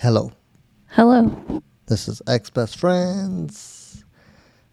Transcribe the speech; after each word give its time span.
Hello. 0.00 0.32
Hello. 0.88 1.62
This 1.86 2.08
is 2.08 2.22
Ex 2.26 2.50
Best 2.50 2.78
Friends. 2.78 4.04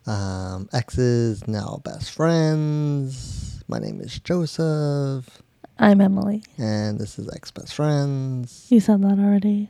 Um, 0.05 0.69
X 0.71 0.97
is 0.97 1.47
now 1.47 1.81
best 1.83 2.11
friends. 2.11 3.61
My 3.67 3.77
name 3.79 3.99
is 3.99 4.19
Joseph, 4.19 5.41
I'm 5.77 5.99
Emily. 5.99 6.43
and 6.57 6.97
this 6.97 7.19
is 7.19 7.29
Ex 7.35 7.51
Best 7.51 7.73
Friends. 7.73 8.67
You 8.69 8.79
said 8.79 9.01
that 9.01 9.19
already. 9.19 9.69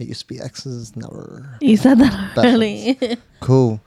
It 0.00 0.08
used 0.08 0.22
to 0.22 0.26
be 0.34 0.40
exes, 0.40 0.96
now 0.96 1.08
we're 1.10 1.56
You 1.60 1.76
said 1.76 1.98
that 1.98 2.36
already. 2.38 2.98
cool. 3.40 3.80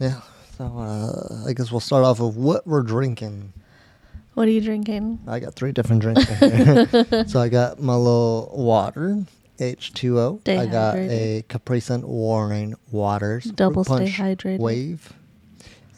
Yeah. 0.00 0.20
So 0.58 0.64
uh, 0.78 1.44
I 1.48 1.52
guess 1.52 1.70
we'll 1.70 1.80
start 1.80 2.04
off 2.04 2.18
with 2.20 2.34
what 2.36 2.66
we're 2.66 2.82
drinking. 2.82 3.52
What 4.34 4.48
are 4.48 4.50
you 4.50 4.60
drinking? 4.60 5.20
I 5.26 5.40
got 5.40 5.54
three 5.54 5.72
different 5.72 6.02
drinks 6.02 6.28
in 6.40 6.66
here. 6.66 7.24
so 7.26 7.38
I 7.38 7.48
got 7.48 7.80
my 7.80 7.94
little 7.94 8.50
water, 8.54 9.24
H2O. 9.58 10.48
I 10.48 10.66
got 10.66 10.96
a 10.96 11.44
Capri 11.48 11.80
Sun 11.80 12.02
Roarin' 12.02 12.74
Waters. 12.90 13.44
Double 13.44 13.84
stay 13.84 14.08
hydrated. 14.08 14.58
Wave. 14.58 15.12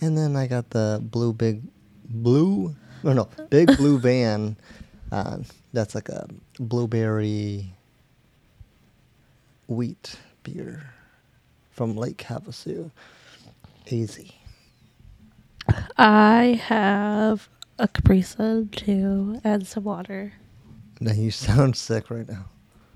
And 0.01 0.19
then 0.19 0.37
I 0.37 0.47
got 0.49 0.71
the 0.71 1.01
blue 1.03 1.33
big 1.33 1.63
blue 2.07 2.75
no 3.05 3.13
no 3.13 3.29
big 3.51 3.77
blue 3.77 3.99
van. 4.01 4.57
Uh, 5.13 5.39
that's 5.73 5.95
like 5.95 6.09
a 6.09 6.27
blueberry 6.59 7.73
wheat 9.69 10.17
beer 10.43 10.91
from 11.71 11.97
Lake 11.97 12.19
Havasu. 12.29 12.91
Easy. 13.89 14.35
I 15.97 16.61
have 16.65 17.49
a 17.79 17.89
Capri 17.89 18.23
Sun 18.23 18.69
too 18.71 19.41
and 19.45 19.67
some 19.67 19.85
water. 19.85 20.33
Now 21.01 21.13
you 21.13 21.31
sound 21.31 21.77
sick 21.77 22.11
right 22.11 22.29
now. 22.29 22.47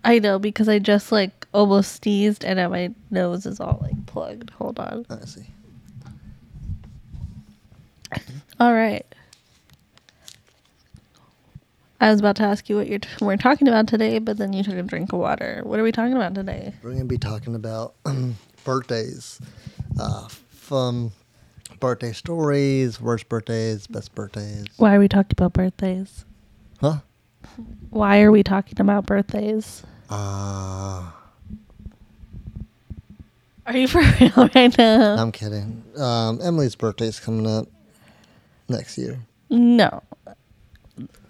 I 0.05 0.19
know 0.21 0.39
because 0.39 0.69
I 0.69 0.79
just 0.79 1.11
like 1.13 1.47
almost 1.53 2.03
sneezed 2.03 2.45
and 2.45 2.57
now 2.59 2.69
my 2.69 2.95
nose 3.11 3.47
is 3.47 3.61
all 3.61 3.79
like 3.83 4.07
plugged. 4.07 4.51
Hold 4.51 4.79
on. 4.79 5.05
I 5.11 5.25
see. 5.25 5.47
All 8.61 8.73
right. 8.73 9.05
I 12.01 12.11
was 12.11 12.21
about 12.21 12.37
to 12.37 12.45
ask 12.45 12.69
you 12.69 12.77
what 12.77 12.87
you're 12.87 13.01
t- 13.01 13.09
we're 13.21 13.37
talking 13.37 13.67
about 13.67 13.89
today, 13.89 14.21
but 14.21 14.39
then 14.39 14.53
you 14.53 14.63
took 14.63 14.75
a 14.75 14.83
drink 14.83 15.13
of 15.13 15.19
water. 15.19 15.63
What 15.65 15.81
are 15.81 15.83
we 15.83 15.91
talking 15.91 16.15
about 16.15 16.33
today? 16.35 16.73
We're 16.83 16.91
going 16.91 17.03
to 17.03 17.09
be 17.09 17.19
talking 17.19 17.57
about 17.57 17.95
birthdays, 18.65 19.41
uh, 20.01 20.29
from 20.51 21.11
birthday 21.81 22.13
stories, 22.13 23.01
worst 23.01 23.29
birthdays, 23.29 23.87
best 23.87 24.15
birthdays. 24.15 24.67
Why 24.77 24.95
are 24.95 24.99
we 24.99 25.09
talking 25.09 25.33
about 25.33 25.53
birthdays? 25.53 26.25
Huh? 26.81 26.99
Why 27.91 28.21
are 28.21 28.31
we 28.31 28.43
talking 28.43 28.81
about 28.81 29.07
birthdays? 29.07 29.83
Uh, 30.11 31.11
Are 33.67 33.77
you 33.77 33.89
for 33.89 34.01
real 34.21 34.49
right 34.55 34.77
now? 34.79 35.17
I'm 35.17 35.33
kidding. 35.33 35.83
Um, 35.97 36.41
Emily's 36.43 36.75
birthday's 36.75 37.21
coming 37.21 37.47
up 37.47 37.67
next 38.69 38.97
year. 38.99 39.19
No. 39.51 40.03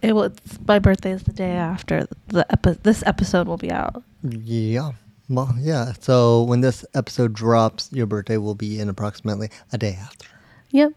It 0.01 0.15
was 0.15 0.33
my 0.67 0.79
birthday 0.79 1.11
is 1.13 1.25
the 1.25 1.33
day 1.33 1.53
after 1.53 2.07
the 2.29 2.47
epi- 2.53 2.79
this 2.83 3.03
episode 3.07 3.49
will 3.49 3.57
be 3.57 3.71
out. 3.71 4.03
Yeah. 4.23 4.93
Well, 5.29 5.55
yeah. 5.59 5.93
So 6.01 6.45
when 6.45 6.61
this 6.61 6.85
episode 6.95 7.33
drops, 7.35 7.93
your 7.93 8.07
birthday 8.07 8.37
will 8.39 8.55
be 8.55 8.81
in 8.81 8.89
approximately 8.89 9.51
a 9.73 9.79
day 9.79 9.99
after. 10.01 10.27
Yep. 10.71 10.93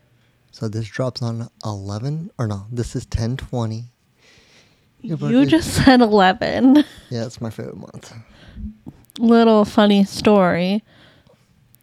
So 0.52 0.68
this 0.68 0.88
drops 0.88 1.22
on 1.22 1.50
11, 1.64 2.32
or 2.38 2.48
no, 2.48 2.66
this 2.72 2.96
is 2.96 3.04
1020. 3.06 3.86
Your 5.02 5.18
You 5.18 5.46
just 5.46 5.74
said 5.86 6.02
11. 6.02 6.84
Yeah, 7.10 7.26
it's 7.26 7.42
my 7.42 7.50
favorite 7.50 7.78
month. 7.78 8.14
Little 9.18 9.66
funny 9.66 10.04
story. 10.04 10.84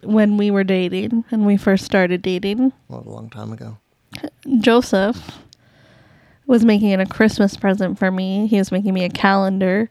When 0.03 0.36
we 0.36 0.50
were 0.53 0.62
dating 0.62 1.25
and 1.30 1.45
we 1.45 1.56
first 1.56 1.84
started 1.84 2.22
dating, 2.22 2.72
Well, 2.89 3.03
a 3.05 3.11
long 3.11 3.30
time 3.30 3.53
ago. 3.53 3.79
Joseph 4.61 5.39
was 6.46 6.64
making 6.64 6.90
it 6.90 7.01
a 7.01 7.07
Christmas 7.07 7.57
present 7.57 7.98
for 7.98 8.11
me. 8.11 8.46
He 8.46 8.58
was 8.58 8.70
making 8.70 8.95
me 8.95 9.05
a 9.05 9.11
calendar 9.11 9.90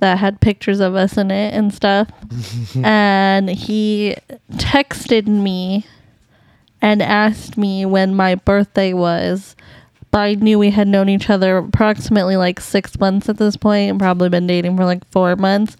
that 0.00 0.18
had 0.18 0.40
pictures 0.40 0.80
of 0.80 0.94
us 0.94 1.16
in 1.16 1.30
it 1.30 1.54
and 1.54 1.72
stuff. 1.72 2.08
and 2.84 3.48
he 3.48 4.16
texted 4.52 5.26
me 5.26 5.86
and 6.82 7.02
asked 7.02 7.56
me 7.58 7.84
when 7.86 8.14
my 8.14 8.34
birthday 8.34 8.92
was. 8.92 9.54
But 10.10 10.18
I 10.20 10.34
knew 10.34 10.58
we 10.58 10.70
had 10.70 10.88
known 10.88 11.08
each 11.08 11.30
other 11.30 11.58
approximately 11.58 12.36
like 12.36 12.58
six 12.60 12.98
months 12.98 13.28
at 13.28 13.36
this 13.36 13.56
point 13.56 13.90
and 13.90 13.98
probably 14.00 14.28
been 14.28 14.46
dating 14.46 14.76
for 14.76 14.84
like 14.84 15.08
four 15.12 15.36
months. 15.36 15.76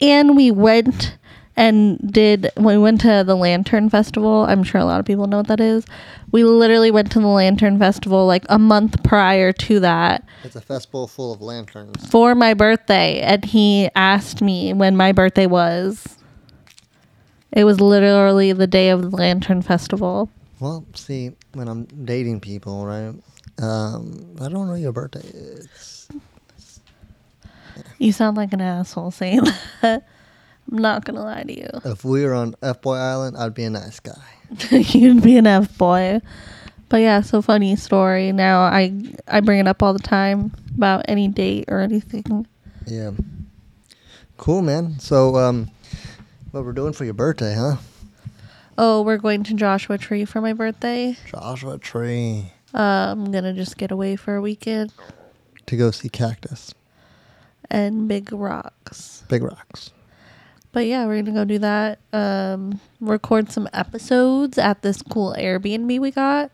And 0.00 0.34
we 0.36 0.50
went 0.50 1.16
and 1.56 1.98
did 2.12 2.50
we 2.56 2.78
went 2.78 3.00
to 3.02 3.24
the 3.26 3.34
lantern 3.34 3.90
festival 3.90 4.44
i'm 4.44 4.62
sure 4.62 4.80
a 4.80 4.84
lot 4.84 5.00
of 5.00 5.04
people 5.04 5.26
know 5.26 5.38
what 5.38 5.48
that 5.48 5.60
is 5.60 5.84
we 6.30 6.44
literally 6.44 6.92
went 6.92 7.10
to 7.10 7.18
the 7.18 7.26
lantern 7.26 7.76
festival 7.76 8.24
like 8.24 8.46
a 8.48 8.58
month 8.58 9.02
prior 9.02 9.52
to 9.52 9.80
that 9.80 10.24
It's 10.44 10.54
a 10.54 10.60
festival 10.60 11.08
full 11.08 11.32
of 11.32 11.42
lanterns. 11.42 12.08
for 12.08 12.36
my 12.36 12.54
birthday 12.54 13.20
and 13.20 13.44
he 13.44 13.90
asked 13.96 14.40
me 14.40 14.72
when 14.72 14.96
my 14.96 15.10
birthday 15.10 15.46
was 15.46 16.16
it 17.52 17.64
was 17.64 17.80
literally 17.80 18.52
the 18.52 18.66
day 18.66 18.90
of 18.90 19.02
the 19.02 19.16
lantern 19.16 19.62
festival 19.62 20.28
Well, 20.60 20.84
see, 20.94 21.32
when 21.54 21.68
I'm 21.68 21.84
dating 21.84 22.40
people, 22.40 22.84
right? 22.86 23.14
Um, 23.62 24.36
I 24.40 24.48
don't 24.48 24.66
know 24.68 24.74
your 24.74 24.92
birthday. 24.92 25.26
It's 25.26 26.08
you 27.98 28.12
sound 28.12 28.36
like 28.36 28.52
an 28.52 28.60
asshole 28.60 29.10
saying 29.10 29.42
that 29.82 30.06
i'm 30.70 30.78
not 30.78 31.04
gonna 31.04 31.22
lie 31.22 31.42
to 31.42 31.56
you 31.58 31.68
if 31.84 32.04
we 32.04 32.24
were 32.24 32.34
on 32.34 32.54
F 32.62 32.80
Boy 32.82 32.96
Island, 32.96 33.36
I'd 33.36 33.54
be 33.54 33.64
a 33.64 33.70
nice 33.70 34.00
guy. 34.00 34.22
you'd 34.70 35.22
be 35.22 35.36
an 35.36 35.46
f 35.46 35.76
boy 35.78 36.20
but 36.88 36.98
yeah 36.98 37.20
so 37.20 37.40
funny 37.40 37.76
story 37.76 38.32
now 38.32 38.60
i 38.62 38.92
i 39.28 39.40
bring 39.40 39.60
it 39.60 39.68
up 39.68 39.82
all 39.82 39.92
the 39.92 39.98
time 39.98 40.52
about 40.76 41.04
any 41.08 41.28
date 41.28 41.64
or 41.68 41.80
anything 41.80 42.46
Yeah. 42.86 43.12
Cool, 44.36 44.62
man. 44.62 44.98
So, 44.98 45.36
um, 45.36 45.70
what 46.50 46.64
we're 46.64 46.72
doing 46.72 46.92
for 46.92 47.04
your 47.04 47.14
birthday, 47.14 47.54
huh? 47.54 47.76
Oh, 48.78 49.02
we're 49.02 49.18
going 49.18 49.42
to 49.44 49.54
Joshua 49.54 49.98
Tree 49.98 50.24
for 50.24 50.40
my 50.40 50.52
birthday. 50.52 51.16
Joshua 51.26 51.78
Tree 51.78 52.52
Uh, 52.74 53.08
I'm 53.12 53.30
gonna 53.32 53.52
just 53.52 53.76
get 53.76 53.90
away 53.90 54.16
for 54.16 54.36
a 54.36 54.40
weekend 54.40 54.92
to 55.66 55.76
go 55.76 55.90
see 55.90 56.08
Cactus, 56.08 56.72
and 57.70 58.08
Big 58.08 58.32
Rocks. 58.32 59.24
Big 59.28 59.42
Rocks. 59.42 59.90
But 60.72 60.86
yeah, 60.86 61.04
we're 61.06 61.20
gonna 61.22 61.36
go 61.36 61.44
do 61.44 61.58
that. 61.58 61.98
Um, 62.12 62.80
record 63.00 63.50
some 63.50 63.68
episodes 63.72 64.56
at 64.56 64.82
this 64.82 65.02
cool 65.02 65.34
Airbnb 65.36 65.98
we 66.00 66.10
got, 66.12 66.52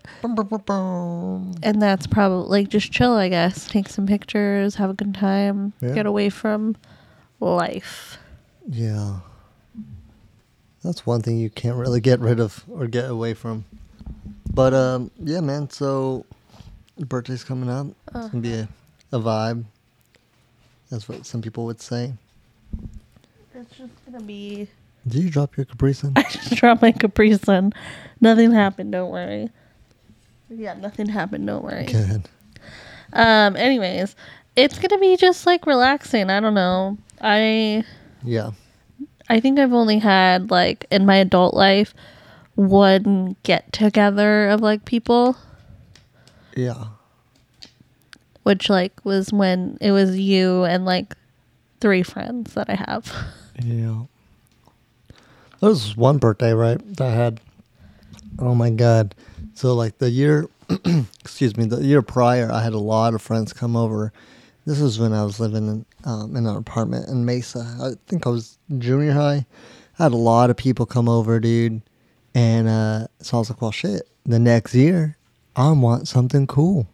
and 1.63 1.83
that's 1.83 2.07
probably 2.07 2.49
like 2.49 2.69
just 2.71 2.91
chill, 2.91 3.13
I 3.15 3.29
guess. 3.29 3.69
Take 3.69 3.89
some 3.89 4.07
pictures, 4.07 4.77
have 4.77 4.89
a 4.91 4.95
good 4.95 5.15
time, 5.15 5.75
Yeah. 5.83 5.93
get 5.93 6.07
away 6.07 6.31
from 6.31 6.77
life. 7.41 8.17
Yeah. 8.67 9.19
That's 10.87 11.05
one 11.05 11.21
thing 11.21 11.39
you 11.39 11.51
can't 11.51 11.77
really 11.77 12.01
get 12.01 12.21
rid 12.21 12.39
of 12.39 12.65
or 12.71 12.87
get 12.87 13.11
away 13.11 13.35
from. 13.35 13.65
But 14.55 14.73
um 14.73 15.11
yeah, 15.19 15.41
man, 15.41 15.69
so 15.69 16.25
birthday's 16.97 17.43
coming 17.43 17.69
up. 17.69 17.89
It's 18.15 18.29
gonna 18.29 18.41
be 18.41 18.55
a, 18.55 18.69
a 19.11 19.19
vibe. 19.19 19.65
That's 20.89 21.09
what 21.09 21.27
some 21.27 21.43
people 21.43 21.67
would 21.67 21.81
say. 21.81 22.13
It's 23.53 23.77
just 23.77 23.91
gonna 24.05 24.23
be. 24.23 24.69
Did 25.09 25.25
you 25.25 25.31
drop 25.31 25.57
your 25.57 25.67
Capri 25.67 25.93
Sun? 25.93 26.13
I 26.17 26.23
just 26.23 26.55
dropped 26.55 26.83
my 26.83 26.93
Capri 26.93 27.37
Sun. 27.37 27.73
Nothing 28.21 28.53
happened. 28.53 28.93
Don't 28.93 29.11
worry. 29.11 29.51
Yeah, 30.49 30.75
nothing 30.75 31.09
happened. 31.09 31.49
Don't 31.49 31.65
worry. 31.65 31.87
Good. 31.87 32.29
Um, 33.13 33.57
anyways, 33.57 34.15
it's 34.55 34.79
gonna 34.79 35.01
be 35.01 35.17
just 35.17 35.47
like 35.47 35.67
relaxing. 35.67 36.31
I 36.31 36.39
don't 36.39 36.55
know. 36.55 36.97
I 37.21 37.83
Yeah. 38.23 38.53
I 39.29 39.41
think 39.41 39.59
I've 39.59 39.73
only 39.73 39.99
had 39.99 40.51
like 40.51 40.87
in 40.91 41.05
my 41.07 41.17
adult 41.17 41.55
life 41.55 41.95
one 42.55 43.37
get 43.43 43.73
together 43.73 44.49
of 44.49 44.61
like 44.61 44.85
people, 44.85 45.37
Yeah. 46.55 46.87
which 48.45 48.71
like 48.71 49.05
was 49.05 49.33
when 49.33 49.77
it 49.81 49.91
was 49.93 50.19
you 50.19 50.65
and 50.65 50.85
like 50.85 51.15
three 51.81 52.03
friends 52.03 52.55
that 52.55 52.71
I 52.71 52.75
have. 52.77 53.13
Yeah. 53.63 54.03
There 55.61 55.71
was 55.71 55.97
one 55.97 56.19
birthday, 56.19 56.53
right? 56.53 56.79
That 56.97 57.09
I 57.09 57.11
had. 57.15 57.41
Oh 58.39 58.55
my 58.55 58.69
god! 58.71 59.15
So 59.55 59.75
like 59.75 59.97
the 59.99 60.11
year, 60.11 60.47
excuse 61.21 61.57
me, 61.57 61.65
the 61.65 61.83
year 61.83 62.03
prior, 62.03 62.51
I 62.53 62.63
had 62.63 62.75
a 62.75 62.79
lot 62.79 63.15
of 63.15 63.23
friends 63.23 63.53
come 63.55 63.75
over. 63.77 64.13
This 64.67 64.81
was 64.81 64.99
when 64.99 65.13
I 65.13 65.23
was 65.23 65.39
living 65.39 65.69
in 65.69 65.87
um, 66.05 66.35
in 66.35 66.45
an 66.45 66.57
apartment 66.57 67.09
in 67.09 67.25
Mesa. 67.25 67.61
I 67.81 67.93
think 68.09 68.27
I 68.27 68.31
was 68.31 68.59
junior 68.79 69.13
high. 69.13 69.47
I 69.99 70.03
had 70.03 70.13
a 70.13 70.17
lot 70.17 70.51
of 70.51 70.57
people 70.57 70.87
come 70.87 71.09
over, 71.09 71.39
dude, 71.39 71.83
and 72.35 72.69
uh, 72.69 73.07
so 73.21 73.37
I 73.37 73.41
was 73.41 73.51
like, 73.51 73.63
"Well, 73.63 73.71
shit." 73.71 74.09
The 74.25 74.41
next 74.41 74.75
year, 74.75 75.17
I 75.55 75.71
want 75.71 76.09
something 76.09 76.49
cool. 76.49 76.89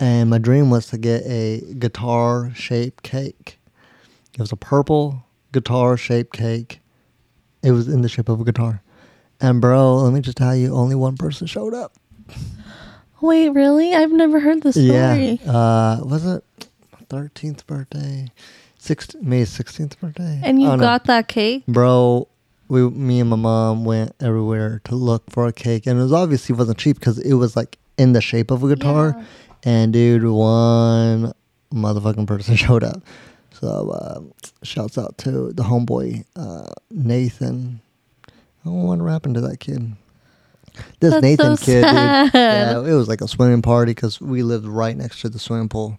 And 0.00 0.28
my 0.28 0.36
dream 0.38 0.68
was 0.68 0.88
to 0.88 0.98
get 0.98 1.22
a 1.24 1.62
guitar 1.78 2.52
shaped 2.54 3.02
cake. 3.02 3.58
It 4.34 4.40
was 4.40 4.52
a 4.52 4.56
purple 4.56 5.24
guitar 5.52 5.96
shaped 5.96 6.36
cake. 6.36 6.80
It 7.62 7.70
was 7.70 7.88
in 7.88 8.02
the 8.02 8.08
shape 8.08 8.28
of 8.28 8.40
a 8.40 8.44
guitar. 8.44 8.82
And 9.40 9.60
bro, 9.62 9.96
let 9.96 10.12
me 10.12 10.20
just 10.20 10.36
tell 10.36 10.54
you, 10.54 10.74
only 10.74 10.94
one 10.94 11.16
person 11.16 11.46
showed 11.46 11.72
up. 11.72 11.94
Wait, 13.26 13.48
really? 13.50 13.92
I've 13.94 14.12
never 14.12 14.38
heard 14.40 14.62
this 14.62 14.74
story. 14.76 15.40
Yeah. 15.44 15.50
Uh, 15.50 16.00
was 16.04 16.24
it 16.24 16.44
thirteenth 17.08 17.66
birthday? 17.66 18.28
Six 18.78 19.14
May 19.20 19.44
sixteenth 19.44 20.00
birthday. 20.00 20.40
And 20.44 20.62
you 20.62 20.68
Oh, 20.68 20.76
no. 20.76 20.80
got 20.82 21.04
that 21.04 21.28
cake? 21.28 21.64
bro. 21.66 22.28
We, 22.68 22.88
me 22.90 23.20
and 23.20 23.30
my 23.30 23.36
mom 23.36 23.84
went 23.84 24.12
everywhere 24.20 24.80
to 24.84 24.96
look 24.96 25.30
for 25.30 25.46
a 25.46 25.52
cake, 25.52 25.86
and 25.86 25.98
it 25.98 26.02
was 26.02 26.12
obviously 26.12 26.54
wasn't 26.56 26.78
cheap 26.78 26.98
because 26.98 27.18
it 27.18 27.34
was 27.34 27.54
like 27.54 27.78
in 27.96 28.12
the 28.12 28.20
shape 28.20 28.50
of 28.50 28.64
a 28.64 28.68
guitar. 28.74 29.14
Yeah. 29.16 29.24
And 29.64 29.92
dude, 29.92 30.24
one 30.24 31.32
motherfucking 31.72 32.26
person 32.26 32.56
showed 32.64 32.82
up. 32.82 33.02
So 33.60 33.90
uh, 33.90 34.20
shouts 34.64 34.98
out 34.98 35.16
to 35.18 35.52
the 35.52 35.62
homeboy 35.62 36.24
uh, 36.34 36.66
Nathan. 36.90 37.80
I 38.28 38.30
don't 38.64 38.82
want 38.82 39.00
what 39.00 39.10
happened 39.12 39.36
to 39.36 39.40
that 39.42 39.60
kid. 39.60 39.92
This 41.00 41.12
That's 41.12 41.22
Nathan 41.22 41.56
so 41.56 41.64
kid, 41.64 41.82
sad. 41.82 42.24
dude. 42.26 42.34
Yeah, 42.34 42.78
it 42.80 42.94
was 42.94 43.08
like 43.08 43.20
a 43.20 43.28
swimming 43.28 43.62
party 43.62 43.92
because 43.92 44.20
we 44.20 44.42
lived 44.42 44.66
right 44.66 44.96
next 44.96 45.20
to 45.22 45.28
the 45.28 45.38
swimming 45.38 45.68
pool. 45.68 45.98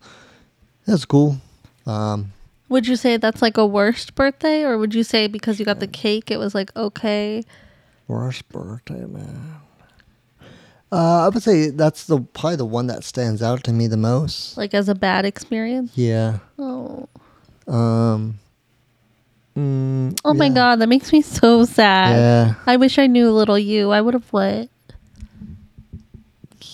That's 0.86 1.06
cool. 1.06 1.38
Um, 1.86 2.32
Would 2.70 2.88
you 2.88 2.96
say 2.96 3.18
that's 3.18 3.42
like 3.42 3.58
a 3.58 3.66
worst 3.66 4.16
birthday, 4.16 4.64
or 4.64 4.78
would 4.78 4.94
you 4.94 5.04
say 5.04 5.28
because 5.28 5.60
you 5.60 5.66
got 5.66 5.80
the 5.80 5.88
cake, 5.88 6.30
it 6.32 6.38
was 6.38 6.54
like 6.56 6.76
okay? 6.76 7.44
worst 8.08 8.48
birthday, 8.50 9.06
man. 9.06 9.56
Uh, 10.92 11.26
I 11.26 11.30
would 11.30 11.44
say 11.44 11.70
that's 11.70 12.06
the 12.06 12.22
probably 12.22 12.56
the 12.56 12.66
one 12.66 12.88
that 12.88 13.04
stands 13.04 13.42
out 13.44 13.64
to 13.66 13.74
me 13.74 13.88
the 13.88 13.98
most. 13.98 14.56
Like 14.58 14.74
as 14.74 14.88
a 14.88 14.96
bad 14.96 15.26
experience? 15.26 15.92
Yeah. 15.96 16.40
Oh, 16.58 17.10
Um. 17.68 18.40
Mm, 19.58 20.20
oh 20.24 20.34
my 20.34 20.50
god, 20.50 20.78
that 20.78 20.88
makes 20.88 21.12
me 21.12 21.22
so 21.22 21.66
sad. 21.66 22.16
Yeah. 22.16 22.54
I 22.66 22.78
wish 22.78 22.98
I 23.00 23.08
knew 23.08 23.32
little 23.32 23.58
you. 23.60 23.92
I 23.92 24.02
would 24.02 24.14
have 24.14 24.28
what? 24.32 24.70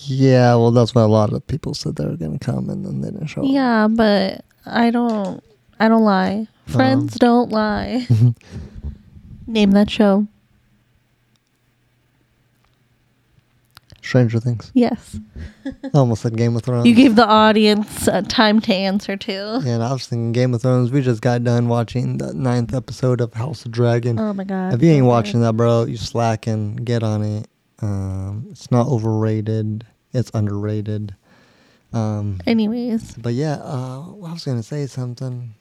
Yeah, 0.06 0.54
well, 0.56 0.70
that's 0.70 0.94
why 0.94 1.02
a 1.02 1.08
lot 1.08 1.32
of 1.32 1.46
people 1.46 1.72
said 1.74 1.96
they 1.96 2.04
were 2.04 2.16
gonna 2.16 2.38
come 2.38 2.68
and 2.68 2.84
then 2.84 3.00
they 3.00 3.10
didn't 3.10 3.28
show 3.28 3.42
up. 3.42 3.48
Yeah, 3.48 3.88
but 3.90 4.44
I 4.66 4.90
don't. 4.90 5.42
I 5.80 5.88
don't 5.88 6.04
lie. 6.04 6.46
Friends 6.66 7.14
don't 7.14 7.50
lie. 7.50 8.06
Name 9.46 9.72
that 9.72 9.90
show. 9.90 10.26
Stranger 14.04 14.38
Things. 14.38 14.70
Yes, 14.74 15.18
I 15.64 15.72
almost 15.94 16.22
said 16.22 16.36
Game 16.36 16.54
of 16.56 16.62
Thrones. 16.62 16.86
you 16.86 16.94
gave 16.94 17.16
the 17.16 17.26
audience 17.26 18.06
uh, 18.06 18.22
time 18.28 18.60
to 18.62 18.74
answer 18.74 19.16
too. 19.16 19.60
Yeah, 19.64 19.74
and 19.74 19.82
I 19.82 19.92
was 19.92 20.06
thinking 20.06 20.32
Game 20.32 20.52
of 20.54 20.62
Thrones. 20.62 20.90
We 20.92 21.00
just 21.00 21.22
got 21.22 21.42
done 21.42 21.68
watching 21.68 22.18
the 22.18 22.34
ninth 22.34 22.74
episode 22.74 23.20
of 23.20 23.32
House 23.34 23.64
of 23.64 23.72
Dragon. 23.72 24.18
Oh 24.18 24.32
my 24.32 24.44
god! 24.44 24.74
if 24.74 24.82
you 24.82 24.90
ain't 24.90 25.06
watching 25.06 25.40
that, 25.40 25.54
bro, 25.56 25.84
you 25.84 25.96
slacking. 25.96 26.76
Get 26.76 27.02
on 27.02 27.22
it. 27.22 27.48
Um, 27.80 28.46
it's 28.50 28.70
not 28.70 28.86
overrated. 28.86 29.86
It's 30.12 30.30
underrated. 30.34 31.14
Um, 31.92 32.40
Anyways, 32.46 33.14
but 33.14 33.34
yeah, 33.34 33.54
uh, 33.62 34.02
I 34.24 34.32
was 34.32 34.44
gonna 34.44 34.62
say 34.62 34.86
something. 34.86 35.54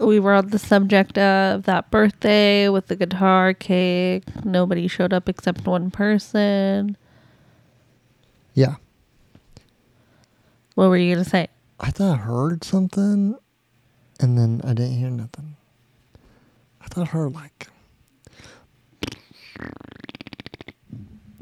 We 0.00 0.18
were 0.18 0.32
on 0.34 0.48
the 0.48 0.58
subject 0.58 1.18
of 1.18 1.64
that 1.64 1.90
birthday 1.90 2.68
with 2.68 2.86
the 2.88 2.96
guitar 2.96 3.52
cake. 3.54 4.24
Nobody 4.44 4.88
showed 4.88 5.12
up 5.12 5.28
except 5.28 5.66
one 5.66 5.90
person. 5.90 6.96
Yeah, 8.54 8.76
What 10.74 10.88
were 10.88 10.96
you 10.96 11.14
gonna 11.14 11.24
say? 11.24 11.48
I 11.78 11.90
thought 11.90 12.14
I 12.18 12.22
heard 12.22 12.64
something, 12.64 13.36
and 14.18 14.36
then 14.38 14.60
I 14.64 14.74
didn't 14.74 14.98
hear 14.98 15.10
nothing. 15.10 15.56
I 16.80 16.86
thought 16.88 17.02
I 17.08 17.10
heard 17.10 17.32
like 17.32 17.68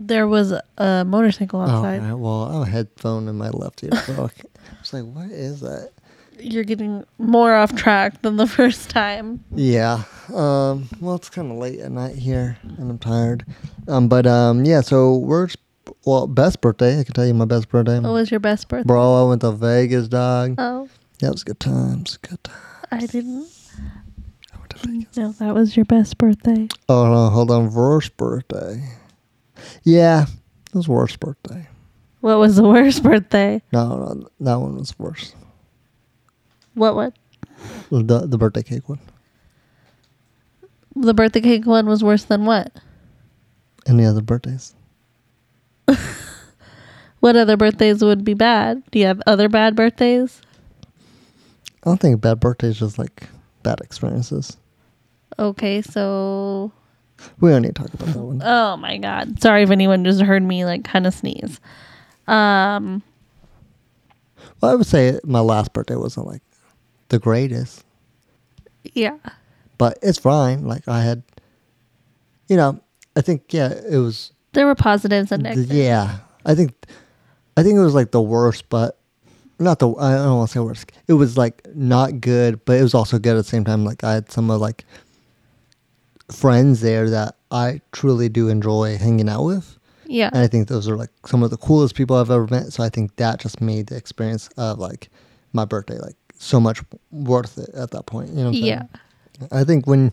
There 0.00 0.28
was 0.28 0.52
a 0.78 1.04
motorcycle 1.04 1.60
Oh, 1.60 1.64
outside. 1.64 2.12
well, 2.14 2.44
I 2.44 2.52
have 2.54 2.62
a 2.62 2.70
headphone 2.70 3.26
in 3.28 3.36
my 3.36 3.50
left 3.50 3.82
ear, 3.82 3.90
so 4.06 4.12
I 4.14 4.20
was 4.80 4.92
like, 4.92 5.04
"What 5.04 5.30
is 5.30 5.60
that?" 5.60 5.90
You're 6.40 6.64
getting 6.64 7.04
more 7.18 7.54
off 7.54 7.74
track 7.74 8.22
than 8.22 8.36
the 8.36 8.46
first 8.58 8.90
time. 8.90 9.44
Yeah. 9.54 10.02
Um. 10.34 10.88
Well, 11.00 11.16
it's 11.16 11.30
kind 11.30 11.50
of 11.50 11.58
late 11.58 11.80
at 11.80 11.90
night 11.90 12.16
here, 12.16 12.58
and 12.62 12.90
I'm 12.90 12.98
tired. 12.98 13.44
Um. 13.88 14.08
But 14.08 14.26
um. 14.26 14.64
Yeah. 14.64 14.80
So 14.82 15.16
we're 15.16 15.48
well. 16.04 16.26
Best 16.26 16.60
birthday. 16.60 17.00
I 17.00 17.04
can 17.04 17.14
tell 17.14 17.26
you 17.26 17.34
my 17.34 17.44
best 17.44 17.68
birthday. 17.68 17.98
What 18.00 18.12
was 18.12 18.30
your 18.30 18.40
best 18.40 18.68
birthday? 18.68 18.86
Bro, 18.86 19.24
I 19.26 19.28
went 19.28 19.40
to 19.42 19.52
Vegas, 19.52 20.08
dog. 20.08 20.54
Oh, 20.58 20.88
Yeah, 21.20 21.28
it 21.28 21.32
was 21.32 21.44
good 21.44 21.60
times. 21.60 22.16
Good 22.18 22.42
times. 22.44 22.58
I 22.90 23.06
didn't 23.06 23.48
I 24.54 24.58
went 24.58 24.70
to 24.70 24.78
Vegas. 24.88 25.16
know 25.16 25.32
that 25.32 25.54
was 25.54 25.76
your 25.76 25.84
best 25.86 26.18
birthday. 26.18 26.68
Oh 26.88 27.10
no, 27.12 27.28
hold 27.30 27.50
on. 27.50 27.72
Worst 27.72 28.16
birthday. 28.16 28.82
Yeah, 29.82 30.22
it 30.68 30.74
was 30.74 30.88
worst 30.88 31.20
birthday. 31.20 31.66
What 32.20 32.38
was 32.38 32.56
the 32.56 32.64
worst 32.64 33.02
birthday? 33.04 33.62
No, 33.72 33.96
no, 33.96 34.28
that 34.40 34.56
one 34.60 34.76
was 34.76 34.96
worse. 34.98 35.34
What 36.74 36.94
what? 36.94 37.14
The 37.90 38.26
the 38.26 38.38
birthday 38.38 38.62
cake 38.62 38.88
one. 38.88 39.00
The 40.96 41.14
birthday 41.14 41.40
cake 41.40 41.66
one 41.66 41.86
was 41.86 42.02
worse 42.04 42.24
than 42.24 42.44
what? 42.44 42.72
Any 43.86 44.04
other 44.04 44.22
birthdays? 44.22 44.74
What 47.20 47.34
other 47.34 47.56
birthdays 47.56 48.00
would 48.04 48.22
be 48.22 48.34
bad? 48.34 48.80
Do 48.92 49.00
you 49.00 49.06
have 49.06 49.20
other 49.26 49.48
bad 49.48 49.74
birthdays? 49.74 50.40
I 51.82 51.90
don't 51.90 52.00
think 52.00 52.20
bad 52.20 52.38
birthdays 52.38 52.78
just 52.78 52.96
like 52.96 53.24
bad 53.64 53.80
experiences. 53.80 54.56
Okay, 55.36 55.82
so 55.82 56.70
We 57.40 57.50
don't 57.50 57.62
need 57.62 57.74
to 57.74 57.82
talk 57.82 57.92
about 57.94 58.08
that 58.14 58.20
one. 58.22 58.40
oh 58.44 58.76
my 58.76 58.98
god. 58.98 59.42
Sorry 59.42 59.64
if 59.64 59.70
anyone 59.70 60.04
just 60.04 60.20
heard 60.20 60.44
me 60.44 60.64
like 60.64 60.84
kind 60.84 61.08
of 61.08 61.14
sneeze. 61.14 61.60
Um 62.28 63.02
Well, 64.60 64.70
I 64.70 64.74
would 64.76 64.86
say 64.86 65.18
my 65.24 65.40
last 65.40 65.72
birthday 65.72 65.96
wasn't 65.96 66.28
like 66.28 66.42
the 67.08 67.18
greatest, 67.18 67.84
yeah. 68.94 69.16
but 69.76 69.98
it's 70.02 70.18
fine. 70.18 70.64
Like 70.64 70.86
I 70.88 71.02
had, 71.02 71.22
you 72.48 72.56
know, 72.56 72.80
I 73.16 73.20
think 73.20 73.52
yeah, 73.52 73.72
it 73.72 73.98
was. 73.98 74.32
There 74.52 74.66
were 74.66 74.74
positives 74.74 75.32
and 75.32 75.42
negatives. 75.42 75.72
yeah, 75.72 76.18
I 76.44 76.54
think, 76.54 76.72
I 77.56 77.62
think 77.62 77.76
it 77.76 77.82
was 77.82 77.94
like 77.94 78.10
the 78.10 78.22
worst, 78.22 78.68
but 78.68 78.98
not 79.58 79.78
the. 79.78 79.88
I 79.96 80.14
don't 80.14 80.36
want 80.38 80.50
to 80.50 80.54
say 80.54 80.60
worst. 80.60 80.92
It 81.06 81.14
was 81.14 81.36
like 81.36 81.66
not 81.74 82.20
good, 82.20 82.64
but 82.64 82.78
it 82.78 82.82
was 82.82 82.94
also 82.94 83.18
good 83.18 83.36
at 83.36 83.36
the 83.36 83.44
same 83.44 83.64
time. 83.64 83.84
Like 83.84 84.04
I 84.04 84.14
had 84.14 84.30
some 84.30 84.50
of 84.50 84.60
like 84.60 84.84
friends 86.30 86.80
there 86.80 87.08
that 87.10 87.36
I 87.50 87.80
truly 87.92 88.28
do 88.28 88.48
enjoy 88.48 88.96
hanging 88.98 89.28
out 89.28 89.44
with. 89.44 89.78
Yeah. 90.06 90.30
And 90.32 90.38
I 90.38 90.46
think 90.46 90.68
those 90.68 90.88
are 90.88 90.96
like 90.96 91.10
some 91.26 91.42
of 91.42 91.50
the 91.50 91.56
coolest 91.56 91.94
people 91.94 92.16
I've 92.16 92.30
ever 92.30 92.46
met. 92.46 92.72
So 92.72 92.82
I 92.82 92.88
think 92.88 93.16
that 93.16 93.40
just 93.40 93.60
made 93.60 93.88
the 93.88 93.96
experience 93.96 94.48
of 94.56 94.78
like 94.78 95.10
my 95.52 95.64
birthday 95.64 95.98
like 95.98 96.16
so 96.38 96.60
much 96.60 96.82
worth 97.10 97.58
it 97.58 97.70
at 97.74 97.90
that 97.90 98.06
point. 98.06 98.30
You 98.30 98.36
know 98.36 98.42
what 98.50 98.58
I'm 98.58 98.64
Yeah. 98.64 98.82
saying? 99.40 99.50
I 99.52 99.64
think 99.64 99.86
when 99.86 100.12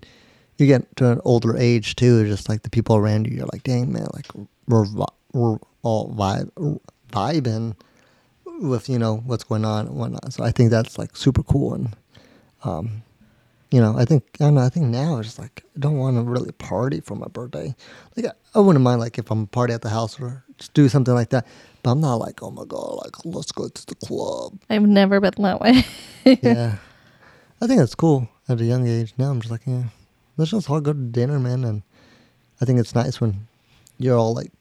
you 0.58 0.68
get 0.68 0.96
to 0.98 1.10
an 1.12 1.22
older 1.24 1.58
age 1.58 1.96
too, 1.96 2.26
just 2.28 2.50
like 2.50 2.64
the 2.64 2.70
people 2.70 2.96
around 2.96 3.28
you, 3.28 3.38
you're 3.38 3.50
like, 3.52 3.64
dang 3.64 3.92
man, 3.92 4.08
like 4.14 4.28
we're, 4.68 4.86
we're 5.34 5.58
all 5.82 6.14
vibe, 6.14 6.80
vibing 7.12 7.76
with, 8.46 8.90
you 8.90 9.00
know, 9.00 9.18
what's 9.26 9.44
going 9.44 9.66
on 9.66 9.88
and 9.88 9.96
whatnot. 9.96 10.34
So 10.34 10.44
I 10.44 10.52
think 10.52 10.72
that's 10.72 10.98
like 10.98 11.16
super 11.16 11.44
cool. 11.44 11.74
And, 11.74 11.96
um, 12.64 13.04
you 13.72 13.82
know, 13.82 13.98
I 13.98 14.06
think 14.06 14.24
I 14.40 14.46
don't 14.46 14.56
know. 14.56 14.62
I 14.62 14.70
think 14.70 14.88
now 14.88 15.18
it's 15.20 15.40
like 15.40 15.64
I 15.76 15.80
don't 15.80 15.98
want 15.98 16.18
to 16.18 16.24
really 16.24 16.52
party 16.52 17.02
for 17.02 17.16
my 17.16 17.28
birthday. 17.28 17.76
Like 18.16 18.28
I, 18.28 18.32
I 18.54 18.60
wouldn't 18.60 18.84
mind 18.84 19.00
like 19.00 19.18
if 19.18 19.32
I'm 19.32 19.44
a 19.44 19.48
party 19.48 19.74
at 19.74 19.82
the 19.82 19.90
house 19.90 20.20
or 20.20 20.44
just 20.58 20.74
do 20.74 20.88
something 20.88 21.14
like 21.14 21.30
that. 21.30 21.46
But 21.84 21.92
I'm 21.92 22.02
not 22.02 22.16
like, 22.16 22.42
oh 22.42 22.52
my 22.52 22.66
god, 22.66 23.00
like 23.04 23.26
let's 23.26 23.52
go 23.52 23.68
to 23.68 23.86
the 23.86 23.96
club. 23.96 24.60
I've 24.70 24.84
never 24.84 25.20
been 25.20 25.34
that 25.40 25.60
way. 25.60 25.84
yeah, 26.24 26.78
I 27.62 27.68
think 27.68 27.82
it's 27.82 27.96
cool 27.96 28.30
at 28.48 28.62
a 28.62 28.66
young 28.66 28.88
age. 28.88 29.14
Now 29.18 29.32
I'm 29.32 29.42
just 29.42 29.52
like, 29.52 29.66
yeah, 29.66 29.86
let's 30.38 30.52
just 30.52 30.70
all 30.70 30.82
go 30.82 30.94
to 30.94 31.00
dinner, 31.00 31.40
man. 31.40 31.64
And 31.64 31.82
I 32.62 32.66
think 32.66 32.80
it's 32.80 32.96
nice 32.96 33.20
when 33.20 33.48
you're 33.98 34.18
all 34.18 34.34
like 34.34 34.52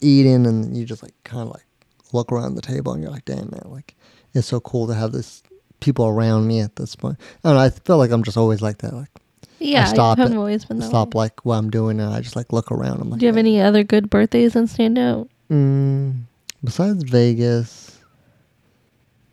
eating 0.00 0.46
and 0.46 0.76
you 0.76 0.84
just 0.84 1.02
like 1.02 1.14
kind 1.24 1.42
of 1.42 1.54
like 1.54 1.66
look 2.12 2.30
around 2.32 2.54
the 2.54 2.62
table 2.62 2.92
and 2.92 3.02
you're 3.02 3.12
like, 3.12 3.24
damn 3.24 3.50
man, 3.50 3.66
like 3.66 3.94
it's 4.34 4.46
so 4.46 4.60
cool 4.60 4.86
to 4.86 4.94
have 4.94 5.12
this 5.12 5.42
people 5.80 6.06
around 6.06 6.46
me 6.46 6.60
at 6.60 6.76
this 6.76 6.96
point. 6.96 7.16
I 7.44 7.48
don't 7.48 7.56
know. 7.56 7.62
I 7.62 7.70
feel 7.70 7.98
like 7.98 8.10
I'm 8.10 8.22
just 8.22 8.36
always 8.36 8.60
like 8.62 8.78
that. 8.78 8.94
Like 8.94 9.08
yeah, 9.58 9.84
stop 9.86 10.18
I've 10.18 10.36
always 10.36 10.64
been 10.64 10.78
that 10.78 10.88
stop 10.88 11.14
way. 11.14 11.20
like 11.24 11.44
what 11.44 11.56
I'm 11.56 11.70
doing 11.70 12.00
and 12.00 12.12
I 12.12 12.20
just 12.20 12.36
like 12.36 12.52
look 12.52 12.70
around. 12.70 13.00
I'm 13.00 13.10
like, 13.10 13.20
Do 13.20 13.26
you 13.26 13.28
have 13.28 13.36
any 13.36 13.60
other 13.60 13.82
good 13.82 14.08
birthdays 14.10 14.52
that 14.52 14.68
stand 14.68 14.98
out? 14.98 15.28
Mm, 15.50 16.22
besides 16.62 17.02
Vegas, 17.04 17.98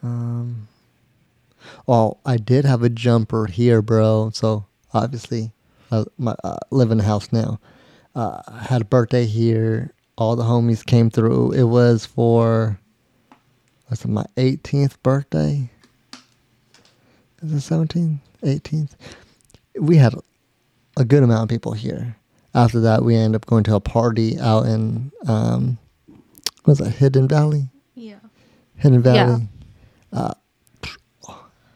um, 0.01 0.67
oh, 1.87 2.17
I 2.25 2.37
did 2.37 2.65
have 2.65 2.83
a 2.83 2.89
jumper 2.89 3.45
here, 3.47 3.81
bro. 3.81 4.31
So 4.33 4.65
obviously, 4.93 5.51
I 5.91 6.05
my, 6.17 6.35
uh, 6.43 6.57
live 6.71 6.91
in 6.91 6.99
a 6.99 7.03
house 7.03 7.31
now. 7.31 7.59
Uh, 8.15 8.41
I 8.47 8.63
had 8.63 8.81
a 8.81 8.85
birthday 8.85 9.25
here. 9.25 9.91
All 10.17 10.35
the 10.35 10.43
homies 10.43 10.85
came 10.85 11.09
through. 11.09 11.51
It 11.51 11.63
was 11.63 12.05
for, 12.05 12.79
was 13.89 14.05
it 14.05 14.07
my 14.07 14.25
18th 14.37 14.95
birthday? 15.03 15.69
It 17.53 17.61
seventeenth, 17.61 18.19
eighteenth. 18.43 18.95
We 19.79 19.97
had 19.97 20.13
a 20.97 21.05
good 21.05 21.23
amount 21.23 21.43
of 21.43 21.49
people 21.49 21.73
here. 21.73 22.15
After 22.53 22.79
that, 22.81 23.03
we 23.03 23.15
ended 23.15 23.35
up 23.41 23.45
going 23.45 23.63
to 23.65 23.75
a 23.75 23.81
party 23.81 24.39
out 24.39 24.65
in 24.65 25.11
um, 25.27 25.77
was 26.65 26.77
that 26.79 26.91
Hidden 26.91 27.27
Valley? 27.27 27.67
Yeah. 27.95 28.19
Hidden 28.77 29.03
Yeah. 29.03 29.25
Valley. 29.25 29.47
Uh, 30.13 30.33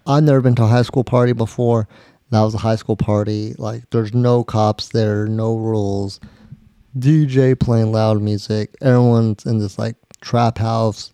I've 0.07 0.23
never 0.23 0.41
been 0.41 0.55
to 0.55 0.63
a 0.63 0.67
high 0.67 0.81
school 0.81 1.03
party 1.03 1.33
before. 1.33 1.88
That 2.31 2.41
was 2.41 2.53
a 2.53 2.59
high 2.59 2.75
school 2.75 2.95
party. 2.95 3.55
Like, 3.57 3.89
there's 3.89 4.13
no 4.13 4.43
cops 4.43 4.89
there, 4.89 5.27
no 5.27 5.55
rules. 5.57 6.19
DJ 6.97 7.59
playing 7.59 7.91
loud 7.91 8.21
music. 8.21 8.75
Everyone's 8.81 9.45
in 9.45 9.59
this 9.59 9.77
like 9.77 9.95
trap 10.21 10.57
house. 10.57 11.13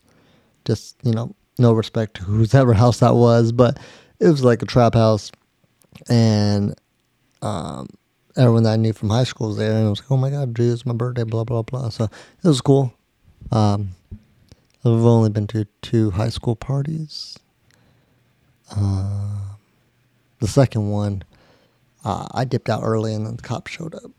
Just 0.64 0.96
you 1.04 1.12
know, 1.12 1.36
no 1.60 1.74
respect 1.74 2.16
to 2.18 2.24
whoever 2.24 2.74
house 2.84 3.00
that 3.00 3.16
was, 3.16 3.52
but 3.52 3.78
it 4.20 4.28
was 4.28 4.44
like 4.44 4.62
a 4.62 4.66
trap 4.66 4.94
house, 4.94 5.32
and 6.10 6.76
um, 7.42 7.88
everyone 8.36 8.64
that 8.64 8.74
I 8.74 8.76
knew 8.78 8.94
from 8.94 9.10
high 9.10 9.24
school 9.24 9.50
was 9.50 9.58
there, 9.58 9.72
and 9.72 9.88
I 9.88 9.90
was 9.90 10.00
like, 10.02 10.12
oh 10.12 10.18
my 10.18 10.30
god, 10.30 10.54
dude, 10.54 10.74
it's 10.74 10.86
my 10.86 10.94
birthday, 10.94 11.24
blah 11.24 11.44
blah 11.44 11.62
blah. 11.62 11.90
So 11.90 12.06
it 12.06 12.48
was 12.48 12.62
cool. 12.62 12.94
Um, 13.52 13.92
I've 14.84 14.92
only 14.92 15.30
been 15.30 15.48
to 15.48 15.66
two 15.82 16.12
high 16.12 16.30
school 16.30 16.56
parties. 16.56 17.40
Uh, 18.76 19.38
the 20.40 20.48
second 20.48 20.90
one, 20.90 21.24
uh, 22.04 22.28
I 22.32 22.46
dipped 22.46 22.70
out 22.70 22.82
early 22.84 23.14
and 23.14 23.26
then 23.26 23.36
the 23.36 23.42
cops 23.42 23.72
showed 23.72 23.96
up. 23.96 24.12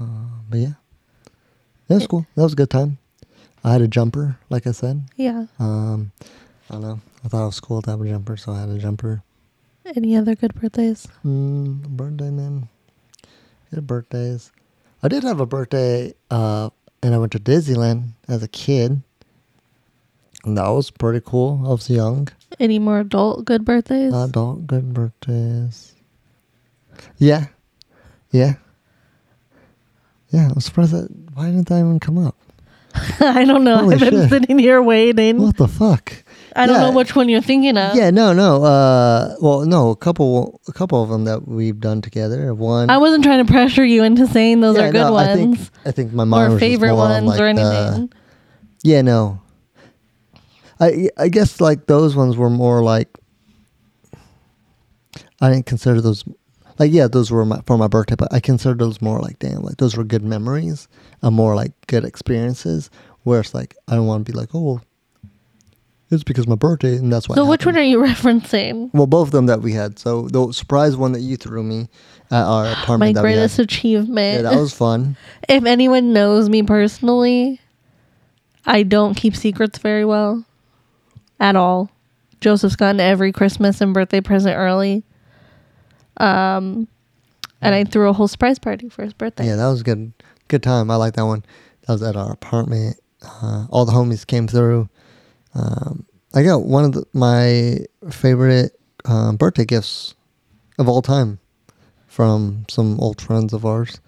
Uh, 0.00 0.04
but 0.48 0.58
yeah, 0.58 0.72
that 1.88 1.94
was 1.96 2.06
cool. 2.06 2.26
That 2.36 2.42
was 2.42 2.52
a 2.52 2.56
good 2.56 2.70
time. 2.70 2.98
I 3.64 3.72
had 3.72 3.80
a 3.82 3.88
jumper, 3.88 4.38
like 4.48 4.66
I 4.66 4.72
said. 4.72 5.02
Yeah. 5.16 5.46
Um, 5.58 6.12
I 6.70 6.74
don't 6.74 6.82
know. 6.82 7.00
I 7.24 7.28
thought 7.28 7.42
it 7.42 7.46
was 7.46 7.60
cool 7.60 7.82
to 7.82 7.90
have 7.90 8.00
a 8.00 8.08
jumper, 8.08 8.36
so 8.36 8.52
I 8.52 8.60
had 8.60 8.68
a 8.68 8.78
jumper. 8.78 9.22
Any 9.94 10.16
other 10.16 10.34
good 10.34 10.54
birthdays? 10.54 11.06
Mm, 11.24 11.82
birthday, 11.88 12.30
man. 12.30 12.68
Good 13.72 13.86
birthdays. 13.86 14.52
I 15.02 15.08
did 15.08 15.22
have 15.22 15.40
a 15.40 15.46
birthday, 15.46 16.14
uh, 16.30 16.70
and 17.02 17.14
I 17.14 17.18
went 17.18 17.32
to 17.32 17.38
Disneyland 17.38 18.10
as 18.28 18.42
a 18.42 18.48
kid. 18.48 19.02
And 20.44 20.56
that 20.58 20.68
was 20.68 20.90
pretty 20.90 21.20
cool. 21.24 21.62
I 21.64 21.70
was 21.70 21.90
young. 21.90 22.28
Any 22.60 22.78
more 22.78 23.00
adult 23.00 23.44
good 23.44 23.64
birthdays? 23.64 24.14
Adult 24.14 24.66
good 24.66 24.94
birthdays. 24.94 25.94
Yeah. 27.18 27.46
Yeah. 28.30 28.54
Yeah, 30.30 30.48
I 30.50 30.52
was 30.52 30.64
surprised 30.64 30.92
that 30.92 31.08
why 31.34 31.46
didn't 31.46 31.68
that 31.68 31.78
even 31.80 32.00
come 32.00 32.18
up? 32.18 32.36
I 33.20 33.44
don't 33.44 33.64
know. 33.64 33.78
Holy 33.78 33.94
I've 33.94 34.00
been 34.00 34.10
shit. 34.22 34.30
sitting 34.30 34.58
here 34.58 34.82
waiting. 34.82 35.38
What 35.38 35.56
the 35.56 35.68
fuck? 35.68 36.12
I 36.56 36.66
don't 36.66 36.76
Yeah. 36.76 36.88
know 36.88 36.92
which 36.96 37.14
one 37.14 37.28
you're 37.28 37.40
thinking 37.42 37.76
of. 37.76 37.94
Yeah, 37.94 38.10
no, 38.10 38.32
no. 38.32 38.64
Uh, 38.64 39.34
well, 39.40 39.66
no, 39.66 39.90
a 39.90 39.96
couple, 39.96 40.60
a 40.66 40.72
couple 40.72 41.02
of 41.02 41.10
them 41.10 41.24
that 41.24 41.46
we've 41.46 41.78
done 41.78 42.00
together. 42.00 42.52
One, 42.54 42.88
I 42.90 42.96
wasn't 42.98 43.22
trying 43.24 43.44
to 43.44 43.52
pressure 43.52 43.84
you 43.84 44.02
into 44.02 44.26
saying 44.26 44.60
those 44.60 44.76
Yeah, 44.76 44.88
are 44.88 44.92
good 44.92 45.00
no, 45.00 45.16
I 45.16 45.34
think, 45.34 45.56
ones 45.58 45.70
I 45.84 45.90
think 45.92 46.12
my 46.12 46.24
mind 46.24 46.54
or 46.54 46.58
favorite 46.58 46.94
ones 46.94 47.38
or 47.38 47.46
like, 47.46 47.56
the- 47.56 47.62
anything. 47.62 48.12
Yeah, 48.82 49.02
no. 49.02 49.40
I 50.80 51.08
I 51.16 51.28
guess 51.28 51.60
like 51.60 51.86
those 51.86 52.14
ones 52.16 52.36
were 52.36 52.50
more 52.50 52.82
like 52.82 53.08
I 55.40 55.50
didn't 55.50 55.66
consider 55.66 56.00
those 56.00 56.24
like 56.78 56.92
yeah 56.92 57.08
those 57.08 57.30
were 57.30 57.44
my, 57.44 57.60
for 57.66 57.78
my 57.78 57.88
birthday, 57.88 58.14
but 58.16 58.32
I 58.32 58.40
consider 58.40 58.74
those 58.74 59.00
more 59.00 59.20
like 59.20 59.38
damn 59.38 59.62
like 59.62 59.76
those 59.78 59.96
were 59.96 60.04
good 60.04 60.22
memories, 60.24 60.88
and 61.22 61.34
more 61.34 61.54
like 61.54 61.72
good 61.86 62.04
experiences. 62.04 62.90
Where 63.24 63.40
it's 63.40 63.54
like 63.54 63.74
I 63.88 63.94
don't 63.96 64.06
want 64.06 64.24
to 64.26 64.32
be 64.32 64.38
like 64.38 64.54
oh 64.54 64.60
well, 64.60 64.82
it's 66.10 66.22
because 66.22 66.46
my 66.46 66.54
birthday 66.54 66.96
and 66.96 67.12
that's 67.12 67.28
why. 67.28 67.34
so 67.34 67.44
which 67.44 67.66
one 67.66 67.76
are 67.76 67.82
you 67.82 67.98
referencing? 68.02 68.90
Well, 68.94 69.06
both 69.06 69.28
of 69.28 69.32
them 69.32 69.46
that 69.46 69.62
we 69.62 69.72
had. 69.72 69.98
So 69.98 70.28
the 70.28 70.52
surprise 70.52 70.96
one 70.96 71.12
that 71.12 71.20
you 71.20 71.36
threw 71.36 71.62
me 71.62 71.88
at 72.30 72.44
our 72.44 72.66
apartment. 72.82 73.16
My 73.16 73.20
greatest 73.20 73.58
achievement. 73.58 74.44
Yeah, 74.44 74.50
that 74.50 74.58
was 74.58 74.72
fun. 74.72 75.16
if 75.48 75.64
anyone 75.64 76.12
knows 76.12 76.48
me 76.48 76.62
personally, 76.62 77.60
I 78.64 78.82
don't 78.82 79.14
keep 79.14 79.34
secrets 79.36 79.78
very 79.78 80.04
well 80.04 80.44
at 81.40 81.56
all. 81.56 81.90
Joseph's 82.40 82.76
gotten 82.76 83.00
every 83.00 83.32
Christmas 83.32 83.80
and 83.80 83.94
birthday 83.94 84.20
present 84.20 84.56
early. 84.56 85.04
Um, 86.18 86.88
and 87.60 87.74
I 87.74 87.84
threw 87.84 88.08
a 88.08 88.12
whole 88.12 88.28
surprise 88.28 88.58
party 88.58 88.88
for 88.88 89.02
his 89.02 89.12
birthday. 89.12 89.46
Yeah, 89.46 89.56
that 89.56 89.68
was 89.68 89.82
good. 89.82 90.12
Good 90.48 90.62
time. 90.62 90.90
I 90.90 90.96
like 90.96 91.14
that 91.14 91.26
one. 91.26 91.44
That 91.86 91.94
was 91.94 92.02
at 92.02 92.16
our 92.16 92.32
apartment. 92.32 93.00
Uh, 93.22 93.66
all 93.70 93.84
the 93.84 93.92
homies 93.92 94.26
came 94.26 94.46
through. 94.46 94.88
Um, 95.56 96.06
I 96.34 96.42
got 96.42 96.64
one 96.64 96.84
of 96.84 96.92
the, 96.92 97.04
my 97.12 97.78
favorite 98.12 98.78
um, 99.06 99.36
birthday 99.36 99.64
gifts 99.64 100.14
of 100.78 100.88
all 100.88 101.02
time 101.02 101.38
from 102.06 102.66
some 102.68 103.00
old 103.00 103.20
friends 103.20 103.52
of 103.52 103.64
ours. 103.64 104.00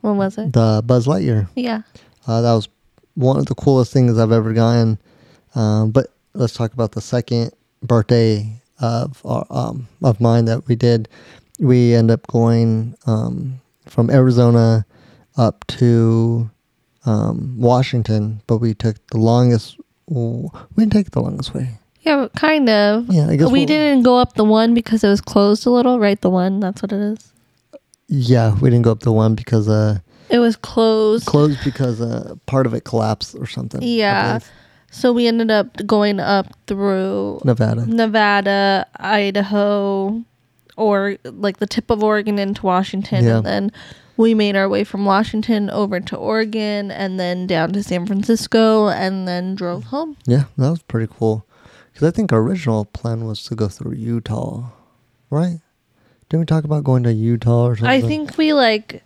What 0.00 0.14
was 0.14 0.38
it? 0.38 0.52
The 0.52 0.82
Buzz 0.84 1.06
Lightyear. 1.06 1.48
Yeah. 1.56 1.82
Uh, 2.26 2.40
that 2.40 2.52
was 2.52 2.68
one 3.14 3.38
of 3.38 3.46
the 3.46 3.54
coolest 3.54 3.92
things 3.92 4.18
I've 4.18 4.32
ever 4.32 4.52
gotten. 4.52 4.98
Um, 5.54 5.90
but 5.90 6.12
let's 6.34 6.52
talk 6.52 6.72
about 6.72 6.92
the 6.92 7.00
second 7.00 7.52
birthday 7.82 8.60
of 8.78 9.20
our, 9.24 9.46
um, 9.50 9.88
of 10.02 10.20
mine 10.20 10.44
that 10.44 10.68
we 10.68 10.76
did. 10.76 11.08
We 11.58 11.94
end 11.94 12.10
up 12.10 12.26
going 12.26 12.94
um, 13.06 13.60
from 13.86 14.10
Arizona 14.10 14.84
up 15.36 15.66
to 15.68 16.50
um, 17.06 17.56
Washington, 17.58 18.42
but 18.46 18.58
we 18.58 18.74
took 18.74 19.04
the 19.08 19.18
longest. 19.18 19.80
We 20.08 20.50
didn't 20.78 20.92
take 20.92 21.10
the 21.10 21.20
longest 21.20 21.54
way. 21.54 21.78
Yeah, 22.02 22.28
kind 22.36 22.68
of. 22.68 23.08
Yeah, 23.12 23.28
I 23.28 23.36
guess 23.36 23.46
we 23.50 23.60
we'll- 23.60 23.66
didn't 23.66 24.02
go 24.04 24.18
up 24.18 24.34
the 24.34 24.44
one 24.44 24.74
because 24.74 25.02
it 25.02 25.08
was 25.08 25.20
closed 25.20 25.66
a 25.66 25.70
little, 25.70 25.98
right? 25.98 26.20
The 26.20 26.30
one, 26.30 26.60
that's 26.60 26.80
what 26.82 26.92
it 26.92 27.00
is. 27.00 27.32
Yeah, 28.08 28.54
we 28.60 28.70
didn't 28.70 28.84
go 28.84 28.92
up 28.92 29.00
the 29.00 29.10
one 29.10 29.34
because 29.34 29.68
uh, 29.68 29.98
It 30.30 30.38
was 30.38 30.54
closed. 30.54 31.26
closed 31.26 31.58
because 31.64 32.00
uh, 32.00 32.36
part 32.46 32.66
of 32.66 32.74
it 32.74 32.84
collapsed 32.84 33.34
or 33.34 33.46
something. 33.46 33.82
Yeah. 33.82 34.38
so 34.92 35.12
we 35.12 35.26
ended 35.26 35.50
up 35.50 35.84
going 35.84 36.20
up 36.20 36.46
through 36.68 37.40
Nevada. 37.44 37.84
Nevada, 37.86 38.86
Idaho, 39.00 40.22
or 40.76 41.16
like 41.24 41.56
the 41.56 41.66
tip 41.66 41.90
of 41.90 42.04
Oregon 42.04 42.38
into 42.38 42.64
Washington. 42.64 43.24
Yeah. 43.24 43.38
And 43.38 43.46
then 43.46 43.72
we 44.16 44.34
made 44.34 44.56
our 44.56 44.68
way 44.68 44.84
from 44.84 45.04
Washington 45.04 45.68
over 45.70 46.00
to 46.00 46.16
Oregon 46.16 46.90
and 46.90 47.18
then 47.20 47.46
down 47.46 47.72
to 47.72 47.82
San 47.82 48.06
Francisco 48.06 48.88
and 48.88 49.26
then 49.28 49.54
drove 49.54 49.84
home. 49.84 50.16
Yeah, 50.26 50.44
that 50.56 50.70
was 50.70 50.82
pretty 50.82 51.12
cool. 51.18 51.44
Because 51.92 52.08
I 52.08 52.10
think 52.10 52.32
our 52.32 52.40
original 52.40 52.84
plan 52.84 53.24
was 53.26 53.44
to 53.44 53.54
go 53.54 53.68
through 53.68 53.94
Utah, 53.94 54.70
right? 55.30 55.60
Didn't 56.28 56.40
we 56.40 56.46
talk 56.46 56.64
about 56.64 56.84
going 56.84 57.02
to 57.04 57.12
Utah 57.12 57.66
or 57.66 57.76
something? 57.76 57.88
I 57.90 58.00
think 58.06 58.36
we 58.36 58.52
like 58.52 59.02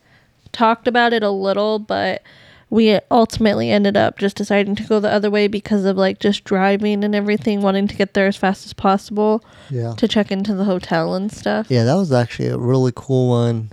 talked 0.53 0.89
about 0.89 1.13
it 1.13 1.23
a 1.23 1.31
little, 1.31 1.79
but 1.79 2.23
we 2.71 2.99
ultimately 3.11 3.71
ended 3.71 3.97
up 3.97 4.17
just 4.19 4.37
deciding 4.37 4.75
to 4.77 4.85
go 4.85 5.01
the 5.01 5.11
other 5.11 5.31
way 5.31 5.49
because 5.49 5.85
of 5.85 5.97
like 5.97 6.19
just 6.21 6.45
driving 6.45 7.03
and 7.05 7.15
everything, 7.15 7.63
wanting 7.63 7.89
to 7.89 7.97
get 7.97 8.15
there 8.15 8.27
as 8.27 8.37
fast 8.37 8.65
as 8.65 8.73
possible 8.73 9.45
Yeah. 9.71 9.95
to 9.97 10.07
check 10.09 10.31
into 10.31 10.55
the 10.55 10.65
hotel 10.65 11.15
and 11.15 11.31
stuff. 11.33 11.67
Yeah, 11.69 11.85
that 11.85 11.95
was 11.97 12.13
actually 12.13 12.49
a 12.49 12.57
really 12.59 12.93
cool 12.95 13.29
one. 13.31 13.71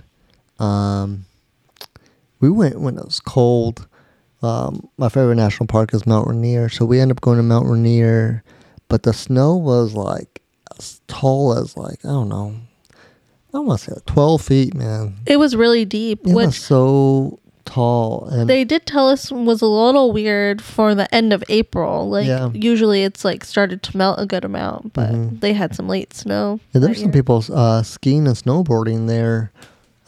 Um, 0.58 1.24
we 2.40 2.50
went 2.50 2.80
when 2.80 2.98
it 2.98 3.04
was 3.04 3.20
cold. 3.20 3.86
Um, 4.42 4.88
my 4.96 5.08
favorite 5.08 5.34
national 5.36 5.66
park 5.66 5.92
is 5.92 6.06
Mount 6.06 6.28
Rainier, 6.28 6.68
so 6.68 6.84
we 6.84 7.00
ended 7.00 7.16
up 7.16 7.20
going 7.20 7.38
to 7.38 7.42
Mount 7.42 7.66
Rainier, 7.68 8.44
but 8.88 9.02
the 9.02 9.12
snow 9.12 9.56
was 9.56 9.94
like 9.94 10.40
as 10.78 11.00
tall 11.08 11.56
as 11.58 11.76
like 11.76 12.04
I 12.04 12.08
don't 12.08 12.28
know, 12.28 12.54
I 13.52 13.58
want 13.58 13.80
to 13.80 13.86
say 13.86 13.92
like 13.94 14.06
twelve 14.06 14.42
feet, 14.42 14.74
man. 14.74 15.16
It 15.26 15.38
was 15.38 15.56
really 15.56 15.84
deep, 15.84 16.20
It 16.24 16.34
was 16.34 16.56
so 16.56 17.40
tall, 17.64 18.28
and 18.30 18.48
they 18.48 18.62
did 18.64 18.86
tell 18.86 19.08
us 19.10 19.32
was 19.32 19.60
a 19.60 19.66
little 19.66 20.12
weird 20.12 20.62
for 20.62 20.94
the 20.94 21.12
end 21.12 21.32
of 21.32 21.42
April. 21.48 22.08
Like 22.08 22.28
Yeah. 22.28 22.50
usually 22.54 23.02
it's 23.02 23.24
like 23.24 23.44
started 23.44 23.82
to 23.82 23.96
melt 23.96 24.20
a 24.20 24.24
good 24.26 24.44
amount, 24.44 24.92
but 24.92 25.10
Mhm. 25.10 25.40
they 25.40 25.52
had 25.52 25.74
some 25.74 25.88
late 25.88 26.14
snow. 26.14 26.60
Yeah, 26.72 26.80
there's 26.80 27.00
some 27.00 27.10
people 27.10 27.44
uh, 27.52 27.82
skiing 27.82 28.28
and 28.28 28.36
snowboarding 28.36 29.08
there, 29.08 29.50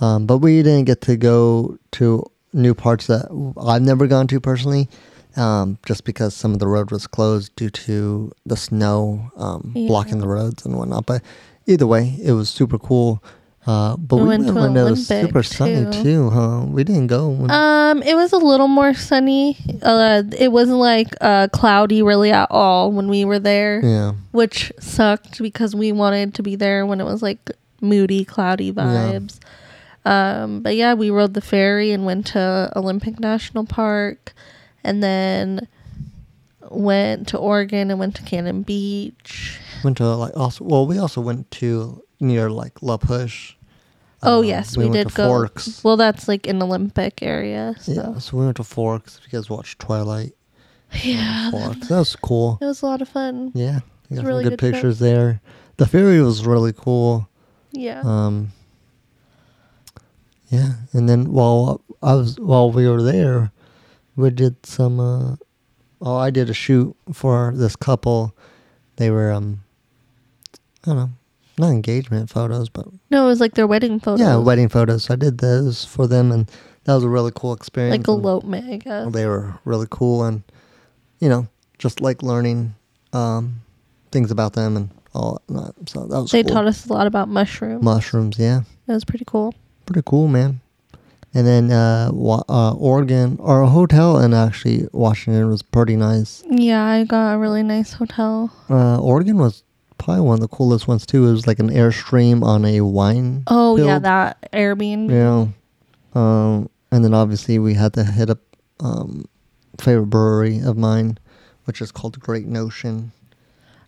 um, 0.01 0.27
but 0.27 0.39
we 0.39 0.63
didn't 0.63 0.85
get 0.85 1.01
to 1.03 1.17
go 1.17 1.79
to 1.93 2.25
new 2.53 2.75
parts 2.75 3.07
that 3.07 3.27
I've 3.61 3.83
never 3.83 4.07
gone 4.07 4.27
to 4.29 4.41
personally, 4.41 4.89
um, 5.37 5.79
just 5.87 6.05
because 6.05 6.35
some 6.35 6.53
of 6.53 6.59
the 6.59 6.67
road 6.67 6.91
was 6.91 7.07
closed 7.07 7.55
due 7.57 7.71
to 7.71 8.33
the 8.47 8.57
snow 8.57 9.31
um, 9.37 9.73
blocking 9.75 10.19
the 10.19 10.29
roads 10.29 10.65
and 10.67 10.77
whatnot. 10.77 11.07
But 11.07 11.23
either 11.67 11.87
way, 11.87 12.17
it 12.23 12.33
was 12.33 12.49
super 12.51 12.79
cool. 12.79 13.23
Uh, 13.67 13.95
but 13.99 14.17
We 14.17 14.23
we, 14.23 14.29
went 14.29 14.45
went 14.45 14.57
to 14.57 14.61
when 14.63 14.77
it 14.77 14.91
was 14.91 15.11
Olympic, 15.11 15.29
super 15.29 15.43
sunny 15.43 15.85
too. 15.93 16.03
too, 16.03 16.31
huh? 16.31 16.65
We 16.67 16.83
didn't 16.83 17.09
go. 17.09 17.33
Um, 17.51 18.03
it 18.03 18.15
was 18.15 18.33
a 18.33 18.39
little 18.39 18.69
more 18.69 18.95
sunny. 18.95 19.59
Uh, 19.83 20.23
it 20.39 20.51
wasn't 20.51 20.79
like 20.79 21.09
uh 21.21 21.49
cloudy 21.53 22.03
really 22.03 22.31
at 22.33 22.51
all 22.51 22.91
when 22.91 23.09
we 23.09 23.27
were 23.27 23.39
there, 23.39 23.85
yeah, 23.85 24.13
which 24.33 24.73
sucked 24.81 25.43
because 25.43 25.75
we 25.75 25.93
wanted 25.93 26.35
to 26.37 26.43
be 26.43 26.57
there 26.57 26.87
when 26.87 27.03
it 27.03 27.05
was 27.05 27.23
like 27.23 27.51
moody, 27.83 28.25
cloudy 28.25 28.73
vibes. 28.73 29.39
Um, 30.05 30.61
but 30.63 30.77
yeah, 30.77 30.95
we 30.95 31.11
rode 31.11 31.35
the 31.35 31.41
ferry 31.41 31.91
and 31.93 32.07
went 32.07 32.27
to 32.29 32.73
Olympic 32.77 33.21
National 33.21 33.65
Park, 33.67 34.33
and 34.83 35.03
then 35.03 35.69
went 36.71 37.29
to 37.29 37.39
Oregon 37.39 37.91
and 37.91 37.99
went 37.99 38.15
to 38.17 38.23
Cannon 38.23 38.63
Beach, 38.63 39.59
Went 39.85 39.97
to 39.99 40.07
like 40.15 40.37
also 40.37 40.65
well, 40.65 40.87
we 40.87 40.99
also 40.99 41.21
went 41.21 41.51
to 41.53 42.03
near 42.21 42.51
like 42.51 42.83
La 42.83 42.97
Push. 42.97 43.55
Oh 44.23 44.41
Um, 44.41 44.45
yes, 44.45 44.77
we, 44.77 44.85
went 44.85 44.95
did 44.95 45.15
go. 45.15 45.27
Forks. 45.27 45.83
Well, 45.83 45.97
that's 45.97 46.29
like 46.29 46.47
in 46.47 46.63
Olympic 46.63 47.23
area. 47.23 47.75
So. 47.81 47.93
Yeah, 47.93 48.19
so 48.19 48.37
we 48.37 48.45
went 48.45 48.57
to 48.59 48.65
Forks. 48.65 49.19
If 49.19 49.33
you 49.33 49.39
guys 49.39 49.49
watched 49.49 49.79
Twilight, 49.79 50.33
Yeah, 51.03 51.51
Forks. 51.51 51.89
That 51.89 51.99
was 51.99 52.17
cool. 52.17 52.59
it 52.61 52.67
was 52.67 52.83
a 52.83 52.87
lot 52.87 53.01
of 53.03 53.09
fun. 53.09 53.53
Yeah, 53.55 53.81
you 54.11 54.17
got 54.17 54.27
really 54.27 54.45
some 54.45 54.51
good, 54.51 54.59
good 54.59 54.59
trip. 54.59 54.73
pictures 54.75 54.99
there. 54.99 55.41
The 55.79 55.87
ferry 55.87 56.21
was 56.21 56.45
really 56.45 56.75
cool. 56.75 57.27
Yeah. 57.73 58.03
Um, 58.05 58.53
yeah, 60.51 60.73
and 60.93 61.09
then 61.09 61.33
while 61.33 61.81
I 62.03 62.15
was 62.15 62.39
while 62.39 62.71
we 62.71 62.87
were 62.89 63.03
there, 63.03 63.51
we 64.17 64.31
did 64.31 64.65
some. 64.67 65.01
Uh, 65.01 65.37
oh, 66.03 66.17
I 66.17 66.31
did 66.31 66.51
a 66.51 66.55
shoot 66.55 66.95
for 67.13 67.53
this 67.57 67.77
couple. 67.77 68.35
They 68.97 69.11
were 69.11 69.33
um, 69.33 69.63
I 70.85 70.91
don't 70.91 70.97
know, 70.97 71.11
not 71.59 71.71
engagement 71.71 72.31
photos, 72.31 72.69
but 72.69 72.87
no, 73.11 73.25
it 73.25 73.29
was 73.29 73.41
like 73.41 73.55
their 73.55 73.67
wedding 73.67 74.01
photos. 74.01 74.21
yeah, 74.21 74.37
wedding 74.37 74.69
photos. 74.69 75.09
I 75.11 75.17
did 75.17 75.39
those 75.39 75.85
for 75.85 76.07
them, 76.07 76.33
and 76.33 76.51
that 76.85 76.95
was 76.95 77.05
a 77.05 77.09
really 77.09 77.33
cool 77.35 77.53
experience. 77.53 77.99
like 77.99 78.09
elopement, 78.09 78.69
I 78.73 78.77
guess. 78.79 79.13
They 79.13 79.27
were 79.27 79.55
really 79.65 79.87
cool, 79.91 80.25
and 80.25 80.43
you 81.21 81.29
know, 81.29 81.47
just 81.79 82.01
like 82.01 82.23
learning 82.23 82.75
um, 83.13 83.61
things 84.11 84.31
about 84.31 84.55
them 84.55 84.77
and 84.77 84.91
all 85.15 85.41
that. 85.49 85.75
So 85.89 86.07
that 86.07 86.21
was 86.23 86.31
They 86.31 86.43
cool. 86.43 86.55
taught 86.55 86.67
us 86.67 86.87
a 86.87 86.93
lot 86.93 87.07
about 87.07 87.29
mushrooms. 87.29 87.83
mushrooms. 87.85 88.39
Yeah, 88.39 88.63
It 88.89 88.93
was 88.93 89.05
pretty 89.05 89.25
cool. 89.27 89.55
Pretty 89.91 90.05
cool, 90.07 90.29
man. 90.29 90.61
And 91.35 91.47
then 91.47 91.71
uh, 91.71 92.11
wa- 92.13 92.45
uh, 92.49 92.73
Oregon, 92.75 93.39
our 93.41 93.65
hotel 93.65 94.19
in 94.19 94.35
actually 94.35 94.89
Washington 94.93 95.49
was 95.49 95.63
pretty 95.63 95.97
nice. 95.97 96.43
Yeah, 96.49 96.85
I 96.85 97.05
got 97.05 97.35
a 97.35 97.39
really 97.39 97.63
nice 97.63 97.93
hotel. 97.93 98.53
Uh, 98.69 99.01
Oregon 99.01 99.39
was 99.39 99.63
probably 99.99 100.23
one 100.23 100.35
of 100.35 100.41
the 100.41 100.49
coolest 100.49 100.87
ones 100.89 101.07
too. 101.07 101.27
It 101.27 101.33
was 101.33 101.47
like 101.47 101.59
an 101.59 101.71
airstream 101.71 102.43
on 102.43 102.65
a 102.65 102.81
wine. 102.83 103.45
Oh 103.47 103.77
yeah, 103.77 103.85
field. 103.85 104.03
that 104.05 104.51
Airbnb. 104.53 105.11
Yeah. 105.11 105.47
Um, 106.15 106.69
and 106.91 107.05
then 107.05 107.15
obviously 107.15 107.59
we 107.59 107.75
had 107.75 107.93
to 107.95 108.05
hit 108.05 108.31
up 108.31 108.39
um, 108.81 109.25
favorite 109.81 110.07
brewery 110.07 110.59
of 110.61 110.77
mine, 110.77 111.19
which 111.65 111.81
is 111.81 111.93
called 111.93 112.19
Great 112.19 112.47
Notion. 112.47 113.13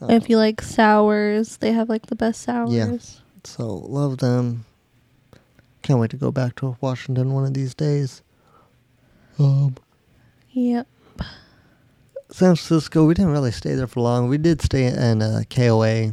Uh, 0.00 0.06
If 0.10 0.28
you 0.28 0.36
like 0.36 0.62
sours, 0.62 1.56
they 1.58 1.72
have 1.72 1.88
like 1.88 2.06
the 2.06 2.16
best 2.16 2.42
sours. 2.42 2.70
Yeah. 2.72 2.98
So 3.44 3.66
love 3.66 4.18
them. 4.18 4.64
Can't 5.82 5.98
wait 5.98 6.10
to 6.10 6.16
go 6.16 6.30
back 6.30 6.54
to 6.56 6.76
Washington 6.80 7.32
one 7.32 7.44
of 7.44 7.54
these 7.54 7.74
days. 7.74 8.22
Um, 9.38 9.76
Yep. 10.52 10.86
San 12.30 12.54
Francisco, 12.56 13.04
we 13.06 13.14
didn't 13.14 13.32
really 13.32 13.50
stay 13.50 13.74
there 13.74 13.86
for 13.86 14.00
long. 14.00 14.28
We 14.28 14.38
did 14.38 14.60
stay 14.62 14.86
in 14.86 15.22
uh, 15.22 15.42
KOA. 15.50 16.12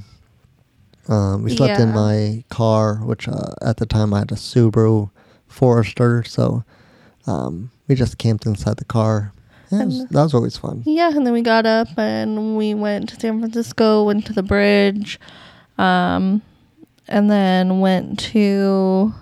Um, 1.08 1.44
we 1.44 1.56
slept 1.56 1.80
in 1.80 1.94
my 1.94 2.44
car, 2.50 2.96
which 2.96 3.28
uh, 3.28 3.54
at 3.62 3.78
the 3.78 3.86
time 3.86 4.14
I 4.14 4.20
had 4.20 4.32
a 4.32 4.36
Subaru 4.36 5.10
Forester, 5.48 6.24
so 6.24 6.64
um, 7.28 7.72
we 7.88 7.96
just 7.96 8.18
camped 8.18 8.46
inside 8.46 8.78
the 8.78 8.86
car. 8.86 9.34
Yeah, 9.72 9.86
was- 9.86 10.06
that 10.08 10.24
was 10.24 10.34
always 10.34 10.58
fun. 10.58 10.84
Yeah, 10.86 11.10
and 11.16 11.26
then 11.26 11.34
we 11.34 11.42
got 11.42 11.66
up 11.66 11.88
and 11.98 12.56
we 12.58 12.74
went 12.74 13.10
to 13.10 13.20
San 13.20 13.40
Francisco, 13.40 14.04
went 14.06 14.26
to 14.28 14.34
the 14.34 14.44
bridge, 14.44 15.20
um, 15.78 16.42
and 17.08 17.30
then 17.32 17.80
went 17.80 18.20
to 18.32 19.14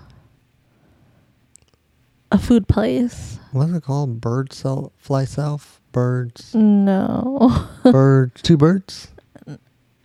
a 2.32 2.38
food 2.38 2.68
place. 2.68 3.38
What's 3.52 3.72
it 3.72 3.82
called? 3.82 4.20
Bird 4.20 4.52
cell, 4.52 4.92
fly 4.98 5.24
south, 5.24 5.80
birds, 5.92 6.54
No, 6.54 7.66
birds, 7.84 8.42
two 8.42 8.56
birds. 8.56 9.08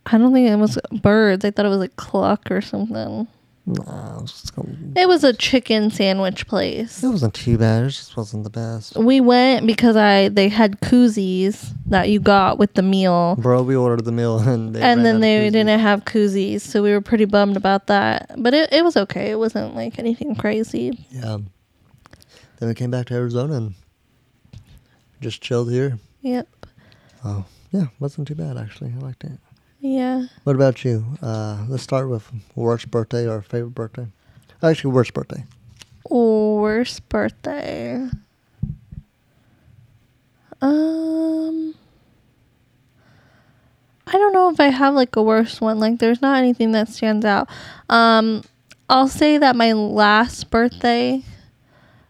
I 0.06 0.18
don't 0.18 0.32
think 0.32 0.48
it 0.50 0.56
was 0.56 0.78
birds. 1.02 1.44
I 1.44 1.50
thought 1.50 1.66
it 1.66 1.70
was 1.70 1.78
like 1.78 1.96
cluck 1.96 2.50
or 2.50 2.60
something. 2.60 3.26
Nah, 3.66 4.18
it, 4.18 4.20
was 4.22 4.32
just 4.32 4.54
called- 4.54 4.76
It 4.94 5.08
was 5.08 5.24
a 5.24 5.32
chicken 5.32 5.90
sandwich 5.90 6.46
place. 6.46 7.02
it 7.02 7.08
wasn't 7.08 7.32
too 7.32 7.56
bad. 7.56 7.84
It 7.84 7.90
just 7.90 8.14
wasn't 8.14 8.44
the 8.44 8.50
best. 8.50 8.94
We 8.96 9.22
went 9.22 9.66
because 9.66 9.96
I 9.96 10.28
they 10.28 10.50
had 10.50 10.80
koozies 10.82 11.70
that 11.86 12.10
you 12.10 12.20
got 12.20 12.58
with 12.58 12.74
the 12.74 12.82
meal. 12.82 13.36
Bro, 13.38 13.62
we 13.62 13.74
ordered 13.74 14.04
the 14.04 14.12
meal 14.12 14.38
and 14.38 14.74
they 14.74 14.82
and 14.82 15.04
then 15.06 15.20
they 15.20 15.48
didn't 15.48 15.80
have 15.80 16.04
koozies, 16.04 16.60
so 16.60 16.82
we 16.82 16.90
were 16.92 17.00
pretty 17.00 17.24
bummed 17.24 17.56
about 17.56 17.86
that. 17.86 18.30
But 18.36 18.52
it, 18.52 18.70
it 18.70 18.84
was 18.84 18.98
okay. 18.98 19.30
It 19.30 19.38
wasn't 19.38 19.74
like 19.74 19.98
anything 19.98 20.34
crazy. 20.36 21.06
Yeah. 21.10 21.38
Then 22.64 22.70
we 22.70 22.74
came 22.76 22.90
back 22.90 23.04
to 23.08 23.14
Arizona 23.14 23.56
and 23.56 23.74
just 25.20 25.42
chilled 25.42 25.70
here. 25.70 25.98
Yep. 26.22 26.48
Oh, 27.22 27.44
yeah, 27.72 27.88
wasn't 28.00 28.26
too 28.26 28.34
bad 28.34 28.56
actually. 28.56 28.90
I 28.96 29.00
liked 29.04 29.22
it. 29.22 29.38
Yeah. 29.80 30.28
What 30.44 30.56
about 30.56 30.82
you? 30.82 31.04
Uh, 31.20 31.66
let's 31.68 31.82
start 31.82 32.08
with 32.08 32.26
worst 32.54 32.90
birthday 32.90 33.28
or 33.28 33.42
favorite 33.42 33.74
birthday. 33.74 34.06
Actually, 34.62 34.92
worst 34.92 35.12
birthday. 35.12 35.44
Worst 36.08 37.06
birthday. 37.10 38.08
Um 40.62 41.74
I 44.06 44.12
don't 44.12 44.32
know 44.32 44.48
if 44.48 44.58
I 44.58 44.68
have 44.68 44.94
like 44.94 45.16
a 45.16 45.22
worst 45.22 45.60
one. 45.60 45.80
Like 45.80 45.98
there's 45.98 46.22
not 46.22 46.38
anything 46.38 46.72
that 46.72 46.88
stands 46.88 47.26
out. 47.26 47.46
Um 47.90 48.42
I'll 48.88 49.08
say 49.08 49.36
that 49.36 49.54
my 49.54 49.72
last 49.74 50.48
birthday 50.48 51.22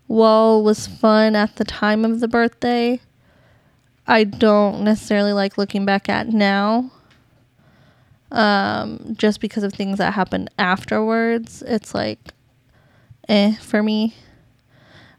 while 0.06 0.62
was 0.62 0.86
fun 0.86 1.34
at 1.34 1.56
the 1.56 1.64
time 1.64 2.04
of 2.04 2.20
the 2.20 2.28
birthday, 2.28 3.00
I 4.06 4.24
don't 4.24 4.84
necessarily 4.84 5.32
like 5.32 5.56
looking 5.58 5.84
back 5.84 6.08
at 6.08 6.28
now. 6.28 6.90
Um 8.30 9.14
just 9.16 9.40
because 9.40 9.62
of 9.62 9.72
things 9.72 9.98
that 9.98 10.14
happened 10.14 10.50
afterwards. 10.58 11.62
It's 11.66 11.94
like 11.94 12.18
eh 13.28 13.54
for 13.56 13.82
me. 13.82 14.14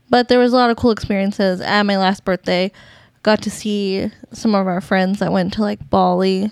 But 0.09 0.27
there 0.27 0.39
was 0.39 0.53
a 0.53 0.55
lot 0.55 0.69
of 0.69 0.77
cool 0.77 0.91
experiences 0.91 1.61
at 1.61 1.83
my 1.83 1.97
last 1.97 2.25
birthday. 2.25 2.71
Got 3.23 3.41
to 3.43 3.49
see 3.49 4.11
some 4.31 4.53
of 4.53 4.67
our 4.67 4.81
friends 4.81 5.19
that 5.19 5.31
went 5.31 5.53
to 5.53 5.61
like 5.61 5.89
Bali. 5.89 6.51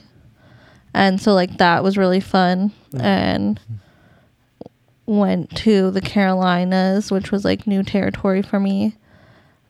And 0.94 1.22
so 1.22 1.34
like 1.34 1.58
that 1.58 1.84
was 1.84 1.98
really 1.98 2.20
fun 2.20 2.72
and 3.00 3.60
went 5.06 5.56
to 5.58 5.92
the 5.92 6.02
Carolinas, 6.02 7.12
which 7.12 7.32
was 7.32 7.44
like 7.44 7.68
new 7.68 7.84
territory 7.84 8.42
for 8.42 8.60
me. 8.60 8.96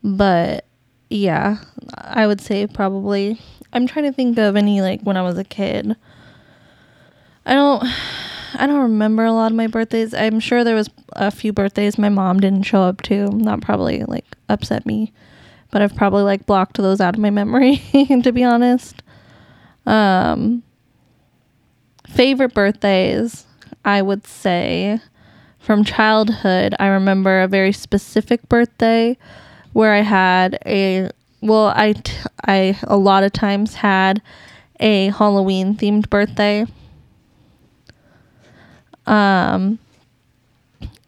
But 0.03 0.65
yeah, 1.09 1.57
I 1.97 2.27
would 2.27 2.41
say 2.41 2.67
probably 2.67 3.39
I'm 3.71 3.87
trying 3.87 4.05
to 4.05 4.13
think 4.13 4.37
of 4.37 4.55
any 4.55 4.81
like 4.81 5.01
when 5.01 5.17
I 5.17 5.21
was 5.21 5.37
a 5.37 5.43
kid. 5.43 5.95
I 7.45 7.53
don't 7.53 7.83
I 8.55 8.67
don't 8.67 8.81
remember 8.81 9.25
a 9.25 9.31
lot 9.31 9.51
of 9.51 9.57
my 9.57 9.67
birthdays. 9.67 10.13
I'm 10.13 10.39
sure 10.39 10.63
there 10.63 10.75
was 10.75 10.89
a 11.13 11.31
few 11.31 11.53
birthdays 11.53 11.97
my 11.97 12.09
mom 12.09 12.39
didn't 12.39 12.63
show 12.63 12.81
up 12.81 13.01
to. 13.03 13.29
That 13.43 13.61
probably 13.61 14.03
like 14.03 14.25
upset 14.49 14.85
me. 14.85 15.11
But 15.71 15.81
I've 15.81 15.95
probably 15.95 16.23
like 16.23 16.45
blocked 16.45 16.77
those 16.77 17.01
out 17.01 17.15
of 17.15 17.21
my 17.21 17.31
memory 17.31 17.77
to 18.23 18.31
be 18.31 18.43
honest. 18.43 19.01
Um 19.85 20.63
favorite 22.07 22.53
birthdays, 22.53 23.47
I 23.83 24.01
would 24.01 24.27
say 24.27 24.99
from 25.63 25.85
childhood, 25.85 26.75
I 26.77 26.87
remember 26.87 27.41
a 27.41 27.47
very 27.47 27.71
specific 27.71 28.47
birthday 28.49 29.17
where 29.71 29.93
I 29.93 30.01
had 30.01 30.59
a 30.65 31.09
well, 31.41 31.73
I 31.75 31.93
t- 31.93 32.13
I 32.45 32.77
a 32.83 32.97
lot 32.97 33.23
of 33.23 33.31
times 33.31 33.75
had 33.75 34.21
a 34.79 35.07
Halloween 35.09 35.75
themed 35.75 36.09
birthday. 36.09 36.65
Um, 39.05 39.79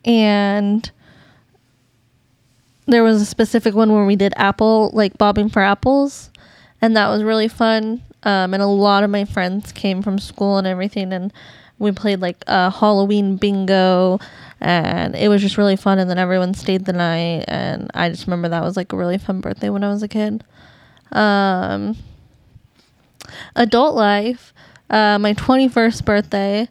and 0.03 0.89
there 2.85 3.03
was 3.03 3.21
a 3.21 3.25
specific 3.25 3.75
one 3.75 3.91
where 3.91 4.05
we 4.05 4.15
did 4.15 4.33
apple, 4.37 4.89
like 4.93 5.17
bobbing 5.17 5.49
for 5.49 5.61
apples, 5.61 6.29
and 6.81 6.95
that 6.95 7.09
was 7.09 7.23
really 7.23 7.47
fun. 7.47 8.01
Um, 8.23 8.53
and 8.53 8.63
a 8.63 8.67
lot 8.67 9.03
of 9.03 9.09
my 9.09 9.25
friends 9.25 9.71
came 9.71 10.01
from 10.01 10.17
school 10.17 10.57
and 10.57 10.67
everything, 10.67 11.11
and 11.11 11.31
we 11.79 11.91
played 11.91 12.21
like 12.21 12.37
a 12.47 12.69
Halloween 12.69 13.37
bingo, 13.37 14.19
and 14.61 15.15
it 15.15 15.29
was 15.29 15.41
just 15.41 15.57
really 15.57 15.75
fun. 15.75 15.99
And 15.99 16.09
then 16.09 16.17
everyone 16.17 16.53
stayed 16.53 16.85
the 16.85 16.93
night, 16.93 17.45
and 17.47 17.89
I 17.93 18.09
just 18.09 18.27
remember 18.27 18.49
that 18.49 18.63
was 18.63 18.77
like 18.77 18.93
a 18.93 18.97
really 18.97 19.17
fun 19.17 19.41
birthday 19.41 19.69
when 19.69 19.83
I 19.83 19.89
was 19.89 20.03
a 20.03 20.07
kid. 20.07 20.43
Um, 21.11 21.97
adult 23.55 23.95
life, 23.95 24.53
uh, 24.89 25.19
my 25.19 25.33
21st 25.33 26.05
birthday. 26.05 26.69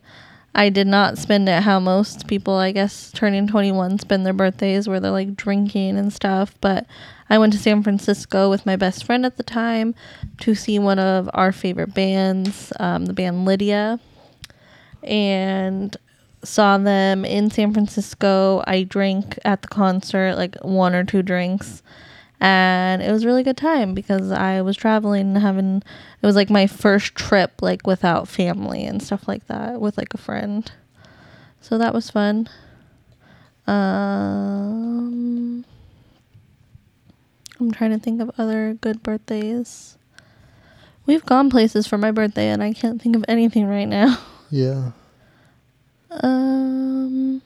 I 0.57 0.69
did 0.69 0.87
not 0.87 1.19
spend 1.19 1.49
it 1.49 1.65
how 1.65 1.81
most 1.81 2.29
people, 2.29 2.55
I 2.55 2.71
guess, 2.71 3.11
turning 3.11 3.49
21 3.49 3.99
spend 3.99 4.25
their 4.25 4.33
birthdays 4.33 4.89
where 4.89 5.01
they're 5.01 5.11
like 5.11 5.35
drinking 5.35 5.99
and 5.99 6.13
stuff. 6.13 6.55
But 6.61 6.87
I 7.29 7.39
went 7.39 7.53
to 7.55 7.59
San 7.59 7.83
Francisco 7.83 8.49
with 8.49 8.65
my 8.65 8.77
best 8.77 9.05
friend 9.05 9.27
at 9.27 9.37
the 9.37 9.43
time 9.43 9.97
to 10.41 10.55
see 10.55 10.79
one 10.79 11.01
of 11.01 11.29
our 11.35 11.51
favorite 11.51 11.93
bands, 11.93 12.73
um, 12.79 13.07
the 13.07 13.13
band 13.13 13.45
Lydia, 13.45 13.99
and 15.03 15.97
saw 16.45 16.79
them 16.79 17.25
in 17.25 17.51
San 17.51 17.73
Francisco. 17.73 18.63
I 18.67 18.83
drank 18.85 19.39
at 19.45 19.63
the 19.63 19.69
concert 19.69 20.37
like 20.37 20.57
one 20.63 20.95
or 20.95 21.05
two 21.05 21.23
drinks. 21.23 21.83
and 22.41 23.01
it 23.03 23.11
was 23.11 23.25
a 23.25 23.27
really 23.27 23.43
good 23.43 23.57
time 23.57 23.95
because 23.95 24.31
I 24.31 24.61
was 24.61 24.77
traveling 24.77 25.35
and 25.35 25.39
having 25.39 25.83
it 26.23 26.27
was 26.27 26.37
like 26.37 26.51
my 26.51 26.67
first 26.67 27.15
trip 27.15 27.63
like 27.63 27.87
without 27.87 28.29
family 28.29 28.85
and 28.85 29.03
stuff 29.03 29.27
like 29.29 29.47
that 29.47 29.81
with 29.81 29.97
like 29.97 30.13
a 30.15 30.19
friend. 30.19 30.71
So 31.61 31.79
that 31.79 31.95
was 31.95 32.11
fun. 32.11 32.49
Um 33.67 35.65
I'm 37.61 37.71
trying 37.73 37.93
to 37.93 37.99
think 37.99 38.21
of 38.21 38.31
other 38.37 38.75
good 38.81 39.03
birthdays. 39.03 39.97
We've 41.07 41.25
gone 41.25 41.51
places 41.51 41.87
for 41.87 41.97
my 41.99 42.11
birthday 42.11 42.49
and 42.49 42.63
I 42.63 42.73
can't 42.73 43.01
think 43.01 43.15
of 43.17 43.25
anything 43.29 43.67
right 43.67 43.89
now. 43.89 44.19
Yeah. 44.51 44.93
Um 46.23 47.43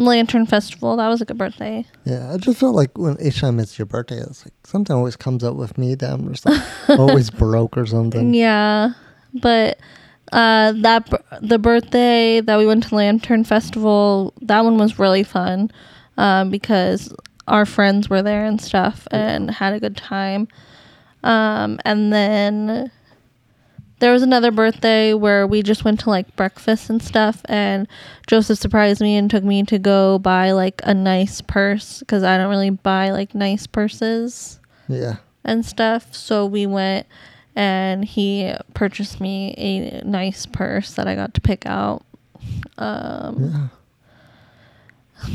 Lantern 0.00 0.46
Festival, 0.46 0.96
that 0.96 1.08
was 1.08 1.20
a 1.20 1.26
good 1.26 1.36
birthday. 1.36 1.84
Yeah. 2.04 2.32
I 2.32 2.38
just 2.38 2.58
felt 2.58 2.74
like 2.74 2.96
when 2.96 3.20
each 3.20 3.40
time 3.40 3.60
it's 3.60 3.78
your 3.78 3.84
birthday, 3.86 4.16
it's 4.16 4.46
like 4.46 4.54
something 4.64 4.96
always 4.96 5.14
comes 5.14 5.44
up 5.44 5.56
with 5.56 5.76
me 5.76 5.94
that 5.94 6.10
I'm 6.10 6.32
just 6.32 6.46
like 6.88 6.98
always 6.98 7.30
broke 7.30 7.76
or 7.76 7.84
something. 7.84 8.32
Yeah, 8.32 8.92
but 9.34 9.78
uh, 10.32 10.72
that 10.76 11.10
the 11.42 11.58
birthday 11.58 12.40
that 12.40 12.56
we 12.56 12.66
went 12.66 12.84
to 12.84 12.94
Lantern 12.94 13.44
Festival, 13.44 14.32
that 14.40 14.64
one 14.64 14.78
was 14.78 14.98
really 14.98 15.22
fun 15.22 15.70
um, 16.16 16.50
because 16.50 17.14
our 17.46 17.66
friends 17.66 18.08
were 18.08 18.22
there 18.22 18.46
and 18.46 18.60
stuff 18.60 19.06
and 19.10 19.50
had 19.50 19.74
a 19.74 19.80
good 19.80 19.96
time. 19.96 20.48
Um, 21.22 21.78
and 21.84 22.12
then 22.12 22.90
there 23.98 24.12
was 24.12 24.22
another 24.22 24.50
birthday 24.50 25.12
where 25.12 25.46
we 25.46 25.62
just 25.62 25.84
went 25.84 26.00
to 26.00 26.10
like 26.10 26.34
breakfast 26.36 26.88
and 26.88 27.02
stuff, 27.02 27.42
and 27.46 27.86
Joseph 28.26 28.58
surprised 28.58 29.00
me 29.02 29.16
and 29.16 29.30
took 29.30 29.44
me 29.44 29.62
to 29.64 29.78
go 29.78 30.18
buy 30.18 30.52
like 30.52 30.80
a 30.84 30.94
nice 30.94 31.40
purse 31.42 31.98
because 32.00 32.22
I 32.22 32.38
don't 32.38 32.48
really 32.50 32.70
buy 32.70 33.10
like 33.10 33.34
nice 33.34 33.66
purses 33.66 34.58
Yeah. 34.88 35.16
and 35.44 35.64
stuff. 35.66 36.14
So 36.14 36.46
we 36.46 36.66
went 36.66 37.06
and 37.54 38.04
he 38.04 38.54
purchased 38.72 39.20
me 39.20 39.54
a 39.58 40.02
nice 40.04 40.46
purse 40.46 40.94
that 40.94 41.06
I 41.06 41.14
got 41.14 41.34
to 41.34 41.40
pick 41.42 41.66
out. 41.66 42.02
Um, 42.78 43.50
Yeah. 43.52 43.68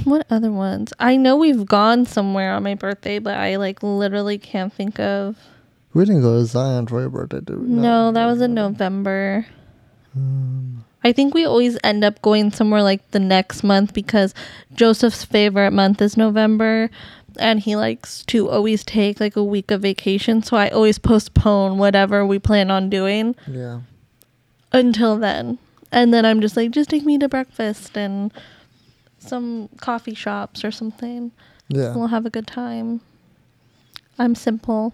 what 0.05 0.25
other 0.31 0.51
ones? 0.51 0.91
I 0.99 1.17
know 1.17 1.35
we've 1.35 1.67
gone 1.67 2.07
somewhere 2.07 2.53
on 2.55 2.63
my 2.63 2.73
birthday, 2.73 3.19
but 3.19 3.35
I 3.37 3.57
like 3.57 3.83
literally 3.83 4.39
can't 4.39 4.73
think 4.73 4.99
of. 4.99 5.37
We 5.95 6.03
didn't 6.03 6.23
go 6.23 6.37
to 6.37 6.45
Zion 6.45 6.87
for 6.87 6.99
your 6.99 7.09
birthday, 7.09 7.39
did 7.39 7.57
we? 7.57 7.69
No, 7.69 8.11
that 8.11 8.25
was 8.25 8.41
in 8.41 8.53
November. 8.53 9.47
Um, 10.13 10.83
I 11.05 11.13
think 11.13 11.33
we 11.33 11.45
always 11.45 11.77
end 11.85 12.03
up 12.03 12.21
going 12.21 12.51
somewhere 12.51 12.83
like 12.83 13.11
the 13.11 13.19
next 13.19 13.63
month 13.63 13.93
because 13.93 14.33
Joseph's 14.73 15.23
favorite 15.23 15.71
month 15.71 16.01
is 16.01 16.17
November 16.17 16.89
and 17.39 17.61
he 17.61 17.77
likes 17.77 18.25
to 18.25 18.49
always 18.49 18.83
take 18.83 19.21
like 19.21 19.37
a 19.37 19.43
week 19.43 19.71
of 19.71 19.83
vacation. 19.83 20.43
So 20.43 20.57
I 20.57 20.67
always 20.67 20.99
postpone 20.99 21.77
whatever 21.77 22.25
we 22.25 22.39
plan 22.39 22.69
on 22.71 22.89
doing 22.89 23.33
yeah. 23.47 23.79
until 24.73 25.17
then. 25.17 25.59
And 25.93 26.13
then 26.13 26.25
I'm 26.25 26.41
just 26.41 26.57
like, 26.57 26.71
just 26.71 26.89
take 26.89 27.05
me 27.05 27.17
to 27.19 27.29
breakfast 27.29 27.97
and 27.97 28.33
some 29.19 29.69
coffee 29.79 30.13
shops 30.13 30.65
or 30.65 30.71
something. 30.71 31.31
Yeah. 31.69 31.95
We'll 31.95 32.07
have 32.07 32.25
a 32.25 32.29
good 32.29 32.47
time. 32.47 32.99
I'm 34.19 34.35
simple. 34.35 34.93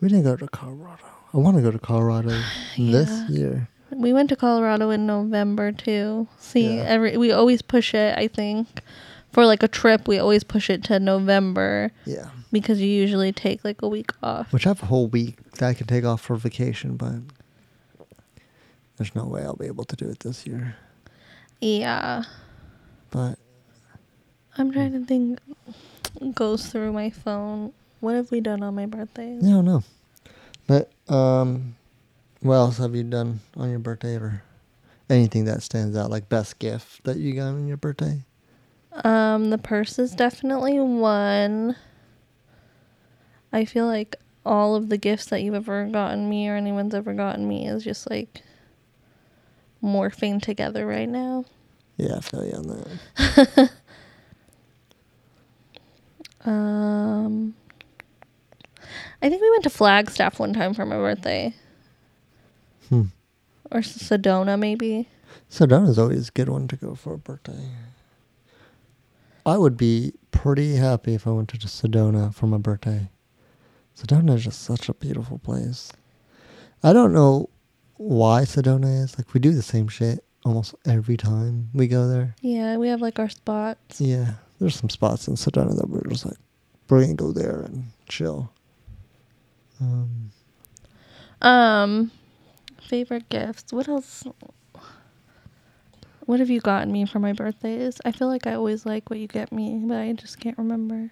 We 0.00 0.08
didn't 0.08 0.24
go 0.24 0.36
to 0.36 0.48
Colorado. 0.48 1.02
I 1.32 1.36
want 1.36 1.56
to 1.56 1.62
go 1.62 1.70
to 1.70 1.78
Colorado 1.78 2.30
this 2.78 3.10
year. 3.28 3.68
We 3.92 4.12
went 4.12 4.28
to 4.30 4.36
Colorado 4.36 4.90
in 4.90 5.06
November 5.06 5.72
too. 5.72 6.28
See, 6.38 6.76
Yeah. 6.76 6.82
every 6.84 7.16
we 7.16 7.32
always 7.32 7.60
push 7.62 7.92
it, 7.94 8.16
I 8.16 8.28
think. 8.28 8.66
For 9.32 9.46
like 9.46 9.62
a 9.62 9.68
trip, 9.68 10.08
we 10.08 10.18
always 10.18 10.42
push 10.42 10.70
it 10.70 10.82
to 10.84 10.98
November 10.98 11.92
Yeah. 12.04 12.30
because 12.50 12.80
you 12.80 12.88
usually 12.88 13.32
take 13.32 13.64
like 13.64 13.80
a 13.82 13.88
week 13.88 14.10
off. 14.22 14.52
Which 14.52 14.66
I 14.66 14.70
have 14.70 14.82
a 14.82 14.86
whole 14.86 15.06
week 15.06 15.36
that 15.54 15.68
I 15.68 15.74
can 15.74 15.86
take 15.86 16.04
off 16.04 16.20
for 16.20 16.34
vacation, 16.36 16.96
but 16.96 17.14
there's 18.96 19.14
no 19.14 19.24
way 19.26 19.42
I'll 19.42 19.54
be 19.56 19.66
able 19.66 19.84
to 19.84 19.96
do 19.96 20.08
it 20.08 20.20
this 20.20 20.46
year. 20.46 20.76
Yeah. 21.60 22.24
But 23.10 23.38
I'm 24.58 24.72
trying 24.72 24.92
to 24.92 25.04
think 25.04 25.38
goes 26.34 26.66
through 26.66 26.92
my 26.92 27.10
phone. 27.10 27.72
What 28.00 28.14
have 28.14 28.30
we 28.30 28.40
done 28.40 28.62
on 28.62 28.74
my 28.74 28.86
birthday? 28.86 29.36
I 29.36 29.40
don't 29.40 29.64
know. 29.64 29.82
But 30.66 30.90
um, 31.08 31.76
what 32.40 32.54
else 32.54 32.78
have 32.78 32.94
you 32.94 33.02
done 33.04 33.40
on 33.56 33.70
your 33.70 33.78
birthday 33.78 34.16
or 34.16 34.42
anything 35.08 35.44
that 35.44 35.62
stands 35.62 35.96
out? 35.96 36.10
Like 36.10 36.28
best 36.28 36.58
gift 36.58 37.04
that 37.04 37.18
you 37.18 37.34
got 37.34 37.48
on 37.48 37.68
your 37.68 37.76
birthday? 37.76 38.22
Um, 39.04 39.50
the 39.50 39.58
purse 39.58 39.98
is 39.98 40.12
definitely 40.12 40.80
one. 40.80 41.76
I 43.52 43.64
feel 43.64 43.86
like 43.86 44.16
all 44.46 44.74
of 44.74 44.88
the 44.88 44.96
gifts 44.96 45.26
that 45.26 45.42
you've 45.42 45.54
ever 45.54 45.86
gotten 45.86 46.28
me 46.28 46.48
or 46.48 46.56
anyone's 46.56 46.94
ever 46.94 47.12
gotten 47.12 47.46
me 47.46 47.68
is 47.68 47.84
just 47.84 48.08
like 48.08 48.42
morphing 49.82 50.40
together 50.40 50.86
right 50.86 51.08
now. 51.08 51.44
Yeah, 51.96 52.16
I 52.16 52.20
feel 52.20 52.44
you 52.44 52.52
on 52.52 52.66
that. 53.16 53.70
Um, 56.44 57.54
I 59.22 59.28
think 59.28 59.42
we 59.42 59.50
went 59.50 59.64
to 59.64 59.70
Flagstaff 59.70 60.38
one 60.38 60.52
time 60.52 60.72
for 60.74 60.86
my 60.86 60.96
birthday, 60.96 61.54
Hmm. 62.88 63.04
or 63.70 63.80
Sedona 63.80 64.58
maybe. 64.58 65.08
Sedona's 65.50 65.98
always 65.98 66.28
a 66.28 66.32
good 66.32 66.48
one 66.48 66.68
to 66.68 66.76
go 66.76 66.94
for 66.94 67.14
a 67.14 67.18
birthday. 67.18 67.68
I 69.44 69.56
would 69.58 69.76
be 69.76 70.12
pretty 70.30 70.76
happy 70.76 71.14
if 71.14 71.26
I 71.26 71.30
went 71.30 71.48
to 71.50 71.58
Sedona 71.58 72.32
for 72.34 72.46
my 72.46 72.58
birthday. 72.58 73.10
Sedona 73.96 74.36
is 74.36 74.44
just 74.44 74.62
such 74.62 74.88
a 74.88 74.94
beautiful 74.94 75.38
place. 75.38 75.92
I 76.82 76.92
don't 76.92 77.12
know 77.12 77.50
why 77.96 78.42
Sedona 78.42 79.02
is. 79.04 79.18
Like, 79.18 79.34
we 79.34 79.40
do 79.40 79.52
the 79.52 79.62
same 79.62 79.88
shit 79.88 80.24
almost 80.44 80.74
every 80.86 81.16
time 81.16 81.68
we 81.74 81.86
go 81.88 82.08
there. 82.08 82.34
Yeah, 82.40 82.76
we 82.78 82.88
have 82.88 83.02
like 83.02 83.18
our 83.18 83.28
spots. 83.28 84.00
Yeah, 84.00 84.34
there's 84.58 84.76
some 84.76 84.88
spots 84.88 85.28
in 85.28 85.34
Sedona 85.34 85.76
that 85.76 85.88
we're 85.90 86.08
just 86.08 86.24
like, 86.24 86.38
we're 86.88 87.04
going 87.04 87.16
to 87.16 87.22
go 87.22 87.32
there 87.32 87.60
and 87.60 87.84
chill. 88.08 88.50
Um, 89.80 90.30
Um, 91.42 92.10
favorite 92.80 93.28
gifts. 93.28 93.72
What 93.72 93.88
else? 93.88 94.24
What 96.26 96.38
have 96.40 96.50
you 96.50 96.60
gotten 96.60 96.92
me 96.92 97.06
for 97.06 97.18
my 97.18 97.32
birthdays? 97.32 98.00
I 98.04 98.12
feel 98.12 98.28
like 98.28 98.46
I 98.46 98.54
always 98.54 98.86
like 98.86 99.10
what 99.10 99.18
you 99.18 99.26
get 99.26 99.50
me, 99.52 99.80
but 99.84 99.96
I 99.98 100.12
just 100.12 100.38
can't 100.38 100.56
remember. 100.58 101.10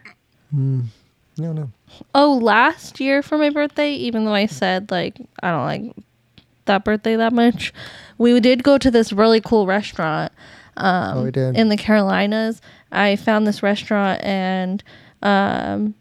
mm, 0.54 0.84
no, 1.38 1.52
no. 1.52 1.70
Oh, 2.14 2.34
last 2.40 3.00
year 3.00 3.22
for 3.22 3.38
my 3.38 3.50
birthday, 3.50 3.92
even 3.94 4.24
though 4.24 4.34
I 4.34 4.46
said 4.46 4.90
like 4.90 5.18
I 5.42 5.50
don't 5.50 5.64
like 5.64 5.96
that 6.66 6.84
birthday 6.84 7.16
that 7.16 7.32
much, 7.32 7.72
we 8.18 8.38
did 8.40 8.62
go 8.62 8.76
to 8.78 8.90
this 8.90 9.12
really 9.12 9.40
cool 9.40 9.66
restaurant. 9.66 10.30
Um, 10.76 11.18
Oh, 11.18 11.24
we 11.24 11.30
did. 11.32 11.56
in 11.56 11.70
the 11.70 11.76
Carolinas. 11.76 12.60
I 12.92 13.16
found 13.16 13.46
this 13.46 13.62
restaurant 13.62 14.22
and 14.22 14.84
um, 15.22 15.94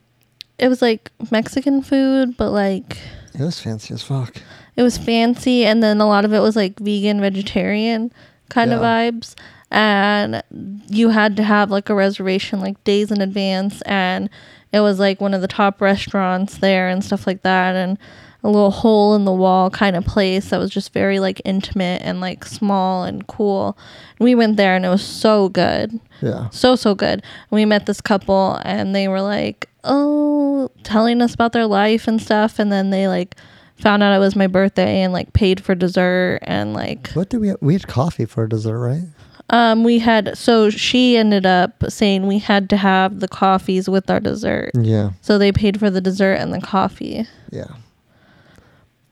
it 0.59 0.67
was 0.67 0.81
like 0.81 1.11
Mexican 1.31 1.81
food, 1.81 2.35
but 2.37 2.51
like 2.51 2.97
It 3.33 3.41
was 3.41 3.59
fancy 3.59 3.93
as 3.93 4.03
fuck. 4.03 4.37
it 4.75 4.83
was 4.83 4.97
fancy, 4.97 5.65
and 5.65 5.81
then 5.83 5.99
a 6.01 6.07
lot 6.07 6.25
of 6.25 6.33
it 6.33 6.39
was 6.39 6.55
like 6.55 6.79
vegan, 6.79 7.21
vegetarian 7.21 8.11
kind 8.49 8.71
of 8.73 8.81
vibes. 8.81 9.35
And 9.69 10.41
you 10.87 11.09
had 11.09 11.35
to 11.37 11.43
have 11.43 11.69
like 11.69 11.89
a 11.89 11.95
reservation 11.95 12.59
like 12.61 12.81
days 12.83 13.11
in 13.11 13.21
advance, 13.21 13.81
and 13.83 14.29
it 14.71 14.79
was 14.79 14.97
like 14.99 15.19
one 15.21 15.33
of 15.33 15.41
the 15.41 15.47
top 15.47 15.81
restaurants 15.81 16.57
there 16.59 16.87
and 16.89 17.03
stuff 17.03 17.27
like 17.27 17.43
that, 17.43 17.75
and 17.75 17.97
a 18.43 18.47
little 18.49 18.71
hole 18.71 19.13
in 19.15 19.25
the 19.25 19.33
wall 19.33 19.69
kind 19.69 19.95
of 19.95 20.05
place 20.05 20.51
that 20.51 20.57
was 20.59 20.69
just 20.71 20.93
very 20.93 21.19
like 21.19 21.41
intimate 21.43 22.01
and 22.03 22.21
like 22.21 22.45
small 22.45 23.03
and 23.03 23.27
cool. 23.27 23.77
We 24.19 24.35
went 24.35 24.55
there 24.57 24.75
and 24.75 24.85
it 24.85 24.89
was 24.89 25.03
so 25.03 25.49
good 25.49 25.99
Yeah. 26.21 26.49
so 26.51 26.75
so 26.75 26.95
good 26.95 27.23
we 27.49 27.65
met 27.65 27.87
this 27.87 27.99
couple 27.99 28.59
and 28.63 28.95
they 28.95 29.07
were 29.07 29.21
like 29.21 29.67
oh 29.87 30.69
telling 30.83 31.21
us 31.21 31.33
about 31.33 31.51
their 31.53 31.65
life 31.65 32.07
and 32.07 32.21
stuff 32.21 32.59
and 32.59 32.71
then 32.71 32.89
they 32.89 33.07
like 33.07 33.35
found 33.75 34.01
out 34.03 34.15
it 34.15 34.19
was 34.19 34.35
my 34.35 34.47
birthday 34.47 35.01
and 35.01 35.13
like 35.13 35.33
paid 35.33 35.59
for 35.63 35.75
dessert 35.75 36.39
and 36.43 36.73
like 36.73 37.11
What 37.11 37.29
did 37.29 37.39
we 37.39 37.49
have? 37.49 37.57
We 37.61 37.73
had 37.73 37.87
coffee 37.87 38.25
for 38.25 38.47
dessert, 38.47 38.79
right? 38.79 39.03
um 39.49 39.83
we 39.85 39.99
had 39.99 40.37
so 40.37 40.69
she 40.69 41.15
ended 41.15 41.45
up 41.45 41.71
saying 41.89 42.27
we 42.27 42.37
had 42.39 42.69
to 42.71 42.75
have 42.77 43.21
the 43.21 43.27
coffees 43.29 43.87
with 43.89 44.09
our 44.09 44.19
dessert 44.19 44.71
Yeah. 44.75 45.11
so 45.21 45.37
they 45.37 45.51
paid 45.53 45.79
for 45.79 45.89
the 45.89 46.01
dessert 46.01 46.33
and 46.33 46.53
the 46.53 46.59
coffee 46.59 47.25
Yeah. 47.51 47.67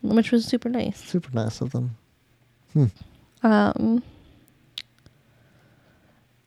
which 0.01 0.31
was 0.31 0.43
super 0.45 0.67
nice 0.67 1.01
Super 1.05 1.29
nice 1.33 1.61
of 1.61 1.71
them. 1.71 1.95
um 3.43 4.03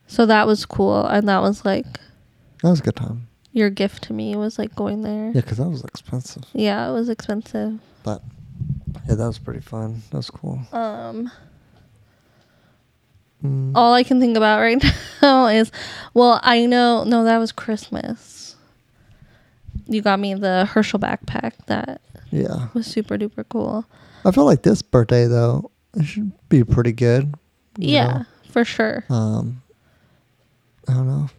so 0.07 0.27
that 0.27 0.47
was 0.47 0.67
cool 0.67 1.07
and 1.07 1.29
that 1.29 1.41
was 1.41 1.65
like 1.65 1.87
That 2.63 2.71
was 2.71 2.81
a 2.81 2.83
good 2.83 2.97
time. 2.97 3.28
Your 3.53 3.71
gift 3.71 4.03
to 4.05 4.13
me 4.13 4.37
was 4.37 4.59
like 4.59 4.75
going 4.75 5.03
there 5.03 5.27
Yeah, 5.35 5.41
because 5.41 5.59
that 5.59 5.69
was 5.69 5.83
expensive. 5.85 6.45
yeah 6.53 6.89
it 6.89 6.93
was 6.93 7.09
expensive 7.09 7.79
But 8.05 8.23
yeah, 9.09 9.15
that 9.15 9.27
was 9.27 9.39
pretty 9.39 9.61
fun. 9.61 10.03
That 10.11 10.17
was 10.19 10.31
cool. 10.31 10.61
Um. 10.73 11.31
Mm, 13.45 13.73
All 13.75 13.95
I 13.95 14.03
can 14.03 14.21
think 14.21 14.37
about 14.37 14.61
right 14.61 14.83
now 15.23 15.47
is, 15.47 15.71
well, 16.13 16.41
I 16.43 16.67
know. 16.67 17.05
No, 17.05 17.25
that 17.25 17.39
was 17.39 17.53
Christmas. 17.53 18.57
You 19.87 20.03
got 20.03 20.19
me 20.21 20.35
the 20.35 20.65
Herschel 20.67 20.99
backpack. 20.99 21.53
That 21.67 22.01
yeah. 22.31 22.69
was 22.75 22.87
super 22.87 23.17
duper 23.17 23.45
cool. 23.49 23.87
I 24.25 24.33
feel 24.33 24.45
like 24.45 24.63
this 24.63 24.83
birthday 24.83 25.27
though, 25.27 25.71
it 25.95 26.05
should 26.05 26.33
be 26.49 26.65
pretty 26.65 26.93
good. 26.93 27.35
Yeah, 27.77 28.07
know? 28.19 28.25
for 28.51 28.65
sure. 28.65 29.05
Um, 29.09 29.63
I 30.89 30.95
don't 30.95 31.07
know 31.07 31.31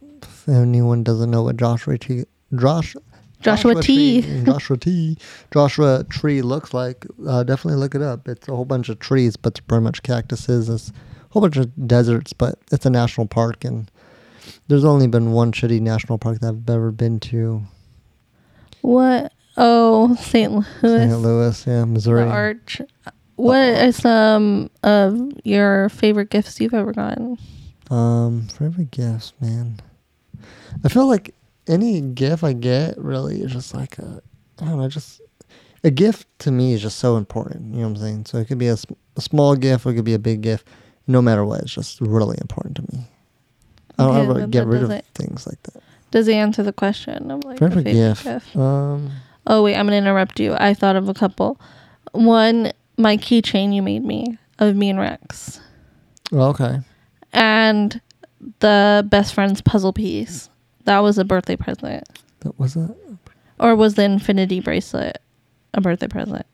anyone 0.50 1.04
doesn't 1.04 1.30
know 1.32 1.44
what 1.44 1.58
Joshua 1.58 1.98
T. 1.98 2.24
Josh. 2.56 2.96
Joshua 3.42 3.82
T. 3.82 4.22
Tree- 4.22 4.44
Joshua 4.46 4.78
T. 4.78 5.18
Joshua 5.54 6.06
tree 6.10 6.42
looks 6.42 6.74
like. 6.74 7.06
Uh, 7.26 7.44
definitely 7.44 7.80
look 7.80 7.96
it 7.96 8.02
up. 8.02 8.28
It's 8.28 8.48
a 8.48 8.56
whole 8.56 8.66
bunch 8.66 8.90
of 8.90 9.00
trees, 9.00 9.38
but 9.38 9.54
it's 9.54 9.60
pretty 9.62 9.84
much 9.84 10.04
cactuses. 10.04 10.68
It's 10.70 10.90
a 10.90 10.94
whole 11.30 11.42
bunch 11.42 11.58
of 11.58 11.88
deserts, 11.88 12.34
but 12.34 12.60
it's 12.72 12.86
a 12.86 12.90
national 12.90 13.28
park, 13.28 13.64
and 13.64 13.90
there's 14.68 14.84
only 14.84 15.08
been 15.08 15.32
one 15.32 15.52
shitty 15.52 15.80
national 15.80 16.18
park 16.18 16.40
that 16.40 16.50
I've 16.50 16.70
ever 16.70 16.92
been 16.92 17.20
to. 17.22 17.64
What? 18.82 19.32
Oh, 19.58 20.16
St. 20.16 20.52
Louis. 20.52 20.66
St. 20.82 21.18
Louis, 21.20 21.68
yeah, 21.68 21.86
Missouri. 21.86 22.24
The 22.24 22.30
arch. 22.30 22.82
What 23.36 23.58
are 23.82 23.92
some 23.94 24.70
of 24.84 25.32
your 25.46 25.88
favorite 25.90 26.30
gifts 26.30 26.60
you've 26.60 26.74
ever 26.74 26.92
gotten? 26.92 27.38
Um, 27.90 28.48
favorite 28.50 28.92
gifts, 28.92 29.34
man. 29.40 29.80
I 30.84 30.90
feel 30.90 31.08
like 31.08 31.34
any 31.68 32.02
gift 32.02 32.44
I 32.44 32.54
get 32.54 32.98
really 32.98 33.42
is 33.42 33.52
just 33.52 33.74
like 33.74 33.98
a, 34.00 34.22
I 34.62 34.66
don't 34.66 34.78
know, 34.78 34.88
just 34.90 35.22
a 35.84 35.92
gift 35.92 36.28
to 36.40 36.52
me 36.52 36.74
is 36.74 36.82
just 36.82 37.00
so 37.00 37.16
important. 37.18 37.74
You 37.74 37.82
know 37.82 37.88
what 37.90 37.98
I'm 37.98 38.02
saying? 38.04 38.26
So 38.26 38.38
it 38.38 38.48
could 38.48 38.58
be 38.58 38.68
a 38.68 38.78
small 39.18 39.56
gift 39.56 39.86
or 39.86 39.92
it 39.92 39.96
could 39.96 40.06
be 40.06 40.14
a 40.14 40.20
big 40.20 40.42
gift. 40.42 40.68
No 41.08 41.22
matter 41.22 41.44
what, 41.46 41.62
it's 41.62 41.74
just 41.74 42.02
really 42.02 42.38
important 42.42 42.76
to 42.78 42.82
me. 42.94 43.04
I 43.98 44.04
don't 44.04 44.16
Okay, 44.16 44.40
ever 44.42 44.48
get 44.48 44.66
rid 44.68 44.84
of 44.84 44.90
doesn't- 44.90 45.06
things 45.16 45.48
like 45.48 45.62
that. 45.64 45.82
Does 46.12 46.26
he 46.26 46.34
answer 46.34 46.64
the 46.64 46.74
question 46.74 47.30
of 47.32 47.44
like 47.44 47.58
a 47.58 47.60
Favorite, 47.60 47.84
favorite 47.84 47.94
gift. 47.94 48.24
gift? 48.24 48.56
Um, 48.56 49.12
Oh 49.48 49.64
wait, 49.64 49.76
I'm 49.76 49.86
gonna 49.88 49.98
interrupt 49.98 50.40
you. 50.40 50.54
I 50.60 50.74
thought 50.74 50.96
of 50.96 51.08
a 51.10 51.14
couple. 51.14 51.60
One, 52.12 52.72
my 52.98 53.16
keychain 53.18 53.74
you 53.74 53.82
made 53.82 54.04
me 54.04 54.38
of 54.60 54.76
me 54.76 54.90
and 54.90 55.00
Rex, 55.00 55.60
okay. 56.34 56.82
and 57.34 58.02
the 58.60 59.06
best 59.10 59.34
friend's 59.34 59.62
puzzle 59.62 59.94
piece. 59.94 60.50
That 60.86 61.00
was 61.00 61.18
a 61.18 61.26
birthday 61.26 61.56
present, 61.56 62.08
That 62.40 62.58
was 62.60 62.74
that. 62.74 62.96
or 63.60 63.76
was 63.76 63.96
the 63.96 64.04
infinity 64.04 64.60
bracelet 64.60 65.22
a 65.74 65.82
birthday 65.82 66.08
present? 66.08 66.46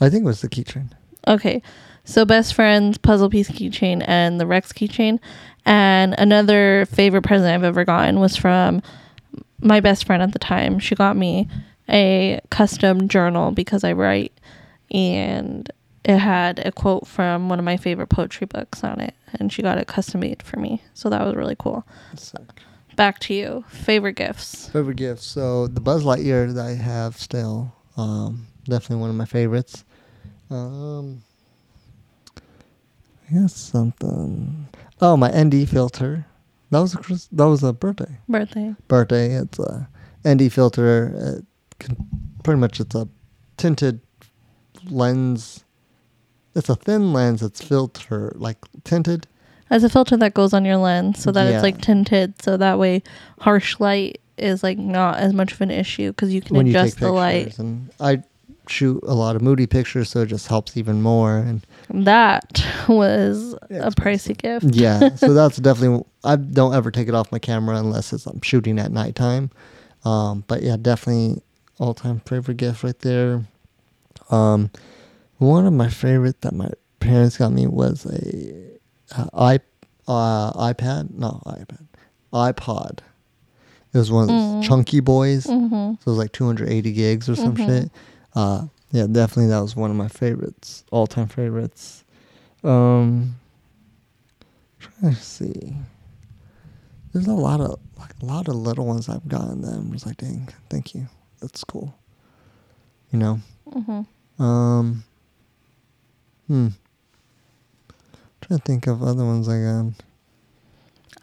I 0.00 0.08
think 0.10 0.22
it 0.22 0.26
was 0.26 0.40
the 0.40 0.48
keychain. 0.48 0.90
Okay, 1.26 1.62
so 2.04 2.24
best 2.24 2.54
friend's 2.54 2.98
puzzle 2.98 3.30
piece 3.30 3.48
keychain 3.50 4.04
and 4.06 4.40
the 4.40 4.46
Rex 4.46 4.72
keychain, 4.72 5.18
and 5.64 6.14
another 6.18 6.86
favorite 6.86 7.22
present 7.22 7.54
I've 7.54 7.64
ever 7.64 7.84
gotten 7.84 8.18
was 8.20 8.36
from 8.36 8.82
my 9.60 9.80
best 9.80 10.04
friend 10.04 10.22
at 10.22 10.32
the 10.32 10.38
time. 10.40 10.78
She 10.80 10.94
got 10.96 11.16
me 11.16 11.48
a 11.88 12.40
custom 12.50 13.08
journal 13.08 13.52
because 13.52 13.84
I 13.84 13.92
write, 13.92 14.32
and 14.90 15.70
it 16.04 16.18
had 16.18 16.58
a 16.66 16.72
quote 16.72 17.06
from 17.06 17.48
one 17.48 17.58
of 17.58 17.64
my 17.64 17.76
favorite 17.76 18.08
poetry 18.08 18.46
books 18.46 18.82
on 18.82 19.00
it, 19.00 19.14
and 19.38 19.52
she 19.52 19.62
got 19.62 19.78
it 19.78 19.86
custom 19.86 20.20
made 20.20 20.42
for 20.42 20.58
me. 20.58 20.82
So 20.94 21.08
that 21.10 21.24
was 21.24 21.34
really 21.34 21.56
cool. 21.58 21.86
Back 22.96 23.20
to 23.20 23.34
you. 23.34 23.64
Favorite 23.68 24.14
gifts. 24.16 24.68
Favorite 24.68 24.96
gifts. 24.96 25.24
So 25.24 25.66
the 25.66 25.80
Buzz 25.80 26.04
Lightyear 26.04 26.54
that 26.54 26.66
I 26.66 26.74
have 26.74 27.16
still, 27.16 27.72
um, 27.96 28.46
definitely 28.64 29.00
one 29.00 29.10
of 29.10 29.16
my 29.16 29.24
favorites. 29.24 29.84
Um, 30.50 31.22
I 32.36 33.34
guess 33.34 33.54
something. 33.54 34.68
Oh, 35.00 35.16
my 35.16 35.30
ND 35.30 35.68
filter. 35.68 36.26
That 36.70 36.80
was 36.80 36.94
a 36.94 36.98
Chris, 36.98 37.28
that 37.32 37.44
was 37.44 37.62
a 37.62 37.72
birthday. 37.72 38.18
Birthday. 38.28 38.74
Birthday. 38.88 39.34
It's 39.34 39.58
a 39.58 39.88
ND 40.26 40.52
filter. 40.52 41.38
It 41.38 41.46
can, 41.78 41.96
pretty 42.44 42.60
much, 42.60 42.80
it's 42.80 42.94
a 42.94 43.08
tinted 43.56 44.00
lens. 44.90 45.64
It's 46.54 46.68
a 46.68 46.74
thin 46.74 47.12
lens. 47.12 47.42
It's 47.42 47.62
filter 47.62 48.32
like 48.36 48.58
tinted. 48.84 49.26
As 49.70 49.84
a 49.84 49.88
filter 49.88 50.16
that 50.18 50.34
goes 50.34 50.52
on 50.52 50.64
your 50.64 50.76
lens 50.76 51.22
so 51.22 51.32
that 51.32 51.48
Yeah. 51.48 51.54
it's 51.54 51.62
like 51.62 51.80
tinted 51.80 52.42
so 52.42 52.56
that 52.58 52.78
way 52.78 53.02
harsh 53.40 53.80
light 53.80 54.20
is 54.36 54.62
like 54.62 54.76
not 54.78 55.16
as 55.18 55.32
much 55.32 55.52
of 55.52 55.60
an 55.62 55.70
issue 55.70 56.10
because 56.10 56.32
you 56.34 56.40
can 56.42 56.56
when 56.56 56.66
you 56.66 56.72
adjust 56.72 56.94
take 56.94 57.00
the 57.00 57.12
light. 57.12 57.58
And 57.58 57.90
I 58.00 58.22
shoot 58.68 59.02
a 59.04 59.14
lot 59.14 59.34
of 59.34 59.42
moody 59.42 59.66
pictures, 59.66 60.10
so 60.10 60.20
it 60.20 60.26
just 60.26 60.46
helps 60.46 60.76
even 60.76 61.00
more. 61.02 61.36
And 61.38 61.66
That 61.90 62.64
was 62.88 63.54
a 63.70 63.90
pricey 63.90 64.36
gift. 64.36 64.74
yeah, 64.74 65.14
so 65.16 65.32
that's 65.40 65.56
definitely. 65.56 66.04
I 66.24 66.36
don't 66.36 66.74
ever 66.74 66.90
take 66.90 67.08
it 67.08 67.14
off 67.14 67.32
my 67.32 67.38
camera 67.38 67.76
unless 67.76 68.12
it's 68.12 68.26
I'm 68.26 68.40
shooting 68.42 68.78
at 68.78 68.92
nighttime. 68.92 69.50
Um, 70.04 70.44
but 70.48 70.62
yeah, 70.62 70.76
definitely 70.80 71.42
all 71.78 71.94
time 71.94 72.20
favorite 72.26 72.58
gift 72.58 72.82
right 72.84 72.98
there. 73.00 73.44
Um, 74.30 74.70
one 75.42 75.66
of 75.66 75.72
my 75.72 75.88
favorite 75.88 76.40
that 76.42 76.54
my 76.54 76.70
parents 77.00 77.36
got 77.36 77.52
me 77.52 77.66
was 77.66 78.06
a 78.06 78.78
uh, 79.16 79.26
i 79.34 79.60
uh, 80.08 80.52
iPad, 80.72 81.10
no 81.14 81.40
iPad, 81.46 81.86
iPod. 82.32 82.98
It 83.92 83.98
was 83.98 84.10
one 84.10 84.22
of 84.24 84.28
those 84.30 84.40
Mm. 84.42 84.62
chunky 84.62 85.00
boys. 85.00 85.46
hmm 85.46 85.68
So 85.68 85.98
it 86.00 86.06
was 86.06 86.16
like 86.18 86.32
280 86.32 86.92
gigs 86.92 87.28
or 87.28 87.36
some 87.36 87.54
Mhm. 87.54 87.66
shit. 87.66 87.90
Uh, 88.34 88.66
yeah, 88.90 89.06
definitely 89.06 89.48
that 89.48 89.60
was 89.60 89.76
one 89.76 89.90
of 89.90 89.96
my 89.96 90.08
favorites, 90.08 90.84
all 90.90 91.06
time 91.06 91.28
favorites. 91.28 92.04
Um, 92.64 93.36
trying 94.78 95.14
to 95.14 95.20
see. 95.20 95.76
There's 97.12 97.26
a 97.26 97.34
lot 97.34 97.60
of 97.60 97.78
like 97.98 98.14
a 98.22 98.24
lot 98.26 98.48
of 98.48 98.54
little 98.56 98.86
ones 98.86 99.08
I've 99.08 99.28
gotten. 99.28 99.60
That 99.62 99.74
I'm 99.74 99.92
just 99.92 100.06
like, 100.06 100.16
dang, 100.16 100.48
thank 100.70 100.94
you. 100.94 101.06
That's 101.40 101.62
cool. 101.64 101.94
You 103.10 103.18
know. 103.18 103.40
hmm 103.72 104.02
Um. 104.42 105.04
Hmm. 106.52 106.68
Trying 108.42 108.58
to 108.58 108.64
think 108.66 108.86
of 108.86 109.02
other 109.02 109.24
ones 109.24 109.48
I 109.48 109.62
got. 109.62 109.92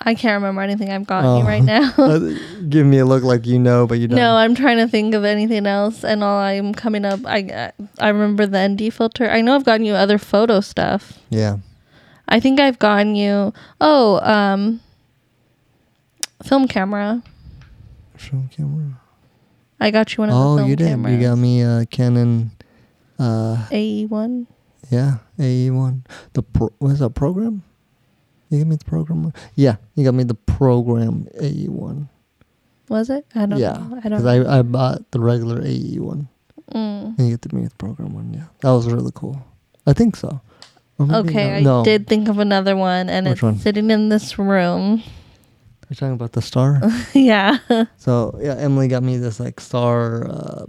I 0.02 0.16
can't 0.16 0.42
remember 0.42 0.62
anything 0.62 0.90
I've 0.90 1.06
gotten 1.06 1.30
Oh. 1.30 1.38
you 1.40 1.44
right 1.44 1.62
now. 1.64 1.94
Uh, 2.00 2.32
Give 2.68 2.86
me 2.88 2.98
a 2.98 3.06
look 3.06 3.22
like 3.24 3.46
you 3.46 3.60
know, 3.60 3.86
but 3.86 4.00
you 4.00 4.08
don't. 4.08 4.16
no, 4.16 4.36
I'm 4.36 4.56
trying 4.56 4.78
to 4.78 4.88
think 4.88 5.14
of 5.14 5.24
anything 5.26 5.68
else, 5.68 6.04
and 6.04 6.24
all 6.24 6.40
I'm 6.40 6.74
coming 6.74 7.06
up. 7.06 7.20
I 7.26 7.72
I 8.00 8.08
remember 8.10 8.48
the 8.48 8.68
ND 8.68 8.92
filter. 8.92 9.30
I 9.30 9.42
know 9.42 9.54
I've 9.56 9.66
gotten 9.66 9.86
you 9.86 9.94
other 9.94 10.18
photo 10.18 10.62
stuff. 10.62 11.20
Yeah. 11.30 11.58
I 12.28 12.40
think 12.40 12.60
I've 12.60 12.80
gotten 12.80 13.16
you. 13.16 13.54
Oh, 13.82 14.20
um, 14.22 14.80
film 16.44 16.68
camera. 16.68 17.22
Film 18.18 18.50
camera. 18.56 19.00
I 19.80 19.92
got 19.92 20.12
you 20.16 20.22
one 20.24 20.30
of 20.30 20.36
the 20.58 20.64
Oh, 20.64 20.66
you 20.66 20.76
did. 20.76 20.88
cameras. 20.88 21.14
You 21.16 21.22
got 21.22 21.36
me 21.36 21.62
a 21.62 21.86
Canon. 21.86 22.52
Uh, 23.20 23.68
AE 23.72 24.06
one. 24.06 24.48
Yeah, 24.90 25.18
AE 25.40 25.70
one. 25.72 26.04
The 26.34 26.42
pro- 26.44 26.74
what 26.80 26.92
is 26.92 27.00
that 27.00 27.12
program? 27.16 27.64
You 28.50 28.60
got 28.60 28.68
me 28.68 28.76
the 28.78 28.86
program. 28.86 29.24
one? 29.24 29.34
Yeah, 29.56 29.76
you 29.96 30.04
got 30.04 30.14
me 30.16 30.24
the 30.24 30.34
program 30.36 31.28
AE 31.40 31.68
one. 31.68 32.10
Was 32.90 33.10
it? 33.12 33.26
I 33.36 33.46
don't 33.46 33.60
yeah, 33.60 33.74
know. 33.74 33.98
I 33.98 34.02
because 34.10 34.24
don't. 34.24 34.48
I, 34.48 34.60
I 34.60 34.62
bought 34.64 35.12
the 35.12 35.20
regular 35.20 35.62
AE 35.64 36.00
one, 36.00 36.28
Mm. 36.74 37.18
and 37.18 37.28
you 37.30 37.38
get 37.38 37.42
to 37.50 37.56
me 37.56 37.66
the 37.66 37.76
program 37.76 38.14
one. 38.14 38.34
Yeah, 38.34 38.46
that 38.62 38.70
was 38.72 38.88
really 38.92 39.12
cool. 39.14 39.40
I 39.86 39.94
think 39.94 40.16
so. 40.16 40.42
Okay, 41.00 41.58
I 41.58 41.60
no. 41.62 41.84
did 41.86 42.08
think 42.08 42.28
of 42.28 42.40
another 42.40 42.76
one, 42.76 43.08
and 43.10 43.26
Which 43.26 43.34
it's 43.34 43.42
one? 43.42 43.58
sitting 43.58 43.90
in 43.90 44.10
this 44.10 44.38
room. 44.38 45.02
You're 45.90 45.96
talking 45.96 46.14
about 46.14 46.34
the 46.34 46.42
star. 46.42 46.82
yeah. 47.14 47.58
so 47.98 48.38
yeah, 48.42 48.56
Emily 48.58 48.88
got 48.88 49.02
me 49.02 49.18
this 49.18 49.40
like 49.40 49.60
star 49.60 50.28
uh, 50.30 50.66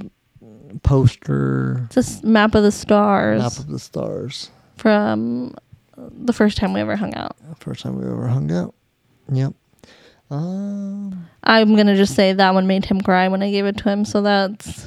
poster 0.82 1.82
It's 1.86 1.96
a 1.96 2.00
s- 2.00 2.22
map 2.22 2.54
of 2.54 2.62
the 2.62 2.72
stars 2.72 3.40
map 3.42 3.58
of 3.58 3.68
the 3.68 3.78
stars. 3.78 4.50
from 4.76 5.54
the 5.96 6.32
first 6.32 6.56
time 6.58 6.72
we 6.72 6.80
ever 6.80 6.96
hung 6.96 7.14
out. 7.14 7.36
First 7.58 7.82
time 7.82 7.96
we 7.98 8.04
ever 8.10 8.26
hung 8.28 8.50
out. 8.50 8.74
Yep. 9.30 9.52
Um, 10.30 11.26
I'm 11.42 11.74
gonna 11.76 11.96
just 11.96 12.14
say 12.14 12.32
that 12.32 12.54
one 12.54 12.66
made 12.66 12.84
him 12.84 13.00
cry 13.00 13.28
when 13.28 13.42
I 13.42 13.50
gave 13.50 13.66
it 13.66 13.76
to 13.78 13.88
him. 13.90 14.04
So 14.04 14.22
that's, 14.22 14.86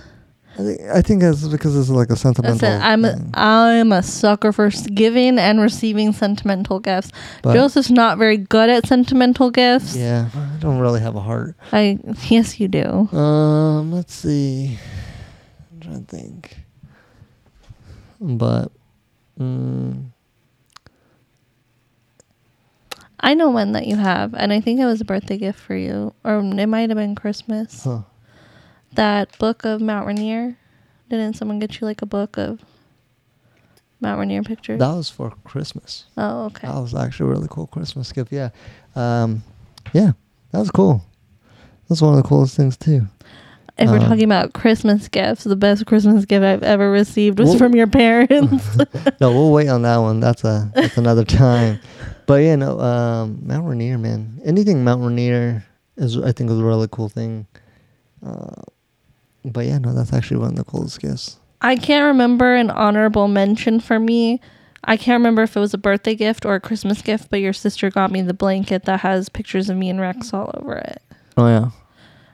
I 0.57 0.63
think 0.63 0.81
I 0.81 1.01
think 1.01 1.21
that's 1.21 1.47
because 1.47 1.75
it's 1.77 1.89
like 1.89 2.09
a 2.09 2.15
sentimental. 2.15 2.69
I'm 2.81 3.03
a. 3.05 3.19
I'm 3.33 3.91
a 3.91 4.01
sucker 4.03 4.51
for 4.53 4.69
giving 4.69 5.37
and 5.37 5.59
receiving 5.59 6.13
sentimental 6.13 6.79
gifts. 6.79 7.11
But, 7.41 7.55
Joseph's 7.55 7.89
not 7.91 8.17
very 8.17 8.37
good 8.37 8.69
at 8.69 8.87
sentimental 8.87 9.51
gifts. 9.51 9.95
yeah, 9.95 10.29
I 10.33 10.57
don't 10.59 10.79
really 10.79 11.01
have 11.01 11.15
a 11.15 11.21
heart. 11.21 11.55
I 11.73 11.99
yes 12.29 12.59
you 12.59 12.67
do. 12.69 13.09
Um, 13.15 13.91
let's 13.91 14.13
see. 14.13 14.77
To 15.83 15.99
think. 15.99 16.57
But, 18.19 18.71
mm, 19.39 20.05
I 23.19 23.33
know 23.33 23.49
one 23.49 23.71
that 23.71 23.87
you 23.87 23.95
have, 23.95 24.33
and 24.33 24.51
I 24.51 24.59
think 24.59 24.79
it 24.79 24.85
was 24.85 24.99
a 24.99 25.05
birthday 25.05 25.37
gift 25.37 25.59
for 25.59 25.75
you, 25.75 26.13
or 26.25 26.39
it 26.39 26.67
might 26.67 26.89
have 26.89 26.97
been 26.97 27.15
Christmas. 27.15 27.83
huh. 27.83 28.01
That 28.93 29.37
book 29.39 29.65
of 29.65 29.81
Mount 29.81 30.05
Rainier. 30.05 30.57
Didn't 31.09 31.35
someone 31.35 31.59
get 31.59 31.79
you 31.79 31.87
like 31.87 32.01
a 32.01 32.05
book 32.05 32.37
of 32.37 32.59
Mount 34.01 34.19
Rainier 34.19 34.43
pictures? 34.43 34.79
That 34.79 34.93
was 34.93 35.09
for 35.09 35.31
Christmas. 35.45 36.05
oh, 36.17 36.45
okay. 36.45 36.67
That 36.67 36.79
was 36.79 36.93
actually 36.93 37.29
a 37.29 37.33
really 37.33 37.47
cool 37.49 37.67
Christmas 37.67 38.11
gift. 38.11 38.31
Yeah, 38.31 38.49
um, 38.95 39.43
yeah, 39.93 40.11
that 40.51 40.59
was 40.59 40.71
cool. 40.71 41.03
That's 41.87 42.01
one 42.01 42.17
of 42.17 42.21
the 42.21 42.27
coolest 42.27 42.57
things 42.57 42.77
too. 42.77 43.07
If 43.77 43.89
we're 43.89 43.97
um, 43.97 44.03
talking 44.07 44.23
about 44.23 44.53
Christmas 44.53 45.07
gifts, 45.07 45.43
the 45.45 45.55
best 45.55 45.85
Christmas 45.85 46.25
gift 46.25 46.43
I've 46.43 46.63
ever 46.63 46.91
received 46.91 47.39
was 47.39 47.49
Well- 47.49 47.57
from 47.57 47.75
your 47.75 47.87
parents. 47.87 48.77
no, 49.21 49.31
we'll 49.31 49.51
wait 49.51 49.67
on 49.67 49.81
that 49.83 49.97
one. 49.97 50.19
That's 50.19 50.43
a 50.43 50.71
that's 50.75 50.97
another 50.97 51.25
time. 51.25 51.79
But 52.25 52.35
yeah, 52.35 52.55
no, 52.55 52.79
um, 52.79 53.39
Mount 53.45 53.67
Rainier, 53.67 53.97
man. 53.97 54.39
Anything 54.45 54.83
Mount 54.83 55.01
Rainier 55.03 55.65
is, 55.97 56.17
I 56.17 56.31
think, 56.31 56.49
is 56.49 56.59
a 56.59 56.63
really 56.63 56.87
cool 56.91 57.09
thing. 57.09 57.47
Uh, 58.25 58.61
but 59.43 59.65
yeah, 59.65 59.77
no, 59.77 59.93
that's 59.93 60.13
actually 60.13 60.37
one 60.37 60.51
of 60.51 60.55
the 60.55 60.63
coolest 60.63 61.01
gifts. 61.01 61.37
I 61.61 61.75
can't 61.75 62.05
remember 62.05 62.55
an 62.55 62.69
honorable 62.69 63.27
mention 63.27 63.79
for 63.79 63.99
me. 63.99 64.39
I 64.85 64.97
can't 64.97 65.19
remember 65.19 65.43
if 65.43 65.55
it 65.55 65.59
was 65.59 65.73
a 65.73 65.77
birthday 65.77 66.13
gift 66.15 66.45
or 66.45 66.55
a 66.55 66.59
Christmas 66.59 67.01
gift, 67.01 67.29
but 67.29 67.39
your 67.39 67.53
sister 67.53 67.89
got 67.89 68.11
me 68.11 68.21
the 68.21 68.33
blanket 68.33 68.83
that 68.85 68.99
has 68.99 69.29
pictures 69.29 69.69
of 69.69 69.77
me 69.77 69.89
and 69.89 69.99
Rex 69.99 70.33
all 70.33 70.51
over 70.55 70.75
it. 70.75 71.01
Oh 71.37 71.47
yeah, 71.47 71.69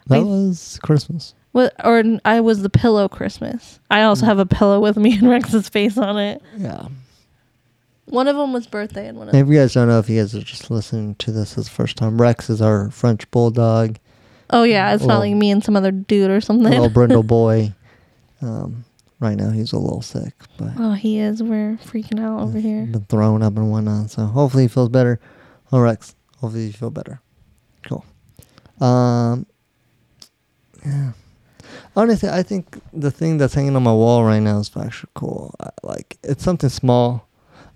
that 0.09 0.19
I- 0.19 0.23
was 0.23 0.79
Christmas. 0.83 1.33
What 1.51 1.73
or 1.83 2.03
I 2.25 2.41
was 2.41 2.61
the 2.61 2.69
pillow 2.69 3.07
Christmas. 3.09 3.79
I 3.89 4.03
also 4.03 4.23
Mm. 4.25 4.27
have 4.29 4.39
a 4.39 4.45
pillow 4.45 4.79
with 4.79 4.97
me 4.97 5.17
and 5.17 5.27
Rex's 5.29 5.67
face 5.69 5.97
on 5.97 6.17
it. 6.17 6.41
Yeah. 6.57 6.87
One 8.05 8.27
of 8.27 8.35
them 8.35 8.53
was 8.53 8.67
birthday 8.67 9.07
and 9.07 9.17
one 9.17 9.29
of 9.29 9.35
If 9.35 9.47
you 9.47 9.55
guys 9.55 9.73
don't 9.73 9.87
know, 9.87 9.99
if 9.99 10.09
you 10.09 10.19
guys 10.19 10.35
are 10.35 10.41
just 10.41 10.69
listening 10.71 11.15
to 11.15 11.31
this 11.31 11.57
as 11.57 11.65
the 11.65 11.71
first 11.71 11.95
time, 11.97 12.19
Rex 12.21 12.49
is 12.49 12.61
our 12.61 12.89
French 12.91 13.29
bulldog, 13.31 13.97
Oh 14.51 14.63
yeah, 14.63 14.93
it's 14.95 15.03
not 15.03 15.19
Well- 15.19 15.19
like 15.29 15.35
me 15.35 15.51
and 15.51 15.63
some 15.63 15.75
other 15.75 15.91
dude 15.91 16.31
or 16.31 16.41
something. 16.41 16.69
little 16.69 16.89
brindle 16.89 17.21
boy. 17.37 17.73
Um, 18.41 18.83
right 19.19 19.35
now 19.37 19.49
he's 19.51 19.73
a 19.73 19.77
little 19.77 20.01
sick, 20.01 20.33
but 20.57 20.71
oh, 20.77 20.93
he 20.93 21.19
is. 21.19 21.43
We're 21.43 21.77
freaking 21.83 22.19
out 22.19 22.41
over 22.41 22.57
here. 22.59 22.85
been 22.87 23.05
thrown 23.05 23.43
up 23.43 23.57
and 23.57 23.69
whatnot. 23.71 24.09
So 24.11 24.25
hopefully 24.25 24.63
he 24.63 24.67
feels 24.69 24.89
better. 24.89 25.19
Oh, 25.71 25.79
Rex, 25.79 26.15
hopefully 26.37 26.65
you 26.67 26.73
feel 26.73 26.89
better. 26.89 27.21
Cool. 27.83 28.03
Um, 28.81 29.45
yeah. 30.85 31.11
Honestly, 31.95 32.29
I 32.29 32.43
think 32.43 32.79
the 32.93 33.11
thing 33.11 33.37
that's 33.37 33.53
hanging 33.53 33.75
on 33.75 33.83
my 33.83 33.91
wall 33.93 34.23
right 34.23 34.39
now 34.39 34.59
is 34.59 34.71
actually 34.75 35.11
cool. 35.15 35.53
I, 35.59 35.69
like 35.83 36.17
it's 36.23 36.43
something 36.43 36.69
small, 36.69 37.27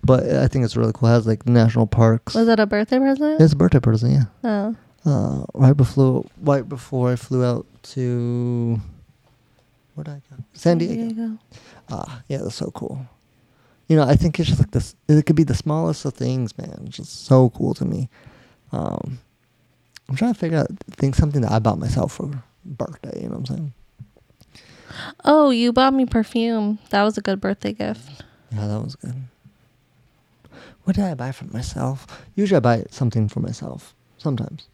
but 0.04 0.24
I 0.28 0.48
think 0.48 0.66
it's 0.66 0.76
really 0.76 0.94
cool. 0.94 1.10
It 1.10 1.13
has 1.13 1.28
like 1.28 1.46
national 1.48 1.88
parks. 1.88 2.34
Was 2.36 2.48
that 2.48 2.60
a 2.60 2.66
birthday 2.66 3.00
present? 3.00 3.42
It's 3.42 3.54
a 3.54 3.56
birthday 3.56 3.80
present, 3.80 4.13
yeah. 4.13 4.26
Oh, 4.44 4.76
Uh, 5.06 5.46
right 5.54 5.76
before 5.78 6.26
right 6.42 6.68
before 6.68 7.12
I 7.12 7.16
flew 7.16 7.44
out 7.44 7.66
to 7.94 8.80
where 9.96 10.04
did 10.06 10.12
I 10.12 10.22
go? 10.30 10.44
San 10.54 10.78
Diego. 10.78 11.38
Ah, 11.89 12.22
yeah, 12.28 12.38
that's 12.39 12.56
so 12.56 12.72
cool. 12.72 13.06
You 13.88 13.98
know, 13.98 14.04
I 14.04 14.16
think 14.16 14.39
it's 14.39 14.48
just 14.50 14.60
like 14.60 14.72
this. 14.72 14.96
It 15.08 15.26
could 15.26 15.36
be 15.36 15.44
the 15.44 15.54
smallest 15.54 16.06
of 16.06 16.13
things, 16.13 16.58
man. 16.58 16.84
It's 16.88 16.98
just 16.98 17.26
so 17.26 17.50
cool 17.52 17.74
to 17.76 17.86
me. 17.86 18.10
Um, 18.72 19.20
I'm 20.10 20.16
trying 20.16 20.34
to 20.34 20.39
figure 20.39 20.58
out 20.60 20.68
think 20.92 21.16
something 21.16 21.42
that 21.42 21.52
I 21.52 21.60
bought 21.60 21.78
myself 21.80 22.13
for 22.13 22.44
birthday. 22.65 23.21
You 23.23 23.30
know 23.30 23.38
what 23.38 23.49
I'm 23.49 23.56
saying? 23.58 23.73
Oh, 25.26 25.49
you 25.49 25.73
bought 25.73 25.93
me 25.93 26.06
perfume. 26.06 26.80
That 26.89 27.04
was 27.04 27.17
a 27.17 27.21
good 27.21 27.41
birthday 27.41 27.73
gift. 27.73 28.23
Yeah, 28.52 28.67
that 28.67 28.80
was 28.82 28.95
good. 28.95 29.15
What 30.84 30.95
did 30.95 31.06
I 31.06 31.13
buy 31.13 31.32
for 31.32 31.45
myself? 31.45 32.06
Usually, 32.36 32.58
I 32.58 32.60
buy 32.60 32.84
something 32.91 33.28
for 33.30 33.39
myself. 33.39 33.93
Sometimes. 34.17 34.67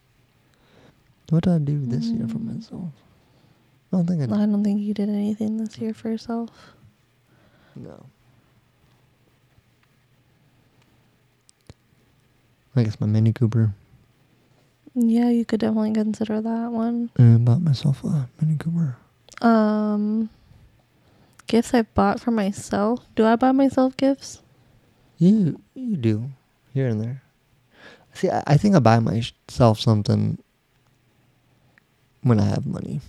What 1.30 1.44
did 1.44 1.52
I 1.52 1.58
do 1.58 1.86
this 1.86 2.06
year 2.06 2.26
for 2.28 2.38
Mm. 2.38 2.56
myself? 2.56 2.90
I 3.92 3.96
don't 3.96 4.06
think 4.06 4.22
I 4.22 4.26
did. 4.26 4.34
I 4.34 4.46
don't 4.46 4.62
think 4.64 4.80
you 4.80 4.92
did 4.94 5.08
anything 5.08 5.56
this 5.56 5.78
year 5.78 5.94
for 5.94 6.08
yourself. 6.10 6.50
No. 7.76 8.06
I 12.76 12.82
guess 12.84 13.00
my 13.00 13.06
Mini 13.06 13.32
Cooper. 13.32 13.72
Yeah, 14.94 15.28
you 15.30 15.44
could 15.44 15.60
definitely 15.60 15.92
consider 15.92 16.40
that 16.40 16.72
one. 16.72 17.10
I 17.18 17.36
bought 17.36 17.62
myself 17.62 18.02
a 18.04 18.28
Mini 18.40 18.56
Cooper. 18.56 18.96
Um, 19.40 20.28
gifts 21.46 21.72
I 21.72 21.82
bought 21.82 22.20
for 22.20 22.30
myself. 22.30 23.00
Do 23.14 23.24
I 23.24 23.36
buy 23.36 23.52
myself 23.52 23.96
gifts? 23.96 24.42
You 25.18 25.60
you 25.74 25.96
do 25.96 26.30
here 26.74 26.88
and 26.88 27.00
there. 27.00 27.22
See, 28.14 28.28
I, 28.28 28.42
I 28.46 28.56
think 28.56 28.74
I 28.74 28.80
buy 28.80 28.98
myself 28.98 29.78
something 29.78 30.38
when 32.22 32.40
I 32.40 32.44
have 32.44 32.66
money. 32.66 33.00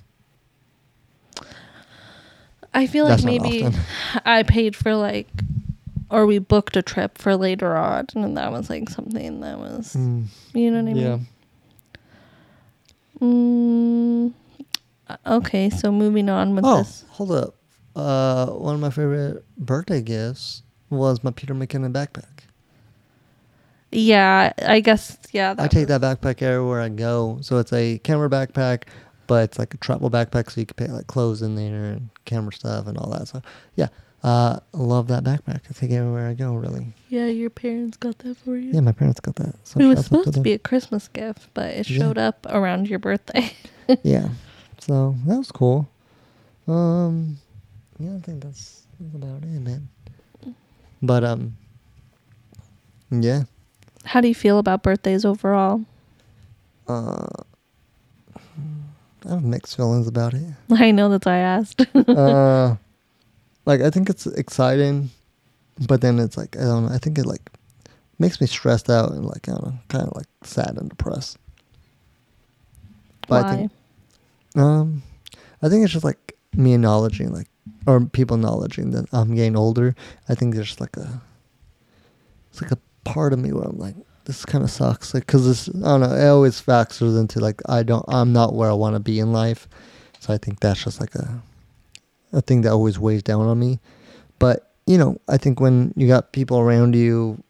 I 2.74 2.88
feel 2.88 3.06
like 3.06 3.14
That's 3.14 3.24
not 3.24 3.32
maybe 3.42 3.66
often. 3.66 3.82
I 4.26 4.44
paid 4.44 4.76
for 4.76 4.96
like, 4.96 5.28
or 6.10 6.26
we 6.26 6.40
booked 6.40 6.78
a 6.78 6.82
trip 6.82 7.18
for 7.18 7.36
later 7.36 7.76
on, 7.76 8.08
and 8.16 8.38
that 8.38 8.52
was 8.52 8.70
like 8.70 8.90
something 8.90 9.42
that 9.42 9.58
was, 9.58 9.96
Mm, 9.96 10.28
you 10.54 10.72
know 10.72 10.84
what 10.84 10.90
I 10.90 11.00
yeah. 11.00 11.18
Mm, 13.22 14.34
okay, 15.26 15.70
so 15.70 15.92
moving 15.92 16.30
on 16.30 16.56
with 16.56 16.66
Oh, 16.66 16.80
this. 16.80 17.06
hold 17.10 17.32
up. 17.32 17.56
Uh, 17.96 18.48
one 18.48 18.74
of 18.76 18.82
my 18.82 18.90
favorite 18.90 19.44
birthday 19.58 20.02
gifts 20.02 20.64
was 20.90 21.24
my 21.24 21.32
Peter 21.32 21.54
McKinnon 21.54 21.92
backpack. 21.94 22.26
Yeah, 23.92 24.54
I 24.66 24.80
guess 24.80 25.18
yeah. 25.32 25.54
I 25.58 25.68
take 25.68 25.90
was- 25.90 26.00
that 26.00 26.22
backpack 26.22 26.42
everywhere 26.42 26.82
I 26.82 26.90
go. 26.90 27.40
So 27.42 27.58
it's 27.58 27.74
a 27.74 28.00
camera 28.00 28.30
backpack, 28.30 28.84
but 29.28 29.44
it's 29.44 29.60
like 29.60 29.74
a 29.74 29.78
travel 29.78 30.10
backpack, 30.10 30.50
so 30.50 30.62
you 30.62 30.66
can 30.66 30.76
put 30.76 30.90
like 30.96 31.08
clothes 31.08 31.42
in 31.42 31.56
there 31.56 31.92
and 31.94 32.10
camera 32.26 32.54
stuff 32.54 32.88
and 32.88 32.98
all 32.98 33.10
that. 33.12 33.28
So 33.28 33.42
yeah, 33.76 33.88
uh, 34.24 34.60
I 34.74 34.78
love 34.78 35.08
that 35.08 35.24
backpack. 35.24 35.62
I 35.70 35.74
take 35.74 35.92
it 35.92 35.96
everywhere 35.96 36.28
I 36.30 36.34
go. 36.34 36.54
Really. 36.54 36.94
Yeah, 37.10 37.26
your 37.28 37.50
parents 37.50 37.98
got 37.98 38.20
that 38.20 38.38
for 38.38 38.56
you. 38.56 38.72
Yeah, 38.74 38.82
my 38.82 38.92
parents 38.92 39.20
got 39.20 39.36
that. 39.36 39.56
So 39.64 39.80
it 39.80 39.86
was 39.86 40.06
supposed 40.06 40.26
to 40.26 40.32
them. 40.32 40.44
be 40.44 40.54
a 40.54 40.60
Christmas 40.60 41.08
gift, 41.08 41.50
but 41.54 41.72
it 41.72 41.90
Yeah. 41.90 41.98
showed 42.00 42.18
up 42.18 42.46
around 42.50 42.90
your 42.90 43.00
birthday. 43.00 43.52
yeah. 44.04 44.30
So 44.80 45.16
that 45.26 45.38
was 45.38 45.52
cool. 45.52 45.90
Um, 46.68 47.38
yeah, 48.00 48.16
I 48.16 48.20
think 48.20 48.44
that's, 48.44 48.84
that's 49.00 49.16
about 49.16 49.44
it, 49.44 49.48
man. 49.62 49.90
But 51.02 51.24
um, 51.24 51.58
yeah. 53.10 53.44
How 54.06 54.22
do 54.22 54.28
you 54.28 54.36
feel 54.36 54.58
about 54.60 54.84
birthdays 54.84 55.26
overall? 55.26 55.82
Uh, 56.88 57.28
I 59.26 59.30
have 59.30 59.44
mixed 59.44 59.76
feelings 59.78 60.08
about 60.08 60.34
it. 60.34 60.44
I 60.72 60.92
know 60.92 61.10
that's 61.10 61.26
why 61.26 61.34
I 61.34 61.38
asked. 61.40 61.86
uh, 61.96 62.76
like 63.66 63.82
I 63.82 63.90
think 63.90 64.10
it's 64.10 64.26
exciting, 64.28 65.10
but 65.88 66.02
then 66.02 66.20
it's 66.20 66.38
like 66.38 66.56
I 66.58 66.62
don't 66.62 66.88
know. 66.88 66.94
I 66.94 66.98
think 66.98 67.18
it 67.18 67.26
like 67.26 67.50
makes 68.20 68.40
me 68.40 68.48
stressed 68.48 68.90
out 68.90 69.12
and 69.12 69.26
like 69.26 69.48
I 69.48 69.54
don't 69.54 69.66
know, 69.66 69.80
kind 69.90 70.08
of 70.08 70.16
like 70.16 70.28
sad 70.44 70.78
and 70.78 70.90
depressed. 70.90 71.38
But 73.28 73.44
why? 73.44 73.52
I 73.52 73.56
think 73.56 73.72
um, 74.56 75.04
I 75.62 75.70
think 75.70 75.84
it's 75.84 75.94
just 75.94 76.06
like 76.06 76.38
me 76.56 76.74
acknowledging 76.74 77.32
like 77.32 77.48
or 77.88 78.02
people 78.02 78.36
acknowledging 78.36 78.92
that 78.92 79.08
I'm 79.14 79.36
getting 79.36 79.56
older. 79.56 79.96
I 80.28 80.36
think 80.36 80.56
there's 80.56 80.80
like 80.80 80.98
a 80.98 81.22
it's 82.50 82.62
like 82.62 82.72
a 82.72 82.78
part 83.04 83.34
of 83.34 83.40
me 83.40 83.52
where 83.52 83.64
I'm 83.64 83.78
like 83.78 83.96
this 84.26 84.46
kind 84.46 84.64
of 84.64 84.70
sucks 84.70 85.14
like 85.14 85.26
because 85.26 85.46
this 85.46 85.70
I 85.70 85.88
don't 85.88 86.02
know 86.02 86.16
it 86.16 86.28
always 86.28 86.60
factors 86.60 87.16
into 87.16 87.40
like 87.40 87.62
I 87.68 87.84
don't 87.84 88.06
I'm 88.08 88.34
not 88.34 88.54
where 88.54 88.70
I 88.70 88.74
want 88.74 88.96
to 88.96 89.00
be 89.00 89.20
in 89.20 89.32
life, 89.32 89.68
so 90.20 90.34
I 90.34 90.38
think 90.38 90.60
that's 90.60 90.84
just 90.84 91.00
like 91.00 91.16
a 91.16 91.42
a 92.34 92.42
thing 92.42 92.62
that 92.62 92.72
always 92.72 92.98
weighs 93.00 93.24
down 93.24 93.42
on 93.48 93.60
me. 93.60 93.80
But 94.40 94.72
you 94.88 94.98
know 94.98 95.20
I 95.30 95.38
think 95.38 95.60
when 95.60 95.94
you 95.96 96.08
got 96.08 96.32
people 96.34 96.58
around 96.60 96.96
you 96.96 97.44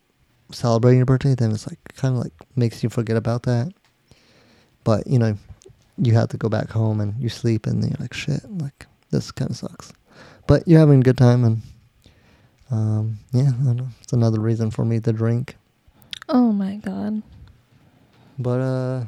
celebrating 0.52 0.98
your 1.00 1.06
birthday, 1.06 1.36
then 1.36 1.52
it's 1.52 1.68
like 1.68 1.80
kind 1.96 2.16
of 2.16 2.24
like 2.24 2.34
makes 2.56 2.84
you 2.84 2.90
forget 2.90 3.16
about 3.18 3.44
that. 3.44 3.72
But 4.84 5.08
you 5.08 5.20
know 5.20 5.38
you 5.98 6.14
have 6.14 6.30
to 6.30 6.38
go 6.38 6.50
back 6.50 6.70
home 6.70 7.00
and 7.00 7.14
you 7.22 7.30
sleep 7.30 7.68
and 7.68 7.84
then 7.84 7.92
you're 7.92 7.98
like 8.00 8.14
shit 8.14 8.42
like 8.58 8.88
this 9.12 9.30
kind 9.32 9.52
of 9.52 9.58
sucks 9.58 9.92
but 10.48 10.68
you're 10.68 10.80
having 10.80 11.00
a 11.00 11.04
good 11.04 11.18
time 11.18 11.44
and 11.44 11.62
um 12.72 13.20
yeah 13.34 13.50
I 13.50 13.64
don't 13.66 13.76
know 13.76 13.90
it's 14.02 14.14
another 14.14 14.40
reason 14.40 14.72
for 14.72 14.84
me 14.86 15.00
to 15.02 15.14
drink 15.14 15.58
oh 16.30 16.52
my 16.54 16.78
god. 16.78 17.22
but 18.40 18.62
uh 18.62 19.04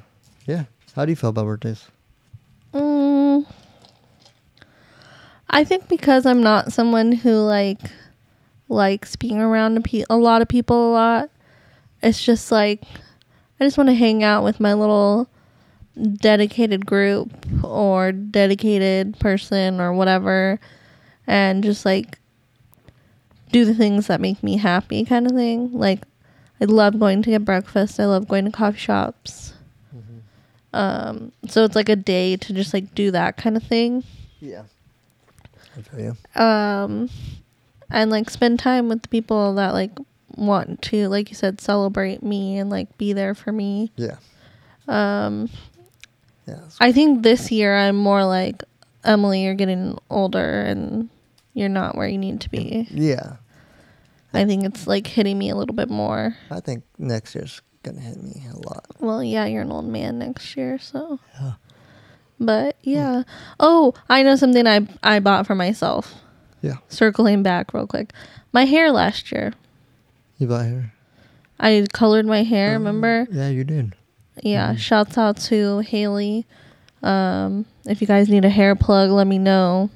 yeah 0.45 0.66
how 0.95 1.06
do 1.06 1.12
you 1.12 1.16
feel 1.16 1.30
about 1.32 1.45
birthdays 1.45 1.88
Mm, 2.74 3.45
I 5.54 5.64
think 5.64 5.88
because 5.88 6.26
I'm 6.26 6.41
not 6.41 6.74
someone 6.74 7.12
who 7.12 7.32
like 7.43 7.80
likes 8.70 9.16
being 9.16 9.39
around 9.39 9.78
a, 9.78 9.82
pe- 9.82 10.04
a 10.10 10.18
lot 10.18 10.41
of 10.41 10.47
people 10.47 10.89
a 10.89 10.93
lot. 10.93 11.30
It's 12.01 12.24
just 12.24 12.51
like 12.51 12.84
I 13.60 13.66
just 13.66 13.78
want 13.78 13.89
to 13.89 13.95
hang 13.95 14.24
out 14.24 14.43
with 14.43 14.60
my 14.60 14.74
little 14.74 15.30
dedicated 16.16 16.86
group 16.86 17.32
or 17.64 18.12
dedicated 18.12 19.20
person 19.20 19.80
or 19.80 19.93
whatever 19.93 20.60
and 21.28 21.64
just 21.64 21.86
like 21.86 22.18
do 23.51 23.64
the 23.64 23.76
things 23.76 24.08
that 24.08 24.20
make 24.20 24.41
me 24.41 24.58
happy 24.58 25.06
kind 25.06 25.28
of 25.28 25.34
thing. 25.34 25.72
Like 25.72 26.01
I 26.60 26.66
love 26.66 26.99
going 26.99 27.22
to 27.22 27.30
get 27.30 27.45
breakfast. 27.45 27.99
I 27.99 28.06
love 28.06 28.28
going 28.28 28.45
to 28.45 28.51
coffee 28.51 28.80
shops. 28.80 29.54
Um, 30.74 31.32
so 31.47 31.64
it's 31.64 31.76
like 31.76 31.89
a 31.89 31.95
day 31.95 32.36
to 32.38 32.54
just 32.54 32.74
like 32.74 32.95
do 32.95 33.12
that 33.12 33.38
kind 33.38 33.56
of 33.56 33.62
thing. 33.62 34.04
yeah 34.39 34.64
I 35.78 35.82
feel 35.82 36.00
you 36.36 36.42
Um, 36.42 37.10
and 37.90 38.12
like 38.12 38.30
spend 38.30 38.60
time 38.60 38.90
with 38.90 39.02
the 39.04 39.08
people 39.08 39.56
that 39.56 39.74
like 39.74 39.92
want 40.36 40.82
to 40.82 41.08
like 41.10 41.30
you 41.30 41.36
said 41.36 41.62
celebrate 41.62 42.24
me 42.24 42.58
and 42.58 42.70
like 42.70 42.98
be 42.98 43.14
there 43.14 43.36
for 43.36 43.52
me 43.52 43.92
Yeah. 43.98 44.16
um 44.88 45.48
Yeah. 46.48 46.60
i 46.82 46.92
think 46.92 47.22
this 47.22 47.52
year 47.52 47.76
i'm 47.78 47.96
more 47.96 48.26
like 48.26 48.64
emily 49.04 49.44
you're 49.44 49.54
getting 49.54 49.96
older 50.10 50.62
and 50.62 51.10
you're 51.54 51.70
not 51.70 51.96
where 51.96 52.08
you 52.08 52.18
need 52.18 52.42
to 52.42 52.50
be 52.50 52.88
yeah. 52.90 53.36
i 54.34 54.44
think 54.44 54.64
it's 54.64 54.88
like 54.88 55.06
hitting 55.06 55.38
me 55.38 55.52
a 55.52 55.56
little 55.56 55.76
bit 55.76 55.90
more 55.92 56.36
I 56.50 56.62
think 56.62 56.84
next 56.98 57.36
year's 57.36 57.62
gonna 57.84 58.00
hit 58.02 58.18
me 58.22 58.42
a 58.52 58.56
lot. 58.68 58.86
well 59.00 59.24
yeah 59.24 59.46
you're 59.46 59.62
an 59.62 59.72
old 59.72 59.86
man 59.86 60.18
next 60.18 60.58
year 60.58 60.80
so 60.80 61.20
Yeah. 61.40 61.54
But 62.46 62.76
yeah 62.84 63.24
oh 63.60 63.94
i 64.10 64.22
know 64.24 64.36
something 64.36 64.68
i 64.68 64.86
i 65.04 65.20
bought 65.20 65.48
for 65.48 65.56
myself 65.56 66.14
Yeah. 66.62 66.78
circling 66.89 67.41
back 67.44 67.74
real 67.74 67.88
quick 67.88 68.12
my 68.52 68.66
hair 68.66 68.91
last 68.91 69.32
year 69.32 69.54
You 70.38 70.48
bought 70.48 70.66
hair? 70.66 70.94
i 71.60 71.86
colored 71.94 72.26
my 72.26 72.44
hair 72.44 72.72
Uh, 72.76 72.80
remember 72.80 73.28
Yeah, 73.32 73.50
you 73.50 73.64
did. 73.64 73.96
Yeah, 74.41 74.76
shouts 74.76 75.16
out 75.18 75.38
to 75.50 75.80
Haley. 75.80 76.46
Um, 77.04 77.66
if 77.86 78.02
you 78.02 78.08
guys 78.08 78.30
need 78.30 78.44
a 78.46 78.50
hair 78.50 78.76
plug, 78.76 79.12
let 79.12 79.28
me 79.28 79.38
know. 79.38 79.91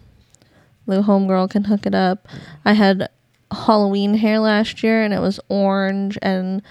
The 0.85 1.01
homegirl 1.01 1.49
can 1.49 1.63
hook 1.63 1.87
it 1.87 1.95
up. 1.95 2.27
I 2.63 2.73
had 2.73 3.09
Halloween 3.51 4.13
hair 4.13 4.37
last 4.39 4.83
year 4.83 5.01
and 5.01 5.11
it 5.11 5.21
was 5.21 5.39
orange 5.49 6.19
and 6.21 6.61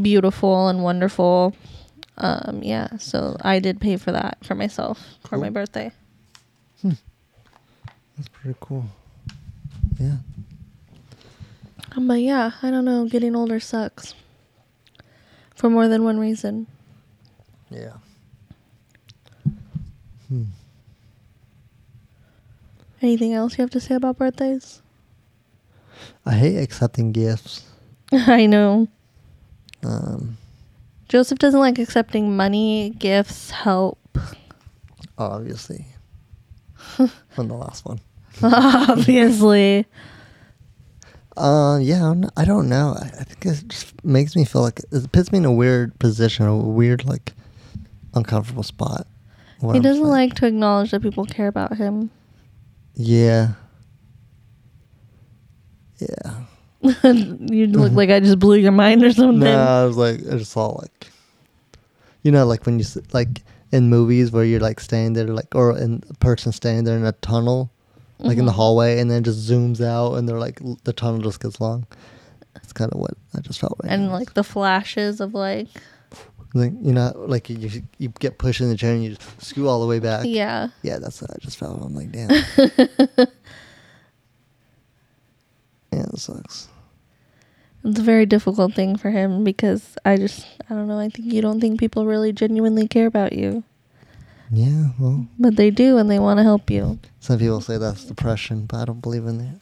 beautiful 0.00 0.68
and 0.68 0.82
wonderful. 0.82 1.54
Um, 2.18 2.62
yeah, 2.62 2.96
so 2.98 3.36
I 3.42 3.58
did 3.60 3.80
pay 3.80 3.96
for 3.96 4.10
that 4.12 4.38
for 4.44 4.54
myself 4.54 5.16
for 5.24 5.38
my 5.38 5.46
Cool. 5.46 5.54
birthday. 5.54 5.92
That's 6.82 8.28
pretty 8.32 8.56
cool. 8.60 8.84
Yeah. 10.00 10.16
Um, 11.96 12.08
but 12.08 12.20
yeah, 12.20 12.50
I 12.62 12.70
don't 12.70 12.84
know. 12.84 13.06
Getting 13.06 13.36
older 13.36 13.60
sucks. 13.60 14.14
For 15.54 15.70
more 15.70 15.86
than 15.88 16.02
one 16.04 16.18
reason. 16.18 16.66
Yeah. 17.70 17.94
Hmm. 20.28 20.44
Anything 23.00 23.32
else 23.34 23.56
you 23.56 23.62
have 23.62 23.70
to 23.70 23.80
say 23.80 23.94
about 23.94 24.18
birthdays? 24.18 24.82
I 26.26 26.34
hate 26.34 26.58
accepting 26.58 27.12
gifts. 27.12 27.62
I 28.12 28.46
know. 28.46 28.88
Um, 29.84 30.36
Joseph 31.08 31.38
doesn't 31.38 31.60
like 31.60 31.78
accepting 31.78 32.36
money, 32.36 32.90
gifts, 32.98 33.50
help. 33.50 33.98
obviously. 35.16 35.86
From 37.30 37.48
the 37.48 37.54
last 37.54 37.84
one. 37.84 38.00
Obviously. 38.42 39.86
Uh, 41.36 41.78
yeah, 41.80 42.04
I'm 42.10 42.20
not- 42.20 42.32
I 42.36 42.44
don't 42.44 42.68
know. 42.68 42.94
I, 43.00 43.06
I 43.06 43.24
think 43.24 43.46
it 43.46 43.68
just 43.68 44.04
makes 44.04 44.34
me 44.36 44.44
feel 44.44 44.62
like 44.62 44.80
it 44.92 45.12
puts 45.12 45.30
me 45.32 45.38
in 45.38 45.44
a 45.44 45.52
weird 45.52 45.98
position, 45.98 46.46
a 46.46 46.56
weird 46.56 47.04
like 47.04 47.32
uncomfortable 48.14 48.62
spot. 48.62 49.06
he 49.60 49.66
I'm 49.68 49.80
doesn't 49.82 50.02
like 50.04 50.34
to 50.34 50.46
acknowledge 50.46 50.90
that 50.90 51.00
people 51.02 51.24
care 51.24 51.48
about 51.48 51.76
him. 51.76 52.10
Yeah. 52.94 53.52
Yeah. 56.00 56.42
you 57.02 57.66
look 57.66 57.92
like 57.92 58.10
I 58.10 58.20
just 58.20 58.38
blew 58.38 58.56
your 58.56 58.72
mind 58.72 59.02
or 59.02 59.12
something. 59.12 59.40
No, 59.40 59.82
I 59.82 59.84
was 59.84 59.96
like, 59.96 60.20
I 60.20 60.38
just 60.38 60.52
saw 60.52 60.68
like, 60.68 61.10
you 62.22 62.30
know, 62.30 62.46
like 62.46 62.66
when 62.66 62.78
you 62.78 62.84
like 63.12 63.42
in 63.72 63.88
movies 63.90 64.30
where 64.32 64.44
you're 64.44 64.60
like 64.60 64.80
standing 64.80 65.12
there, 65.14 65.34
like, 65.34 65.54
or 65.54 65.76
in 65.76 66.02
a 66.08 66.14
person 66.14 66.52
standing 66.52 66.84
there 66.84 66.96
in 66.96 67.04
a 67.04 67.12
tunnel, 67.12 67.70
like 68.20 68.38
in 68.38 68.46
the 68.46 68.52
Mhm. 68.52 68.56
hallway, 68.56 68.98
and 69.00 69.10
then 69.10 69.22
just 69.24 69.48
zooms 69.50 69.80
out, 69.84 70.14
and 70.14 70.28
they're 70.28 70.38
like, 70.38 70.60
the 70.84 70.92
tunnel 70.92 71.20
just 71.20 71.40
gets 71.40 71.60
long. 71.60 71.86
That's 72.54 72.72
kind 72.72 72.92
of 72.92 72.98
what 73.00 73.12
I 73.36 73.40
just 73.40 73.60
felt 73.60 73.78
right 73.82 73.92
And 73.92 74.06
now. 74.06 74.12
like 74.12 74.34
the 74.34 74.42
flashes 74.44 75.20
of 75.20 75.34
like, 75.34 75.68
like 76.54 76.72
you 76.82 76.92
know, 76.92 77.12
like 77.16 77.50
you 77.50 77.56
you, 77.58 77.82
you 77.98 78.08
get 78.20 78.38
pushed 78.38 78.60
in 78.60 78.68
the 78.70 78.76
chair 78.76 78.92
and 78.94 79.04
you 79.04 79.14
just 79.16 79.40
scoot 79.42 79.66
all 79.66 79.80
the 79.80 79.86
way 79.86 79.98
back. 80.00 80.24
yeah. 80.26 80.68
Yeah, 80.82 80.98
that's 80.98 81.20
what 81.22 81.30
I 81.30 81.36
just 81.40 81.56
felt. 81.58 81.80
I'm 81.82 81.94
like, 81.94 82.10
damn. 82.10 82.30
yeah, 85.98 86.06
it 86.12 86.18
sucks. 86.18 86.68
It's 87.84 87.98
a 87.98 88.02
very 88.02 88.26
difficult 88.26 88.74
thing 88.74 88.96
for 88.96 89.10
him 89.10 89.44
because 89.44 89.96
I 90.04 90.16
just, 90.16 90.46
I 90.68 90.74
don't 90.74 90.88
know, 90.88 90.98
I 90.98 91.08
think 91.08 91.32
you 91.32 91.40
don't 91.42 91.60
think 91.60 91.78
people 91.78 92.06
really 92.06 92.32
genuinely 92.32 92.86
care 92.88 93.06
about 93.06 93.32
you. 93.32 93.64
Yeah, 94.50 94.88
well, 94.98 95.26
But 95.38 95.56
they 95.56 95.70
do 95.70 95.98
and 95.98 96.10
they 96.10 96.18
want 96.18 96.38
to 96.38 96.42
help 96.44 96.70
you. 96.70 96.98
some 97.20 97.38
people 97.38 97.60
say 97.60 97.76
that's 97.78 98.04
depression, 98.04 98.66
but 98.66 98.78
I 98.78 98.84
don't 98.84 99.00
believe 99.00 99.26
in 99.26 99.38
that. 99.38 99.60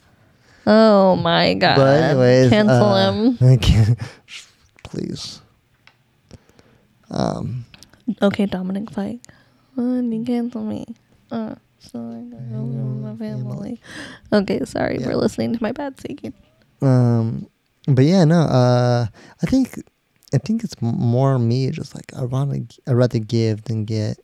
Oh 0.66 1.16
my 1.16 1.55
god. 1.55 1.76
But 1.76 2.03
anyways, 2.03 2.51
Cancel 2.51 2.84
uh, 2.84 3.12
him. 3.12 3.39
I 3.53 3.57
can't, 3.57 3.99
please. 4.82 5.41
Um, 7.11 7.64
Okay, 8.22 8.47
Dominic 8.47 8.91
Fike. 8.91 9.20
Uh, 9.76 10.01
you 10.01 10.24
cancel 10.24 10.62
me. 10.62 10.87
Uh, 11.30 11.57
so 11.91 11.99
I 11.99 12.22
gotta 12.30 12.45
go 12.53 12.62
with 12.62 13.03
my 13.03 13.16
family. 13.16 13.80
Okay, 14.32 14.61
sorry 14.64 14.99
Yeah. 14.99 15.07
for 15.07 15.16
listening 15.16 15.53
to 15.55 15.62
my 15.62 15.72
bad 15.72 15.99
singing. 16.01 16.34
um, 16.82 17.49
but 17.89 18.05
yeah, 18.05 18.24
no. 18.24 18.41
Uh, 18.41 19.07
I 19.43 19.47
think, 19.47 19.80
I 20.34 20.39
think 20.39 20.64
it's 20.64 20.74
more 20.82 21.39
me. 21.39 21.70
Just 21.70 21.95
like 21.95 22.12
I 22.16 22.24
want 22.24 22.70
to, 22.70 22.80
I 22.89 22.93
rather 22.95 23.18
give 23.18 23.62
than 23.64 23.84
get. 23.84 24.18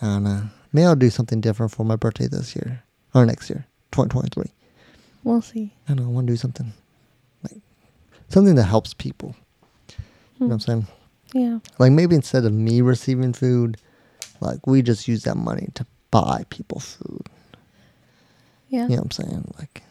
I 0.00 0.06
don't 0.06 0.24
know. 0.24 0.42
Maybe 0.72 0.86
I'll 0.86 0.96
do 0.96 1.10
something 1.10 1.40
different 1.40 1.70
for 1.72 1.84
my 1.84 1.96
birthday 1.96 2.26
this 2.28 2.56
year 2.56 2.82
or 3.14 3.26
next 3.26 3.50
year, 3.50 3.66
twenty 3.90 4.08
twenty 4.08 4.28
three. 4.30 4.50
We'll 5.22 5.42
see. 5.42 5.72
I 5.86 5.94
don't 5.94 5.98
know. 6.06 6.10
I 6.10 6.12
want 6.12 6.26
to 6.26 6.32
do 6.32 6.36
something 6.36 6.72
like 7.44 7.60
something 8.28 8.54
that 8.56 8.64
helps 8.64 8.94
people. 8.94 9.36
You 9.88 9.96
know 10.40 10.46
what 10.46 10.52
I'm 10.54 10.60
saying? 10.60 10.86
Yeah. 11.34 11.58
Like 11.78 11.92
maybe 11.92 12.14
instead 12.16 12.44
of 12.46 12.52
me 12.52 12.80
receiving 12.80 13.32
food, 13.34 13.76
like 14.40 14.66
we 14.66 14.80
just 14.82 15.06
use 15.06 15.22
that 15.24 15.36
money 15.36 15.68
to 15.74 15.86
buy 16.12 16.44
people 16.50 16.78
food. 16.78 17.26
Yeah. 18.68 18.84
You 18.84 18.90
know 18.90 19.02
what 19.02 19.04
I'm 19.04 19.10
saying? 19.10 19.54
Like, 19.58 19.82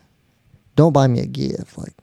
don't 0.78 0.94
buy 0.94 1.08
me 1.08 1.20
a 1.20 1.26
gift. 1.26 1.78
Like, 1.78 1.94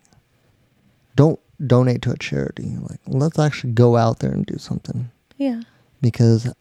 don't 1.17 1.41
donate 1.67 2.03
to 2.03 2.13
a 2.13 2.19
charity. 2.19 2.77
Like, 2.79 3.01
let's 3.07 3.39
actually 3.39 3.73
go 3.73 3.97
out 3.97 4.19
there 4.19 4.31
and 4.31 4.45
do 4.45 4.59
something. 4.59 5.11
Yeah. 5.39 5.63
Because, 6.03 6.53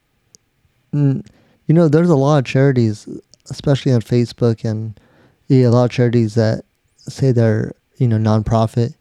you 0.93 1.23
know, 1.67 1.87
there's 1.89 2.09
a 2.09 2.15
lot 2.15 2.37
of 2.37 2.45
charities, 2.45 3.07
especially 3.49 3.91
on 3.91 4.01
Facebook, 4.01 4.63
and 4.63 4.99
yeah, 5.47 5.67
a 5.67 5.69
lot 5.69 5.85
of 5.85 5.91
charities 5.91 6.35
that 6.35 6.63
say 6.99 7.31
they're, 7.31 7.73
you 7.97 8.07
know, 8.07 8.17
nonprofit. 8.17 8.95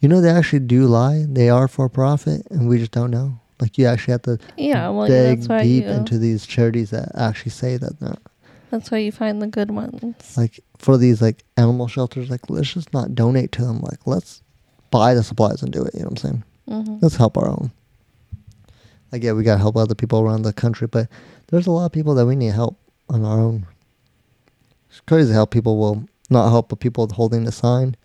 You 0.00 0.08
know, 0.08 0.20
they 0.20 0.30
actually 0.30 0.60
do 0.60 0.86
lie. 0.86 1.24
They 1.28 1.48
are 1.48 1.66
for 1.66 1.88
profit, 1.88 2.46
and 2.50 2.68
we 2.68 2.78
just 2.78 2.92
don't 2.92 3.10
know. 3.10 3.40
Like, 3.60 3.76
you 3.78 3.86
actually 3.86 4.12
have 4.12 4.22
to 4.22 4.38
Yeah. 4.56 4.88
Well, 4.88 5.06
dig 5.06 5.44
why 5.46 5.62
deep 5.62 5.84
you. 5.84 5.90
into 5.90 6.18
these 6.18 6.46
charities 6.46 6.90
that 6.90 7.10
actually 7.14 7.50
say 7.52 7.76
that 7.76 8.00
they're 8.00 8.16
that's 8.70 8.90
why 8.92 8.98
you 8.98 9.10
find 9.10 9.42
the 9.42 9.48
good 9.48 9.70
ones. 9.72 10.36
like 10.36 10.60
for 10.78 10.96
these 10.96 11.20
like 11.20 11.42
animal 11.56 11.88
shelters 11.88 12.30
like 12.30 12.48
let's 12.48 12.72
just 12.72 12.92
not 12.92 13.14
donate 13.16 13.50
to 13.52 13.62
them 13.64 13.80
like 13.80 13.98
let's 14.06 14.42
buy 14.92 15.12
the 15.12 15.24
supplies 15.24 15.60
and 15.62 15.72
do 15.72 15.82
it 15.82 15.92
you 15.92 16.00
know 16.00 16.06
what 16.06 16.12
i'm 16.12 16.16
saying 16.16 16.44
hmm 16.68 16.98
let's 17.02 17.16
help 17.16 17.36
our 17.36 17.48
own 17.48 17.72
like 19.10 19.24
yeah 19.24 19.32
we 19.32 19.42
gotta 19.42 19.58
help 19.60 19.76
other 19.76 19.96
people 19.96 20.20
around 20.20 20.42
the 20.42 20.52
country 20.52 20.86
but 20.86 21.08
there's 21.48 21.66
a 21.66 21.70
lot 21.72 21.86
of 21.86 21.90
people 21.92 22.14
that 22.14 22.26
we 22.26 22.36
need 22.36 22.52
help 22.54 22.78
on 23.08 23.24
our 23.24 23.40
own 23.40 23.66
it's 24.88 25.00
crazy 25.00 25.32
how 25.34 25.44
people 25.44 25.76
will 25.76 26.04
not 26.30 26.48
help 26.50 26.68
the 26.68 26.76
people 26.76 27.08
holding 27.12 27.44
the 27.44 27.52
sign 27.52 27.96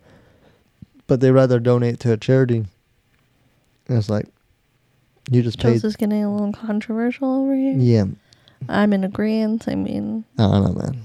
but 1.06 1.20
they 1.20 1.30
rather 1.30 1.60
donate 1.60 2.00
to 2.00 2.12
a 2.12 2.16
charity 2.16 2.66
and 3.88 3.98
it's 3.98 4.10
like 4.10 4.26
you 5.30 5.42
just 5.42 5.58
paid 5.58 5.74
Joseph's 5.74 5.96
getting 5.96 6.22
a 6.24 6.32
little 6.32 6.52
controversial 6.52 7.42
over 7.42 7.54
here. 7.54 7.74
yeah 7.76 8.04
I'm 8.68 8.92
in 8.92 9.04
agreement. 9.04 9.68
I 9.68 9.74
mean, 9.74 10.24
i 10.38 10.42
don't 10.42 10.64
know 10.64 10.72
man 10.72 11.02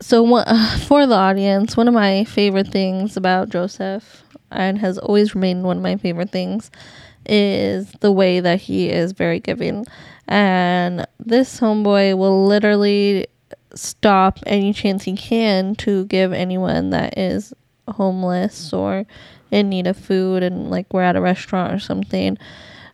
so 0.00 0.22
one, 0.22 0.44
uh, 0.46 0.78
for 0.86 1.06
the 1.06 1.14
audience, 1.14 1.76
one 1.76 1.88
of 1.88 1.94
my 1.94 2.24
favorite 2.24 2.68
things 2.68 3.16
about 3.16 3.48
Joseph, 3.48 4.24
and 4.50 4.78
has 4.78 4.98
always 4.98 5.34
remained 5.34 5.64
one 5.64 5.78
of 5.78 5.82
my 5.82 5.96
favorite 5.96 6.30
things, 6.30 6.70
is 7.24 7.90
the 8.00 8.12
way 8.12 8.40
that 8.40 8.60
he 8.60 8.90
is 8.90 9.12
very 9.12 9.40
giving. 9.40 9.86
And 10.28 11.06
this 11.18 11.60
homeboy 11.60 12.16
will 12.16 12.46
literally 12.46 13.26
stop 13.74 14.38
any 14.46 14.72
chance 14.72 15.04
he 15.04 15.16
can 15.16 15.74
to 15.76 16.04
give 16.06 16.32
anyone 16.32 16.90
that 16.90 17.16
is 17.18 17.52
homeless 17.88 18.72
or 18.72 19.06
in 19.50 19.68
need 19.68 19.86
of 19.86 19.96
food 19.96 20.42
and 20.42 20.70
like 20.70 20.92
we're 20.92 21.02
at 21.02 21.14
a 21.14 21.20
restaurant 21.20 21.72
or 21.72 21.78
something 21.78 22.36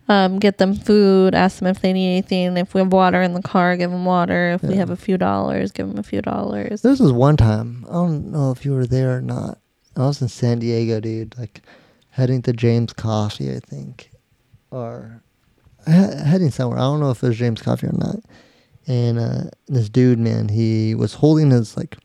um, 0.09 0.38
get 0.38 0.59
them 0.59 0.74
food 0.74 1.34
ask 1.34 1.59
them 1.61 1.68
if 1.68 1.80
they 1.80 1.92
need 1.92 2.11
anything 2.11 2.57
if 2.57 2.74
we 2.74 2.80
have 2.80 2.92
water 2.92 3.22
in 3.22 3.34
the 3.34 3.42
car 3.42 3.76
give 3.76 3.90
them 3.90 4.05
water 4.05 4.53
if 4.53 4.62
we 4.62 4.74
have 4.76 4.90
a 4.90 4.96
few 4.96 5.16
dollars 5.16 5.70
give 5.72 5.88
them 5.88 5.98
a 5.98 6.03
few 6.03 6.20
dollars 6.20 6.82
This 6.82 6.98
was 7.00 7.12
one 7.12 7.36
time. 7.36 7.84
I 7.88 7.92
don't 7.92 8.30
know 8.32 8.50
if 8.50 8.64
you 8.64 8.72
were 8.74 8.86
there 8.86 9.16
or 9.16 9.20
not. 9.22 9.59
I 9.96 10.00
was 10.07 10.20
in 10.22 10.28
San 10.28 10.59
Diego, 10.59 11.00
dude. 11.00 11.36
Like 11.38 11.62
heading 12.11 12.42
to 12.42 12.53
James 12.53 12.92
Coffee, 12.92 13.55
I 13.55 13.61
think, 13.61 14.11
or 14.70 15.22
he- 15.86 15.92
heading 15.92 16.50
somewhere. 16.50 16.78
I 16.78 16.82
don't 16.82 17.00
know 17.00 17.11
if 17.11 17.22
it 17.22 17.28
was 17.28 17.36
James 17.38 17.61
Coffee 17.62 17.86
or 17.88 17.92
not. 17.96 18.16
And 18.86 19.18
uh, 19.18 19.44
this 19.68 19.88
dude, 19.88 20.18
man, 20.18 20.48
he 20.48 20.94
was 20.94 21.14
holding 21.14 21.50
his 21.50 21.76
like 21.76 21.96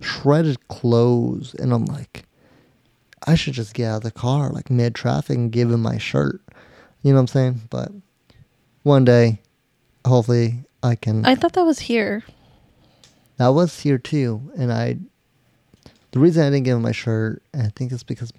shredded 0.00 0.68
clothes, 0.68 1.54
and 1.54 1.72
I'm 1.72 1.86
like, 1.86 2.24
I 3.26 3.34
should 3.34 3.54
just 3.54 3.74
get 3.74 3.88
out 3.90 3.96
of 3.98 4.02
the 4.02 4.10
car 4.12 4.50
like 4.50 4.70
mid 4.70 4.94
traffic 4.94 5.36
and 5.36 5.50
give 5.50 5.70
him 5.70 5.80
my 5.82 5.96
shirt. 5.98 6.40
You 7.04 7.10
know 7.10 7.16
what 7.16 7.20
I'm 7.20 7.26
saying? 7.28 7.60
But 7.68 7.92
one 8.82 9.04
day, 9.04 9.40
hopefully, 10.06 10.64
I 10.82 10.94
can. 10.94 11.24
I 11.26 11.34
thought 11.34 11.52
that 11.52 11.64
was 11.64 11.78
here. 11.80 12.24
That 13.36 13.48
was 13.48 13.80
here 13.80 13.98
too, 13.98 14.50
and 14.56 14.72
I. 14.72 14.96
The 16.12 16.18
reason 16.18 16.44
I 16.44 16.50
didn't 16.50 16.64
give 16.64 16.76
him 16.76 16.82
my 16.82 16.92
shirt, 16.92 17.42
I 17.52 17.68
think 17.76 17.92
it's 17.92 18.02
because. 18.02 18.32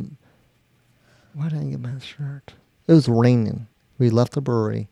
Why 1.35 1.49
didn't 1.49 1.67
I 1.67 1.71
get 1.71 1.79
my 1.79 1.99
shirt? 1.99 2.53
It 2.87 2.93
was 2.93 3.07
raining. 3.07 3.67
We 3.99 4.09
left 4.09 4.33
the 4.33 4.41
brewery. 4.41 4.87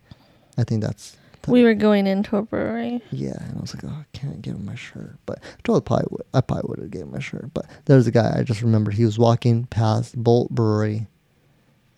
I 0.56 0.64
think 0.64 0.84
that's. 0.84 1.18
We 1.48 1.64
were 1.64 1.74
going 1.74 2.06
into 2.06 2.38
a 2.38 2.44
brewery. 2.44 3.02
Yeah, 3.12 3.38
and 3.40 3.58
I 3.58 3.60
was 3.60 3.74
like, 3.74 3.84
oh, 3.86 3.98
I 4.02 4.06
can't 4.18 4.42
give 4.42 4.54
him 4.56 4.66
my 4.66 4.76
shirt. 4.76 5.18
But 5.26 5.40
I 5.40 5.62
told 5.64 5.84
probably 5.84 6.06
would, 6.12 6.26
I 6.34 6.42
probably 6.42 6.70
would 6.70 6.80
have 6.80 6.92
given 6.92 7.08
him 7.08 7.14
my 7.14 7.20
shirt. 7.20 7.52
But 7.56 7.66
there's 7.86 8.06
a 8.06 8.12
guy 8.12 8.36
I 8.38 8.44
just 8.44 8.62
remembered. 8.62 8.94
He 8.94 9.04
was 9.04 9.18
walking 9.18 9.66
past 9.66 10.16
Bolt 10.16 10.52
Brewery, 10.52 11.08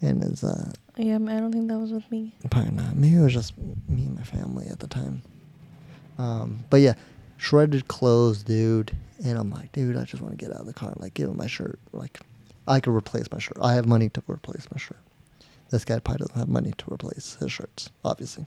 and 0.02 0.24
his 0.24 0.44
uh, 0.44 0.72
Yeah, 0.98 1.16
I 1.16 1.40
don't 1.40 1.52
think 1.52 1.68
that 1.68 1.78
was 1.78 1.92
with 1.92 2.10
me. 2.12 2.36
Probably 2.50 2.72
not. 2.72 2.96
Maybe 2.96 3.16
it 3.16 3.22
was 3.22 3.34
just 3.34 3.58
me 3.58 4.06
and 4.06 4.16
my 4.16 4.24
family 4.24 4.68
at 4.68 4.80
the 4.80 4.88
time. 4.88 5.22
Um, 6.18 6.64
but 6.70 6.78
yeah, 6.78 6.94
shredded 7.38 7.88
clothes, 7.88 8.44
dude. 8.44 8.96
And 9.24 9.38
I'm 9.38 9.50
like, 9.50 9.72
dude, 9.72 9.98
I 9.98 10.04
just 10.04 10.22
want 10.22 10.38
to 10.38 10.46
get 10.46 10.54
out 10.54 10.62
of 10.62 10.68
the 10.68 10.74
car. 10.74 10.94
Like, 10.98 11.14
give 11.14 11.30
him 11.30 11.38
my 11.38 11.48
shirt. 11.48 11.80
Like, 11.94 12.20
I 12.68 12.80
could 12.80 12.94
replace 12.94 13.32
my 13.32 13.40
shirt. 13.40 13.58
I 13.62 13.74
have 13.74 13.86
money 13.86 14.10
to 14.10 14.24
replace 14.28 14.68
my 14.72 14.78
shirt. 14.78 15.00
This 15.70 15.86
guy 15.86 16.00
probably 16.00 16.26
doesn't 16.26 16.38
have 16.40 16.50
money 16.50 16.74
to 16.78 16.94
replace 16.94 17.36
his 17.36 17.52
shirts, 17.52 17.90
obviously. 18.04 18.46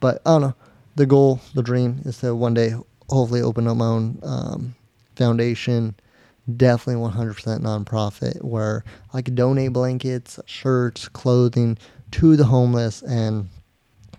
But 0.00 0.22
I 0.26 0.30
don't 0.32 0.40
know. 0.42 0.54
The 0.96 1.06
goal, 1.06 1.40
the 1.54 1.62
dream, 1.62 2.00
is 2.04 2.18
to 2.18 2.34
one 2.34 2.54
day 2.54 2.74
hopefully 3.08 3.42
open 3.42 3.68
up 3.68 3.76
my 3.76 3.86
own 3.86 4.18
um, 4.22 4.74
foundation. 5.14 5.94
Definitely 6.54 7.02
100% 7.10 7.60
nonprofit 7.60 8.42
where 8.42 8.84
I 9.12 9.22
could 9.22 9.34
donate 9.34 9.72
blankets, 9.72 10.38
shirts, 10.46 11.08
clothing 11.08 11.76
to 12.12 12.36
the 12.36 12.44
homeless 12.44 13.02
and, 13.02 13.48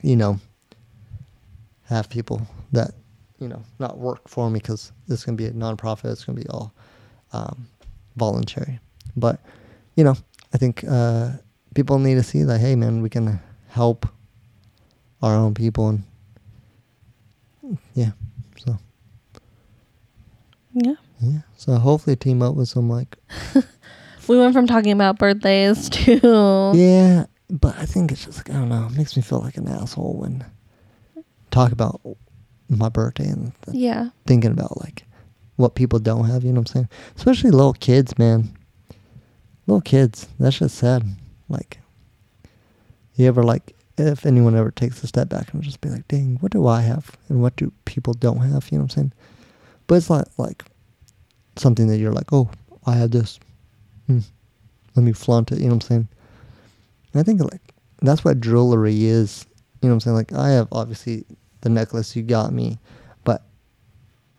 you 0.02 0.16
know, 0.16 0.40
have 1.86 2.10
people 2.10 2.46
that, 2.74 2.92
you 3.40 3.48
know, 3.48 3.64
not 3.80 3.98
work 3.98 4.28
for 4.28 4.50
me 4.50 4.60
because 4.60 4.92
this 5.08 5.20
is 5.20 5.26
going 5.26 5.38
to 5.38 5.42
be 5.44 5.48
a 5.48 5.54
nonprofit. 5.54 6.12
It's 6.12 6.26
going 6.26 6.38
to 6.38 6.44
be 6.44 6.50
all 6.50 6.74
um, 7.32 7.68
voluntary. 8.18 8.80
But, 9.16 9.40
you 9.96 10.04
know, 10.04 10.16
I 10.54 10.58
think 10.58 10.84
uh, 10.90 11.32
people 11.76 12.00
need 12.00 12.16
to 12.16 12.24
see 12.24 12.44
that, 12.44 12.60
hey, 12.60 12.76
man, 12.76 13.02
we 13.02 13.10
can 13.10 13.40
help 13.70 14.06
our 15.22 15.34
own 15.34 15.54
people. 15.54 15.90
And 15.90 16.04
yeah, 17.94 18.12
so, 18.58 18.78
Yeah. 20.74 20.96
Yeah. 21.20 21.40
So 21.56 21.76
hopefully 21.76 22.16
team 22.16 22.42
up 22.42 22.56
with 22.56 22.70
some 22.70 22.90
like, 22.90 23.18
We 24.28 24.38
went 24.38 24.54
from 24.54 24.68
talking 24.68 24.92
about 24.92 25.18
birthdays 25.18 25.90
to 25.92 26.72
yeah, 26.76 27.26
but 27.50 27.78
I 27.78 27.86
think 27.86 28.12
it's 28.12 28.26
just, 28.26 28.38
like, 28.40 28.50
I 28.50 28.54
don't 28.54 28.70
know, 28.70 28.88
it 28.88 28.98
makes 28.98 29.16
me 29.16 29.22
feel 29.22 29.40
like 29.40 29.58
an 29.58 29.68
asshole 29.68 30.18
when 30.18 30.46
talk 31.50 31.72
about 31.72 32.02
my 32.70 32.90
birthday 32.90 33.28
and 33.28 33.54
th- 33.64 33.78
yeah. 33.78 34.10
thinking 34.26 34.52
about 34.52 34.82
like 34.82 35.06
what 35.56 35.76
people 35.76 36.00
don't 36.00 36.26
have, 36.26 36.44
you 36.44 36.52
know 36.52 36.60
what 36.60 36.70
I'm 36.72 36.74
saying? 36.74 36.90
Especially 37.16 37.52
little 37.52 37.74
kids, 37.74 38.18
man. 38.18 38.56
Little 39.66 39.82
kids. 39.82 40.28
That's 40.40 40.60
just 40.60 40.76
sad. 40.76 41.04
Like 41.50 41.80
you 43.16 43.28
ever 43.28 43.44
like 43.44 43.76
if 43.98 44.26
anyone 44.26 44.56
ever 44.56 44.72
takes 44.72 45.04
a 45.04 45.08
step 45.08 45.30
back 45.30 45.54
and 45.54 45.64
just 45.64 45.82
be 45.82 45.90
like, 45.90 46.08
dang, 46.08 46.38
what 46.42 46.52
do 46.52 46.68
I 46.68 46.82
have 46.82 47.18
and 47.30 47.42
what 47.42 47.56
do 47.56 47.72
people 47.86 48.14
don't 48.14 48.40
have, 48.40 48.70
you 48.72 48.78
know 48.78 48.84
what 48.84 48.98
I'm 48.98 49.10
saying? 49.12 49.14
But 49.88 49.96
it's 49.96 50.10
not 50.10 50.28
like 50.38 50.66
something 51.60 51.88
that 51.88 51.98
you're 51.98 52.14
like, 52.14 52.32
Oh, 52.34 52.50
I 52.86 52.96
have 52.96 53.12
this. 53.12 53.40
Hmm. 54.08 54.20
Let 54.96 55.04
me 55.04 55.12
flaunt 55.14 55.52
it, 55.52 55.60
you 55.60 55.66
know 55.66 55.76
what 55.76 55.84
I'm 55.84 55.88
saying? 55.90 56.08
And 57.14 57.20
I 57.20 57.24
think 57.24 57.42
like 57.42 57.74
that's 58.02 58.24
what 58.24 58.40
jewelry 58.40 59.06
is. 59.06 59.46
You 59.82 59.90
know 59.90 59.96
what 59.96 59.96
I'm 59.96 60.00
saying? 60.02 60.16
Like 60.16 60.34
I 60.34 60.50
have 60.52 60.68
obviously 60.72 61.26
the 61.62 61.70
necklace 61.70 62.16
you 62.16 62.24
got 62.24 62.54
me, 62.54 62.78
but 63.24 63.44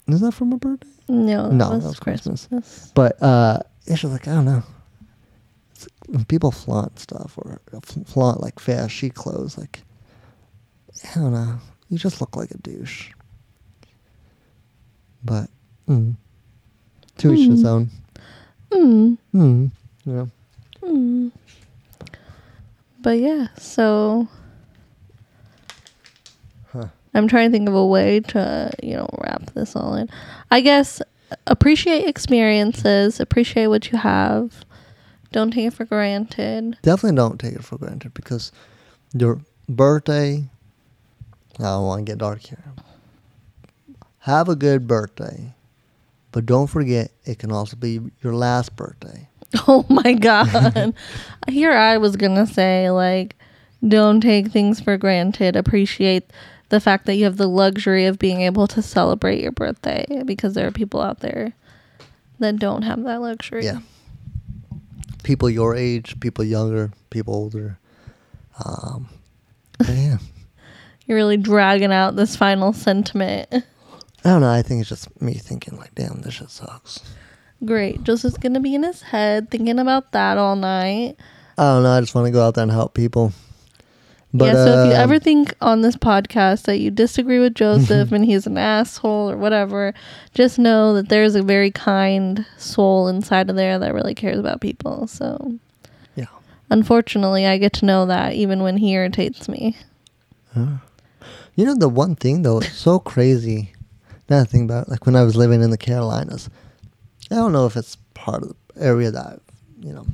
is 0.06 0.20
that 0.20 0.32
from 0.32 0.50
my 0.50 0.56
birthday? 0.56 0.88
No, 1.08 1.50
No, 1.50 1.68
that 1.68 1.74
was, 1.74 1.82
that 1.84 1.88
was 1.90 2.00
Christmas. 2.00 2.46
Christmas. 2.46 2.92
But 2.94 3.22
uh, 3.22 3.60
it's 3.86 4.00
just 4.00 4.12
like 4.12 4.26
I 4.28 4.34
don't 4.34 4.44
know. 4.44 4.62
It's, 5.72 5.86
when 6.08 6.24
people 6.24 6.50
flaunt 6.50 6.98
stuff 6.98 7.34
or 7.38 7.60
flaunt 8.06 8.40
like 8.40 8.56
fashy 8.56 9.12
clothes, 9.12 9.56
like 9.58 9.80
I 11.14 11.18
don't 11.20 11.32
know, 11.32 11.58
you 11.88 11.98
just 11.98 12.20
look 12.20 12.36
like 12.36 12.50
a 12.50 12.58
douche. 12.58 13.10
But 15.24 15.48
mm, 15.88 16.14
to 17.18 17.32
each 17.32 17.48
his 17.48 17.62
Mm. 17.62 17.66
own. 17.66 17.90
Mm, 18.70 19.18
Mm, 19.34 19.70
you 20.04 20.12
know. 20.12 20.30
mm. 20.82 21.32
But 23.00 23.18
yeah, 23.20 23.48
so 23.58 24.28
Huh. 26.72 26.88
I'm 27.14 27.28
trying 27.28 27.50
to 27.50 27.52
think 27.56 27.68
of 27.68 27.74
a 27.74 27.86
way 27.86 28.20
to, 28.20 28.70
you 28.82 28.94
know, 28.96 29.08
wrap 29.22 29.50
this 29.54 29.74
all 29.74 29.94
in. 29.94 30.08
I 30.50 30.60
guess 30.60 31.00
appreciate 31.46 32.06
experiences, 32.06 33.20
appreciate 33.20 33.68
what 33.68 33.90
you 33.90 33.98
have. 33.98 34.64
Don't 35.32 35.50
take 35.52 35.66
it 35.66 35.72
for 35.74 35.84
granted. 35.86 36.76
Definitely 36.82 37.16
don't 37.16 37.38
take 37.40 37.54
it 37.54 37.64
for 37.64 37.78
granted 37.78 38.14
because 38.14 38.52
your 39.14 39.40
birthday. 39.68 40.44
I 41.58 41.62
don't 41.62 41.86
want 41.86 42.06
to 42.06 42.12
get 42.12 42.18
dark 42.18 42.40
here. 42.40 42.62
Have 44.20 44.48
a 44.48 44.56
good 44.56 44.86
birthday, 44.86 45.54
but 46.38 46.46
don't 46.46 46.68
forget 46.68 47.10
it 47.24 47.40
can 47.40 47.50
also 47.50 47.76
be 47.76 47.98
your 48.22 48.32
last 48.32 48.76
birthday. 48.76 49.28
Oh 49.66 49.84
my 49.88 50.12
god. 50.12 50.94
Here 51.48 51.72
I 51.72 51.98
was 51.98 52.14
going 52.14 52.36
to 52.36 52.46
say 52.46 52.90
like 52.90 53.34
don't 53.88 54.20
take 54.20 54.52
things 54.52 54.80
for 54.80 54.96
granted. 54.96 55.56
Appreciate 55.56 56.30
the 56.68 56.78
fact 56.78 57.06
that 57.06 57.16
you 57.16 57.24
have 57.24 57.38
the 57.38 57.48
luxury 57.48 58.06
of 58.06 58.20
being 58.20 58.42
able 58.42 58.68
to 58.68 58.80
celebrate 58.80 59.42
your 59.42 59.50
birthday 59.50 60.06
because 60.24 60.54
there 60.54 60.68
are 60.68 60.70
people 60.70 61.00
out 61.00 61.18
there 61.18 61.54
that 62.38 62.60
don't 62.60 62.82
have 62.82 63.02
that 63.02 63.20
luxury. 63.20 63.64
Yeah. 63.64 63.80
People 65.24 65.50
your 65.50 65.74
age, 65.74 66.20
people 66.20 66.44
younger, 66.44 66.92
people 67.10 67.34
older. 67.34 67.80
Um, 68.64 69.08
yeah. 69.88 70.18
You're 71.06 71.16
really 71.16 71.36
dragging 71.36 71.90
out 71.92 72.14
this 72.14 72.36
final 72.36 72.72
sentiment. 72.72 73.64
I 74.24 74.30
don't 74.30 74.40
know. 74.40 74.50
I 74.50 74.62
think 74.62 74.80
it's 74.80 74.88
just 74.88 75.20
me 75.20 75.34
thinking 75.34 75.76
like, 75.76 75.94
damn, 75.94 76.22
this 76.22 76.34
shit 76.34 76.50
sucks. 76.50 77.00
Great. 77.64 78.02
Joseph's 78.04 78.36
gonna 78.36 78.60
be 78.60 78.74
in 78.74 78.82
his 78.82 79.02
head 79.02 79.50
thinking 79.50 79.78
about 79.78 80.12
that 80.12 80.38
all 80.38 80.56
night. 80.56 81.16
I 81.56 81.62
don't 81.62 81.82
know. 81.82 81.90
I 81.90 82.00
just 82.00 82.14
want 82.14 82.26
to 82.26 82.30
go 82.30 82.46
out 82.46 82.54
there 82.54 82.62
and 82.62 82.70
help 82.70 82.94
people. 82.94 83.32
But, 84.32 84.46
yeah, 84.46 84.52
so 84.52 84.66
if 84.66 84.88
you 84.88 84.94
um, 84.94 85.00
ever 85.00 85.18
think 85.18 85.54
on 85.62 85.80
this 85.80 85.96
podcast 85.96 86.64
that 86.64 86.78
you 86.78 86.90
disagree 86.90 87.38
with 87.38 87.54
Joseph 87.54 88.12
and 88.12 88.24
he's 88.24 88.46
an 88.46 88.58
asshole 88.58 89.30
or 89.30 89.36
whatever, 89.36 89.94
just 90.34 90.58
know 90.58 90.94
that 90.94 91.08
there's 91.08 91.34
a 91.34 91.42
very 91.42 91.70
kind 91.70 92.44
soul 92.58 93.08
inside 93.08 93.48
of 93.48 93.56
there 93.56 93.78
that 93.78 93.94
really 93.94 94.14
cares 94.14 94.38
about 94.38 94.60
people. 94.60 95.06
So 95.06 95.58
yeah. 96.14 96.26
unfortunately 96.70 97.46
I 97.46 97.56
get 97.56 97.72
to 97.74 97.86
know 97.86 98.04
that 98.06 98.34
even 98.34 98.62
when 98.62 98.76
he 98.76 98.92
irritates 98.92 99.48
me. 99.48 99.76
You 100.54 101.64
know 101.64 101.74
the 101.74 101.88
one 101.88 102.14
thing 102.14 102.42
though, 102.42 102.58
it's 102.58 102.76
so 102.76 102.98
crazy. 102.98 103.72
Now 104.28 104.40
I 104.40 104.44
think 104.44 104.70
about 104.70 104.86
it, 104.86 104.90
like 104.90 105.06
when 105.06 105.16
I 105.16 105.22
was 105.22 105.36
living 105.36 105.62
in 105.62 105.70
the 105.70 105.78
Carolinas. 105.78 106.50
I 107.30 107.34
don't 107.34 107.52
know 107.52 107.66
if 107.66 107.76
it's 107.76 107.96
part 108.14 108.42
of 108.42 108.48
the 108.48 108.82
area 108.82 109.10
that 109.10 109.40
you 109.80 109.92
know 109.92 110.06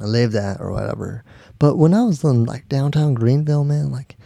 I 0.00 0.04
lived 0.04 0.34
at 0.34 0.60
or 0.60 0.72
whatever. 0.72 1.24
But 1.58 1.76
when 1.76 1.94
I 1.94 2.04
was 2.04 2.22
in 2.24 2.44
like 2.44 2.68
downtown 2.68 3.14
Greenville, 3.14 3.64
man, 3.64 3.90
like 3.90 4.16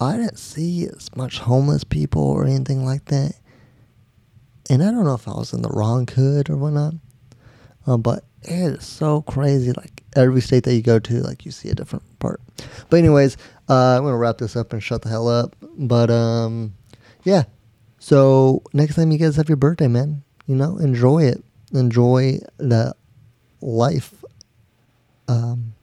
I 0.00 0.16
didn't 0.16 0.38
see 0.38 0.86
as 0.86 1.14
much 1.16 1.38
homeless 1.38 1.84
people 1.84 2.22
or 2.22 2.44
anything 2.44 2.84
like 2.84 3.06
that. 3.06 3.34
And 4.68 4.82
I 4.82 4.90
don't 4.90 5.04
know 5.04 5.14
if 5.14 5.28
I 5.28 5.32
was 5.32 5.52
in 5.52 5.62
the 5.62 5.68
wrong 5.68 6.06
hood 6.06 6.50
or 6.50 6.56
whatnot. 6.56 6.94
Uh, 7.86 7.96
but 7.96 8.24
it 8.42 8.50
is 8.52 8.84
so 8.84 9.22
crazy. 9.22 9.72
Like 9.72 10.02
every 10.16 10.40
state 10.40 10.64
that 10.64 10.74
you 10.74 10.82
go 10.82 10.98
to, 10.98 11.22
like 11.22 11.44
you 11.44 11.52
see 11.52 11.68
a 11.68 11.74
different 11.74 12.04
part. 12.18 12.40
But 12.90 12.98
anyways, 12.98 13.36
uh, 13.68 13.96
I'm 13.96 14.02
gonna 14.02 14.16
wrap 14.16 14.38
this 14.38 14.56
up 14.56 14.72
and 14.72 14.82
shut 14.82 15.02
the 15.02 15.08
hell 15.08 15.28
up. 15.28 15.54
But 15.78 16.10
um, 16.10 16.74
yeah. 17.24 17.44
So 18.06 18.62
next 18.72 18.94
time 18.94 19.10
you 19.10 19.18
guys 19.18 19.34
have 19.34 19.48
your 19.48 19.56
birthday, 19.56 19.88
man, 19.88 20.22
you 20.46 20.54
know, 20.54 20.78
enjoy 20.78 21.24
it. 21.24 21.42
Enjoy 21.72 22.38
the 22.56 22.94
life. 23.60 24.14
Um, 25.26 25.74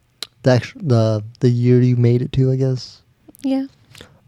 the 0.44 0.72
the 0.78 1.22
the 1.42 1.50
year 1.50 1.82
you 1.82 1.98
made 1.98 2.22
it 2.22 2.32
to, 2.32 2.54
I 2.54 2.56
guess. 2.56 3.02
Yeah. 3.42 3.66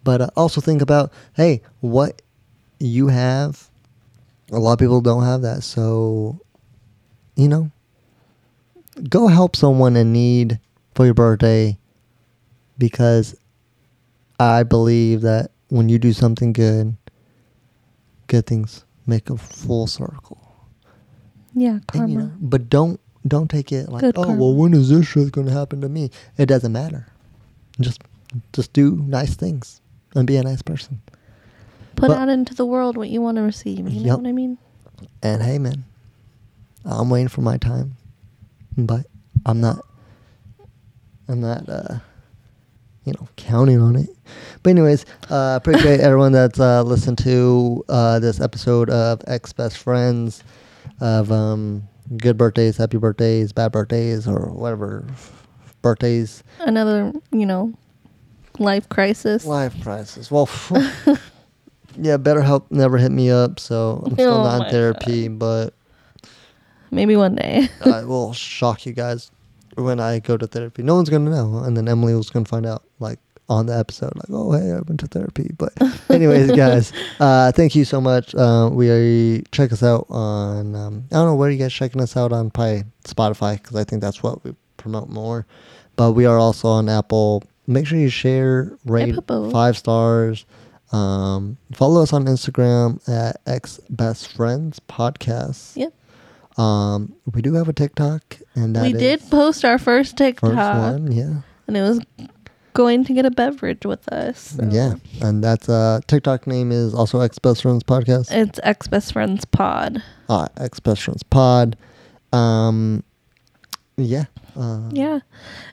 But 0.03 0.19
uh, 0.19 0.29
also 0.35 0.59
think 0.59 0.81
about, 0.81 1.13
hey, 1.37 1.61
what 1.79 2.21
you 2.81 3.07
have. 3.07 3.69
A 4.51 4.59
lot 4.59 4.73
of 4.73 4.79
people 4.79 4.99
don't 4.99 5.23
have 5.23 5.43
that, 5.43 5.63
so 5.63 6.41
you 7.37 7.47
know, 7.47 7.71
go 9.07 9.27
help 9.27 9.55
someone 9.55 9.95
in 9.95 10.11
need 10.11 10.59
for 10.95 11.05
your 11.05 11.13
birthday 11.13 11.77
because 12.77 13.37
I 14.37 14.63
believe 14.63 15.21
that 15.21 15.51
when 15.69 15.87
you 15.87 15.97
do 15.97 16.11
something 16.11 16.51
good, 16.51 16.97
good 18.35 18.45
things 18.45 18.83
make 19.07 19.29
a 19.29 19.37
full 19.37 19.87
circle. 19.87 20.37
Yeah, 21.53 21.69
And, 21.75 21.87
karma. 21.87 22.11
you 22.11 22.17
know, 22.19 22.31
but 22.41 22.69
don't 22.69 22.99
don't 23.27 23.49
take 23.49 23.71
it 23.71 23.89
like, 23.89 24.01
Good 24.01 24.17
oh 24.17 24.23
karma. 24.25 24.39
well, 24.41 24.53
when 24.53 24.73
is 24.73 24.89
this 24.89 25.07
shit 25.07 25.31
gonna 25.31 25.51
happen 25.51 25.79
to 25.81 25.89
me? 25.89 26.09
It 26.37 26.47
doesn't 26.47 26.71
matter. 26.71 27.07
Just 27.79 28.01
just 28.51 28.73
do 28.73 28.97
nice 29.07 29.35
things 29.35 29.79
and 30.15 30.27
be 30.27 30.35
a 30.35 30.43
nice 30.43 30.61
person. 30.61 31.01
Put 31.95 32.09
but- 32.09 32.17
out 32.17 32.29
into 32.29 32.53
the 32.53 32.65
world 32.65 32.97
what 32.97 33.09
you 33.09 33.21
want 33.21 33.37
to 33.37 33.41
receive. 33.43 33.87
You 33.87 34.05
know 34.05 34.17
what 34.17 34.27
I 34.27 34.33
mean? 34.33 34.57
And 35.23 35.41
hey, 35.41 35.59
man, 35.59 35.85
I'm 36.83 37.09
waiting 37.09 37.29
for 37.29 37.41
my 37.41 37.57
time, 37.57 37.95
but 38.77 39.05
I'm 39.45 39.61
not. 39.61 39.79
I'm 41.27 41.41
not, 41.41 41.67
uh, 41.67 41.97
you 43.05 43.13
know, 43.13 43.27
counting 43.37 43.79
on 43.79 43.95
it. 43.95 44.09
But 44.63 44.71
anyways, 44.71 45.05
uh, 45.29 45.59
appreciate 45.61 45.99
everyone 46.01 46.31
that's 46.31 46.59
uh, 46.59 46.83
listened 46.83 47.19
to 47.19 47.85
uh, 47.87 48.19
this 48.19 48.41
episode 48.41 48.89
of 48.89 49.21
Ex 49.27 49.53
Best 49.53 49.77
Friends, 49.77 50.43
of 50.99 51.31
um, 51.31 51.87
good 52.17 52.37
birthdays, 52.37 52.77
happy 52.77 52.97
birthdays, 52.97 53.53
bad 53.53 53.71
birthdays, 53.71 54.27
or 54.27 54.49
whatever 54.49 55.05
birthdays. 55.81 56.43
Another, 56.59 57.13
you 57.31 57.45
know, 57.45 57.73
life 58.59 58.89
crisis. 58.89 59.45
Life 59.45 59.81
crisis. 59.83 60.31
Well, 60.31 60.49
yeah, 61.95 62.17
BetterHelp 62.17 62.65
never 62.71 62.97
hit 62.97 63.11
me 63.11 63.29
up, 63.29 63.59
so 63.59 64.03
I'm 64.05 64.13
still 64.13 64.33
Oh 64.33 64.43
not 64.43 64.65
in 64.65 64.71
therapy, 64.71 65.27
but. 65.27 65.73
Maybe 66.91 67.15
one 67.15 67.35
day. 67.35 67.67
I 67.83 68.03
will 68.03 68.33
shock 68.33 68.85
you 68.85 68.93
guys 68.93 69.29
when 69.75 69.99
I 69.99 70.19
go 70.19 70.37
to 70.37 70.47
therapy. 70.47 70.81
No 70.81 70.95
one's 70.95 71.09
gonna 71.09 71.29
know, 71.29 71.59
and 71.59 71.75
then 71.75 71.87
Emily 71.87 72.15
was 72.15 72.29
gonna 72.29 72.45
find 72.45 72.65
out 72.65 72.84
on 73.47 73.67
the 73.67 73.77
episode, 73.77 74.13
like, 74.15 74.29
oh 74.29 74.51
hey, 74.51 74.71
I 74.71 74.79
went 74.79 74.99
to 75.01 75.07
therapy. 75.07 75.51
But 75.57 75.73
anyways, 76.09 76.51
guys, 76.55 76.91
uh, 77.19 77.51
thank 77.51 77.75
you 77.75 77.85
so 77.85 78.01
much. 78.01 78.33
Uh, 78.33 78.69
we 78.71 79.43
check 79.51 79.71
us 79.71 79.83
out 79.83 80.05
on 80.09 80.75
um, 80.75 81.05
I 81.11 81.15
don't 81.15 81.27
know 81.27 81.35
where 81.35 81.49
you 81.49 81.57
guys 81.57 81.73
checking 81.73 82.01
us 82.01 82.17
out 82.17 82.31
on, 82.31 82.51
probably 82.51 82.83
Spotify 83.05 83.61
because 83.61 83.75
I 83.75 83.83
think 83.83 84.01
that's 84.01 84.23
what 84.23 84.43
we 84.43 84.55
promote 84.77 85.09
more. 85.09 85.45
But 85.95 86.13
we 86.13 86.25
are 86.25 86.37
also 86.37 86.67
on 86.67 86.89
Apple. 86.89 87.43
Make 87.67 87.87
sure 87.87 87.97
you 87.97 88.09
share, 88.09 88.77
rate 88.85 89.15
five 89.51 89.77
stars. 89.77 90.45
Um, 90.91 91.57
follow 91.73 92.03
us 92.03 92.13
on 92.13 92.25
Instagram 92.25 93.07
at 93.09 93.41
X 93.45 93.79
Best 93.89 94.35
Friends 94.35 94.79
Podcast. 94.87 95.75
Yep. 95.75 95.93
Um, 96.57 97.15
we 97.33 97.41
do 97.41 97.53
have 97.55 97.67
a 97.67 97.73
TikTok, 97.73 98.37
and 98.55 98.79
we 98.79 98.93
did 98.93 99.21
post 99.29 99.65
our 99.65 99.77
first 99.77 100.15
TikTok, 100.15 100.51
first 100.51 100.57
one, 100.57 101.11
yeah, 101.11 101.41
and 101.67 101.75
it 101.75 101.81
was 101.81 101.99
going 102.75 103.03
to 103.05 103.13
get 103.13 103.25
a 103.25 103.31
beverage 103.31 103.85
with 103.85 104.07
us. 104.13 104.55
so- 104.57 104.69
yeah, 104.69 104.93
and 105.21 105.43
that's 105.43 105.67
uh 105.67 105.99
TikTok 106.07 106.45
name 106.45 106.71
is 106.71 106.93
also 106.93 107.19
X 107.21 107.39
Best 107.39 107.63
Friends 107.63 107.83
Podcast. 107.83 108.31
It's 108.31 108.59
ex 108.63 108.87
best 108.87 109.13
friends 109.13 109.45
pod. 109.45 110.03
uh, 110.29 110.47
X 110.57 110.79
Best 110.79 111.01
Friends 111.03 111.23
Pod. 111.23 111.75
Um, 112.31 113.03
yeah, 113.97 114.25
uh, 114.57 114.89
Yeah. 114.91 115.19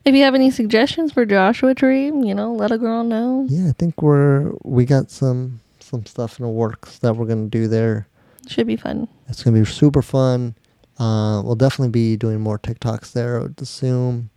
If 0.05 0.15
you 0.15 0.23
have 0.23 0.35
any 0.35 0.51
suggestions 0.51 1.13
for 1.13 1.27
Joshua 1.27 1.75
Tree, 1.75 2.07
you 2.07 2.35
know, 2.35 2.53
let 2.55 2.71
a 2.71 2.79
girl 2.79 3.03
know. 3.05 3.47
yeah. 3.49 3.69
I 3.69 3.73
think 3.73 4.01
we're 4.01 4.53
we 4.65 4.85
got 4.85 5.11
some 5.11 5.61
some 5.81 6.07
stuff 6.07 6.39
in 6.39 6.45
the 6.47 6.51
works 6.51 6.99
that 7.01 7.17
we're 7.17 7.27
gonna 7.27 7.49
do 7.49 7.67
there. 7.69 8.07
Should 8.49 8.67
be 8.67 8.77
fun. 8.77 9.09
It's 9.29 9.43
gonna 9.43 9.59
be 9.59 9.65
super 9.67 10.03
fun. 10.03 10.55
Uh, 10.99 11.43
we'll 11.45 11.57
definitely 11.57 11.91
be 11.91 12.17
doing 12.17 12.41
more 12.41 12.59
TikToks 12.59 13.13
there. 13.13 13.39
I 13.39 13.43
would 13.43 13.61
assume. 13.61 14.31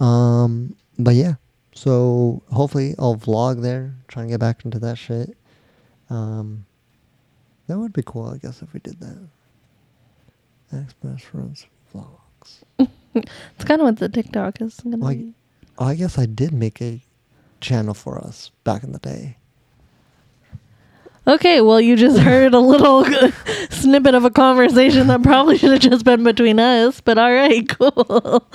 Um, 0.00 0.76
but 0.98 1.14
yeah, 1.14 1.34
so 1.74 2.42
hopefully 2.52 2.94
I'll 2.98 3.16
vlog 3.16 3.62
there. 3.62 3.94
Try 4.08 4.22
and 4.22 4.30
get 4.30 4.40
back 4.40 4.64
into 4.64 4.78
that 4.80 4.96
shit. 4.98 5.36
Um, 6.10 6.66
that 7.66 7.78
would 7.78 7.92
be 7.92 8.02
cool, 8.04 8.28
I 8.28 8.38
guess, 8.38 8.62
if 8.62 8.72
we 8.72 8.80
did 8.80 9.00
that. 9.00 9.18
Ex 10.72 10.92
best 10.94 11.24
friends 11.24 11.66
vlogs. 11.94 12.62
It's 13.14 13.64
kind 13.64 13.80
of 13.80 13.84
what 13.86 13.98
the 13.98 14.08
TikTok 14.08 14.60
is 14.60 14.80
gonna 14.80 14.96
Like- 14.96 15.18
be. 15.18 15.34
Oh, 15.78 15.84
I 15.86 15.94
guess 15.94 16.18
I 16.18 16.26
did 16.26 16.52
make 16.52 16.80
a 16.82 17.00
channel 17.60 17.94
for 17.94 18.18
us 18.18 18.50
back 18.64 18.82
in 18.82 18.90
the 18.92 18.98
day. 18.98 19.36
Okay, 21.26 21.60
well, 21.60 21.80
you 21.80 21.96
just 21.96 22.18
heard 22.28 22.54
a 22.54 22.58
little 22.58 23.04
snippet 23.70 24.14
of 24.14 24.24
a 24.24 24.30
conversation 24.30 25.06
that 25.06 25.22
probably 25.22 25.56
should 25.58 25.70
have 25.70 25.80
just 25.80 26.04
been 26.04 26.22
between 26.24 26.58
us, 26.60 27.00
but 27.00 27.16
all 27.16 27.32
right, 27.32 27.66
cool. 27.68 28.46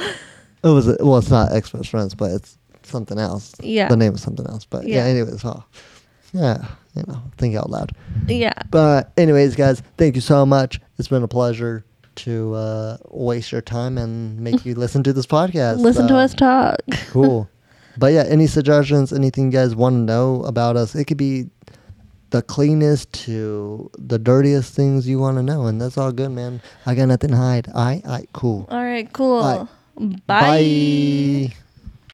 It 0.62 0.68
was 0.68 0.88
well, 1.00 1.18
it's 1.18 1.30
not 1.32 1.52
best 1.52 1.90
friends, 1.90 2.14
but 2.14 2.32
it's 2.32 2.58
something 2.90 3.18
else. 3.20 3.54
Yeah. 3.62 3.88
the 3.88 3.98
name 3.98 4.14
is 4.16 4.22
something 4.22 4.46
else. 4.48 4.66
But 4.66 4.88
yeah, 4.88 5.06
Yeah. 5.06 5.12
anyways, 5.12 5.44
well, 5.44 5.66
yeah, 6.34 6.66
you 6.96 7.04
know, 7.08 7.22
think 7.38 7.56
out 7.56 7.70
loud. 7.70 7.92
Yeah. 8.28 8.54
But 8.70 9.12
anyways, 9.18 9.56
guys, 9.56 9.82
thank 9.98 10.16
you 10.16 10.22
so 10.22 10.46
much. 10.46 10.80
It's 10.98 11.08
been 11.08 11.24
a 11.24 11.28
pleasure 11.28 11.86
to 12.16 12.54
uh, 12.56 12.98
waste 13.12 13.52
your 13.52 13.62
time 13.62 13.98
and 13.98 14.40
make 14.40 14.66
you 14.66 14.76
listen 14.76 15.04
to 15.04 15.14
this 15.14 15.26
podcast. 15.26 15.78
Listen 15.80 16.08
to 16.08 16.16
us 16.18 16.34
talk. 16.34 16.78
Cool. 17.10 17.50
But 17.98 18.14
yeah, 18.14 18.24
any 18.28 18.48
suggestions, 18.48 19.12
anything 19.12 19.46
you 19.46 19.52
guys 19.52 19.76
want 19.76 19.94
to 19.96 20.00
know 20.00 20.44
about 20.44 20.78
us, 20.78 20.96
it 20.96 21.06
could 21.06 21.18
be 21.18 21.50
the 22.30 22.42
cleanest 22.42 23.12
to 23.26 23.90
the 23.98 24.20
dirtiest 24.20 24.74
things 24.74 25.08
you 25.08 25.18
want 25.20 25.38
to 25.38 25.44
know, 25.44 25.66
and 25.66 25.82
that's 25.82 25.98
all 25.98 26.12
good, 26.12 26.30
man. 26.30 26.62
I 26.86 26.94
got 26.96 27.08
nothing 27.08 27.32
to 27.32 27.38
hide. 27.38 27.68
I, 27.74 28.02
I, 28.08 28.26
cool. 28.34 28.68
All 28.70 28.84
right, 28.84 29.12
cool. 29.12 29.40
All 29.40 29.70
Bye. 30.28 31.50
Bye. 31.50 31.54